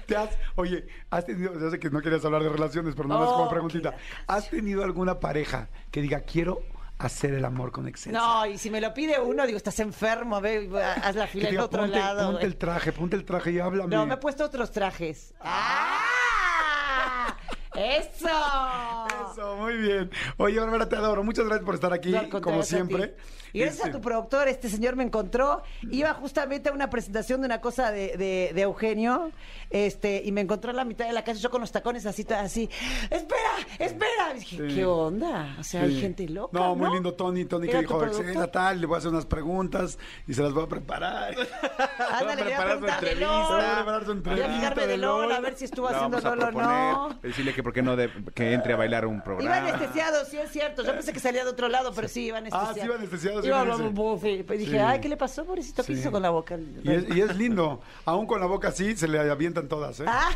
¿Te 0.05 0.15
has, 0.15 0.29
oye, 0.55 0.87
has 1.09 1.25
tenido, 1.25 1.59
ya 1.59 1.69
sé 1.69 1.79
que 1.79 1.89
no 1.89 2.01
querías 2.01 2.23
hablar 2.25 2.43
de 2.43 2.49
relaciones, 2.49 2.95
pero 2.95 3.07
nada 3.07 3.21
más 3.21 3.29
Oh, 3.29 3.33
como 3.37 3.49
preguntita. 3.49 3.93
¿Has 4.27 4.49
tenido 4.49 4.83
alguna 4.83 5.19
pareja 5.19 5.69
que 5.91 6.01
diga, 6.01 6.21
quiero 6.21 6.61
hacer 6.97 7.33
el 7.33 7.45
amor 7.45 7.71
con 7.71 7.87
Excelsa? 7.87 8.17
No, 8.19 8.45
y 8.45 8.57
si 8.57 8.69
me 8.69 8.81
lo 8.81 8.93
pide 8.93 9.19
uno, 9.19 9.45
digo, 9.45 9.57
estás 9.57 9.79
enfermo, 9.79 10.41
ve, 10.41 10.69
haz 11.03 11.15
la 11.15 11.27
fila 11.27 11.49
diga, 11.49 11.63
otro 11.65 11.81
ponte, 11.83 11.97
lado. 11.99 12.31
ponte 12.31 12.45
el 12.45 12.57
traje, 12.57 12.91
ponte 12.91 13.15
el 13.15 13.23
traje 13.25 13.51
y 13.51 13.59
háblame. 13.59 13.95
No, 13.95 14.05
me 14.05 14.15
he 14.15 14.17
puesto 14.17 14.43
otros 14.45 14.71
trajes. 14.71 15.33
¡Ah! 15.41 17.35
¡Eso! 17.75 19.07
Eso, 19.39 19.55
muy 19.55 19.77
bien. 19.77 20.11
Oye, 20.37 20.59
Bárbara, 20.59 20.89
te 20.89 20.95
adoro. 20.97 21.23
Muchas 21.23 21.45
gracias 21.45 21.65
por 21.65 21.75
estar 21.75 21.93
aquí, 21.93 22.11
No, 22.11 22.41
como 22.41 22.59
a 22.59 22.63
siempre. 22.63 23.15
Y 23.51 23.61
gracias 23.61 23.85
a 23.85 23.87
Este, 23.87 23.97
tu 23.97 24.03
productor, 24.03 24.47
este 24.47 24.69
señor 24.69 24.95
me 24.95 25.03
encontró. 25.03 25.63
Iba 25.89 26.13
justamente 26.13 26.69
a 26.69 26.71
una 26.71 26.89
presentación 26.91 27.41
de 27.41 27.47
una 27.47 27.61
cosa 27.61 27.89
de, 27.91 28.15
de- 28.15 28.51
de 28.53 28.61
Eugenio, 28.61 29.31
este, 29.71 30.21
y 30.23 30.31
me 30.31 30.41
encontró 30.41 30.69
en 30.69 30.77
la 30.77 30.85
mitad 30.85 31.07
de 31.07 31.13
la 31.13 31.23
casa, 31.23 31.39
yo 31.39 31.49
con 31.49 31.61
los 31.61 31.71
tacones 31.71 32.05
así, 32.05 32.23
toda 32.25 32.41
así. 32.41 32.69
¡Espera! 33.09 33.49
¡Espera! 33.79 34.33
Y 34.35 34.39
dije, 34.39 34.57
Sí. 34.69 34.75
¿qué 34.75 34.85
onda? 34.85 35.55
O 35.59 35.63
sea, 35.63 35.81
hay 35.81 35.95
sí. 35.95 36.01
gente 36.01 36.27
loca. 36.29 36.59
No, 36.59 36.67
No, 36.67 36.75
muy 36.75 36.91
lindo 36.93 37.13
Tony. 37.15 37.45
Tony 37.45 37.65
que 37.65 37.71
Era 37.71 37.79
dijo. 37.81 38.03
Excelsa, 38.05 38.51
tal, 38.51 38.81
le 38.81 38.85
voy 38.85 38.95
a 38.95 38.97
hacer 38.99 39.09
unas 39.11 39.25
preguntas 39.25 39.97
y 40.27 40.33
se 40.35 40.43
las 40.43 40.53
voy 40.53 40.65
a 40.65 40.67
preparar. 40.67 41.33
Ándale, 42.19 42.43
voy 42.43 42.51
a 42.53 42.57
preparar 42.57 42.79
de. 43.01 43.15
Voy 43.15 43.23
a 43.25 43.75
preparar 43.77 44.05
su 44.05 44.13
Voy 44.13 44.13
a 44.13 44.17
entrevista 44.17 44.55
fijarme 44.59 44.87
de 44.87 44.97
LOL, 44.97 45.31
a 45.31 45.39
ver 45.39 45.55
si 45.55 45.65
estuvo 45.65 45.87
haciendo 45.87 46.17
a 46.17 46.21
LOL 46.35 46.43
o 46.55 46.61
no. 46.61 47.19
decirle 47.23 47.55
que 47.55 47.63
por 47.63 47.73
qué 47.73 47.81
no 47.81 47.95
de- 47.95 48.11
que 48.35 48.53
entre 48.53 48.73
a 48.73 48.77
bailar 48.77 49.07
un 49.07 49.21
Iba 49.33 49.37
programa. 49.53 49.69
anestesiado, 49.77 50.25
sí 50.25 50.37
es 50.37 50.51
cierto. 50.51 50.83
Yo 50.83 50.93
pensé 50.93 51.13
que 51.13 51.19
salía 51.19 51.43
de 51.43 51.49
otro 51.49 51.67
lado, 51.69 51.91
pero 51.93 52.07
sí 52.07 52.25
iba 52.27 52.37
anestesiado. 52.39 52.71
Ah, 52.71 52.73
sí 52.73 52.81
iba 52.85 52.95
anestesiado, 52.95 53.41
sí 53.41 53.47
Iba 53.47 53.59
hablando 53.61 54.19
sí. 54.21 54.43
Pues 54.45 54.59
dije, 54.59 54.71
Sí. 54.71 54.77
ay, 54.77 54.99
¿qué 55.01 55.09
le 55.09 55.17
pasó, 55.17 55.45
pobrecito? 55.45 55.83
¿Qué 55.83 55.93
Sí. 55.93 55.99
hizo 55.99 56.11
con 56.11 56.21
la 56.21 56.29
boca? 56.29 56.57
Y 56.83 56.91
es, 56.91 57.03
y 57.15 57.21
es 57.21 57.35
lindo. 57.35 57.81
Aún 58.05 58.25
con 58.27 58.39
la 58.39 58.45
boca 58.47 58.69
así, 58.69 58.95
se 58.95 59.07
le 59.07 59.19
avientan 59.19 59.67
todas, 59.67 59.99
¿eh? 59.99 60.05
Ah. 60.07 60.29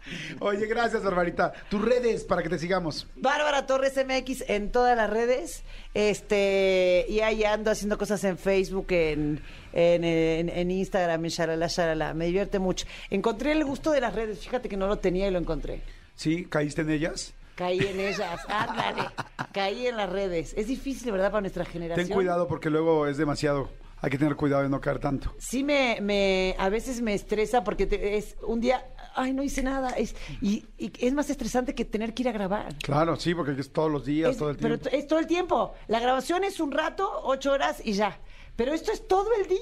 Oye, 0.40 0.66
gracias, 0.66 1.02
Barbarita. 1.02 1.52
Tus 1.68 1.82
redes 1.84 2.24
para 2.24 2.42
que 2.42 2.48
te 2.48 2.58
sigamos. 2.58 3.06
Bárbara 3.16 3.66
Torres 3.66 3.94
MX 3.96 4.44
en 4.48 4.70
todas 4.72 4.96
las 4.96 5.10
redes. 5.10 5.62
Este, 5.94 7.06
y 7.08 7.20
ahí 7.20 7.44
ando 7.44 7.70
haciendo 7.70 7.98
cosas 7.98 8.22
en 8.24 8.38
Facebook, 8.38 8.86
en, 8.90 9.42
en, 9.72 10.04
en- 10.04 10.48
en 10.48 10.70
Instagram, 10.70 11.24
en 11.24 11.30
Shalala 11.30 11.66
Shalala. 11.68 12.14
Me 12.14 12.26
divierte 12.26 12.58
mucho. 12.58 12.86
Encontré 13.10 13.52
el 13.52 13.64
gusto 13.64 13.90
de 13.90 14.00
las 14.00 14.14
redes. 14.14 14.40
Fíjate 14.40 14.68
que 14.68 14.76
no 14.76 14.86
lo 14.86 14.98
tenía 14.98 15.28
y 15.28 15.30
lo 15.30 15.38
encontré. 15.38 15.82
¿Sí? 16.18 16.46
¿Caíste 16.46 16.82
en 16.82 16.90
ellas? 16.90 17.32
Caí 17.54 17.78
en 17.78 18.00
ellas. 18.00 18.40
Ándale. 18.48 19.04
Caí 19.52 19.86
en 19.86 19.96
las 19.96 20.10
redes. 20.10 20.52
Es 20.56 20.66
difícil, 20.66 21.12
¿verdad? 21.12 21.30
Para 21.30 21.42
nuestra 21.42 21.64
generación. 21.64 22.08
Ten 22.08 22.14
cuidado 22.14 22.48
porque 22.48 22.70
luego 22.70 23.06
es 23.06 23.16
demasiado. 23.16 23.68
Hay 24.00 24.10
que 24.10 24.18
tener 24.18 24.34
cuidado 24.34 24.62
de 24.64 24.68
no 24.68 24.80
caer 24.80 24.98
tanto. 24.98 25.32
Sí 25.38 25.62
me, 25.62 25.98
me 26.00 26.56
a 26.58 26.68
veces 26.68 27.00
me 27.02 27.14
estresa 27.14 27.62
porque 27.64 27.86
te- 27.86 28.16
es 28.16 28.36
un 28.46 28.60
día, 28.60 28.84
ay, 29.14 29.32
no 29.32 29.42
hice 29.44 29.62
nada. 29.62 29.90
Es, 29.90 30.14
y, 30.40 30.64
y 30.76 30.92
es 31.04 31.12
más 31.14 31.30
estresante 31.30 31.72
que 31.74 31.84
tener 31.84 32.14
que 32.14 32.22
ir 32.22 32.28
a 32.28 32.32
grabar. 32.32 32.76
Claro, 32.82 33.14
sí, 33.16 33.32
porque 33.34 33.60
es 33.60 33.72
todos 33.72 33.90
los 33.90 34.04
días, 34.04 34.30
Es- 34.32 34.36
todo 34.38 34.50
el 34.50 34.56
pero 34.56 34.76
tiempo. 34.78 34.90
t- 34.90 34.96
es 34.98 35.06
todo 35.06 35.18
el 35.20 35.26
tiempo. 35.28 35.74
La 35.88 35.98
grabación 36.00 36.42
es 36.44 36.58
un 36.60 36.70
rato, 36.72 37.08
ocho 37.24 37.52
horas 37.52 37.80
y 37.84 37.92
ya. 37.92 38.18
Pero 38.58 38.72
esto 38.74 38.90
es 38.90 39.06
todo 39.06 39.28
el 39.40 39.46
día. 39.46 39.58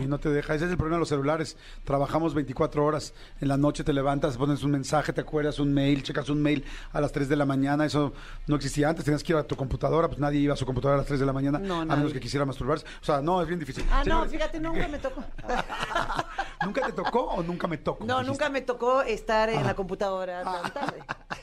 Sí, 0.00 0.06
no 0.08 0.18
te 0.18 0.28
deja. 0.28 0.56
Ese 0.56 0.64
es 0.64 0.72
el 0.72 0.76
problema 0.76 0.96
de 0.96 1.00
los 1.02 1.08
celulares. 1.08 1.56
Trabajamos 1.84 2.34
24 2.34 2.84
horas. 2.84 3.14
En 3.40 3.46
la 3.46 3.56
noche 3.56 3.84
te 3.84 3.92
levantas, 3.92 4.36
pones 4.36 4.64
un 4.64 4.72
mensaje, 4.72 5.12
te 5.12 5.20
acuerdas 5.20 5.60
un 5.60 5.72
mail, 5.72 6.02
checas 6.02 6.28
un 6.30 6.42
mail 6.42 6.64
a 6.92 7.00
las 7.00 7.12
3 7.12 7.28
de 7.28 7.36
la 7.36 7.46
mañana. 7.46 7.86
Eso 7.86 8.12
no 8.48 8.56
existía 8.56 8.88
antes. 8.88 9.04
Tenías 9.04 9.22
que 9.22 9.34
ir 9.34 9.38
a 9.38 9.44
tu 9.44 9.54
computadora. 9.54 10.08
Pues 10.08 10.18
nadie 10.18 10.40
iba 10.40 10.54
a 10.54 10.56
su 10.56 10.66
computadora 10.66 10.96
a 10.96 10.98
las 10.98 11.06
3 11.06 11.20
de 11.20 11.26
la 11.26 11.32
mañana. 11.32 11.60
No, 11.60 11.82
a 11.82 11.84
nadie. 11.84 11.98
menos 11.98 12.12
que 12.12 12.18
quisiera 12.18 12.44
masturbarse. 12.44 12.84
O 13.00 13.04
sea, 13.04 13.20
no, 13.22 13.40
es 13.40 13.46
bien 13.46 13.60
difícil. 13.60 13.86
Ah, 13.88 14.02
no, 14.04 14.26
fíjate, 14.26 14.58
nunca 14.60 14.88
me 14.88 14.98
tocó. 14.98 15.22
¿Nunca 16.64 16.86
te 16.86 16.92
tocó 16.92 17.20
o 17.26 17.42
nunca 17.44 17.68
me 17.68 17.78
tocó? 17.78 18.04
No, 18.04 18.14
dijiste? 18.18 18.30
nunca 18.32 18.48
me 18.50 18.60
tocó 18.62 19.02
estar 19.02 19.48
en 19.48 19.60
Ah. 19.60 19.62
la 19.62 19.74
computadora 19.76 20.42
tan 20.42 20.72
tarde. 20.72 20.98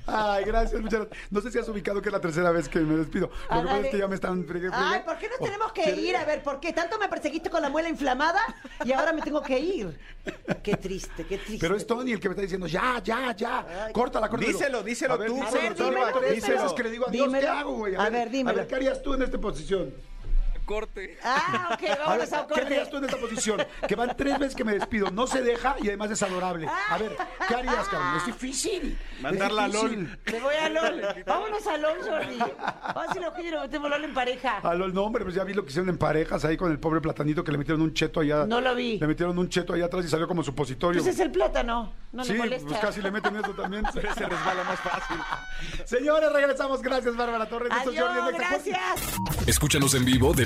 Ay, 0.08 0.44
gracias, 0.46 0.82
muchas 0.82 1.02
gracias. 1.02 1.32
No 1.32 1.42
sé 1.42 1.52
si 1.52 1.60
has 1.60 1.68
ubicado 1.70 2.02
que 2.02 2.10
es 2.10 2.14
la 2.14 2.22
tercera 2.22 2.52
vez 2.52 2.70
que 2.70 2.80
me 2.80 2.96
despido. 2.98 3.30
Lo 3.50 3.62
que 3.62 3.68
pasa 3.68 3.80
es 3.80 3.88
que 3.92 3.98
ya 3.98 4.08
me 4.08 4.16
están... 4.16 4.46
Ay. 4.74 5.02
¿por 5.06 5.18
qué 5.18 5.28
nos 5.30 5.38
Oh, 5.40 5.44
tenemos 5.44 5.72
que 5.74 5.92
ir? 5.92 6.16
A 6.16 6.24
ver, 6.26 6.42
¿por 6.44 6.60
qué? 6.60 6.72
Tanto 6.74 6.98
me 6.98 7.08
perseguiste 7.10 7.50
con 7.50 7.62
la 7.62 7.70
muela 7.70 7.90
inflamada 7.90 8.42
y 8.84 8.92
ahora 8.94 9.12
me 9.14 9.22
tengo 9.22 9.42
que 9.42 9.60
ir. 9.60 9.98
Qué 10.64 10.78
triste, 10.78 11.26
qué 11.26 11.38
triste. 11.38 11.60
Pero 11.60 11.76
es 11.76 11.86
Tony 11.86 12.14
el 12.14 12.20
que 12.20 12.30
me 12.30 12.34
está 12.34 12.42
diciendo, 12.42 12.68
ya, 12.68 13.02
ya, 13.04 13.36
ya, 13.36 13.86
Ay, 13.86 13.94
córtala, 13.94 14.30
córtala. 14.30 14.52
Díselo, 14.52 14.84
díselo 14.84 15.14
A 15.14 15.18
ver, 15.18 15.28
tú, 15.30 15.36
díselo, 15.36 15.70
díselo, 15.70 15.90
dímelo. 15.90 16.20
tres 16.20 16.48
veces 16.48 16.74
que 16.74 16.84
le 16.84 16.92
digo 16.92 17.06
adiós, 17.08 17.34
¿qué 17.34 17.48
hago, 17.48 17.74
güey? 17.74 17.96
A 17.96 18.10
ver, 18.10 18.30
dímelo. 18.30 18.58
A 18.58 18.62
ver, 18.62 18.68
¿qué 18.68 18.76
harías 18.76 19.02
tú 19.02 19.14
en 19.14 19.22
esta 19.24 19.38
posición? 19.38 19.94
Corte. 20.66 21.18
Ah, 21.24 21.72
ok, 21.74 21.84
A 21.84 21.88
ver, 21.88 21.98
vámonos 22.00 22.34
a 22.34 22.42
un 22.42 22.48
¿qué 22.48 22.54
corte. 22.54 22.66
harías 22.66 22.90
tú 22.90 22.98
en 22.98 23.06
esta 23.06 23.18
posición? 23.18 23.64
Que 23.88 23.96
van 23.96 24.16
tres 24.18 24.40
veces 24.40 24.56
que 24.56 24.64
me 24.64 24.74
despido, 24.74 25.12
no 25.12 25.28
se 25.28 25.42
deja 25.42 25.76
y 25.82 25.88
además 25.88 26.12
es 26.12 26.22
adorable. 26.24 26.68
A 26.68 26.98
ver, 26.98 27.16
¿qué 27.48 27.56
harías, 27.56 27.88
Carmen? 27.88 28.18
Es 28.18 28.26
difícil. 28.26 28.98
Mandarla 29.22 29.68
es 29.68 29.76
a 29.76 29.78
LOL. 29.78 30.20
Me 30.26 30.40
voy 30.40 30.56
a 30.56 30.70
LOL. 30.70 31.02
Vámonos 31.26 31.68
a 31.68 31.78
LOL, 31.78 31.98
Jordi. 32.02 32.38
Vamos 32.40 33.18
a 33.18 33.42
y 33.42 33.52
nos 33.52 33.62
metemos 33.64 33.90
LOL 33.90 34.04
en 34.04 34.14
pareja. 34.14 34.58
A 34.58 34.74
LOL, 34.74 34.94
no, 34.94 35.04
hombre, 35.04 35.24
pues 35.24 35.36
ya 35.36 35.44
vi 35.44 35.54
lo 35.54 35.64
que 35.64 35.70
hicieron 35.70 35.90
en 35.90 35.98
parejas 35.98 36.44
ahí 36.46 36.58
con 36.58 36.72
el 36.72 36.80
pobre 36.80 37.02
platanito 37.02 37.44
que 37.44 37.52
le 37.52 37.58
metieron 37.58 37.82
un 37.82 37.94
cheto 37.94 38.20
allá. 38.20 38.46
No 38.46 38.62
lo 38.62 38.76
vi. 38.76 38.98
Le 39.00 39.08
metieron 39.08 39.38
un 39.38 39.50
cheto 39.50 39.74
allá 39.74 39.86
atrás 39.86 40.06
y 40.06 40.10
salió 40.10 40.28
como 40.28 40.44
supositorio. 40.44 41.02
Pues 41.02 41.14
es 41.14 41.20
el 41.20 41.32
plátano. 41.32 41.94
No 42.12 42.24
sí, 42.24 42.32
le 42.34 42.40
molesta. 42.40 42.68
pues 42.68 42.80
casi 42.80 43.02
le 43.02 43.12
meten 43.12 43.36
eso 43.36 43.52
también. 43.54 43.84
Se 43.94 44.00
resbala 44.00 44.64
más 44.64 44.80
fácil. 44.80 45.18
Señores, 45.86 46.32
regresamos. 46.32 46.82
Gracias, 46.82 47.16
Bárbara 47.16 47.48
Torres. 47.48 47.72
Adiós, 47.72 48.08
Jordi 48.08 48.38
gracias. 48.38 49.18
Escúchanos 49.48 49.94
en 49.96 50.06
vivo 50.06 50.34
de 50.34 50.46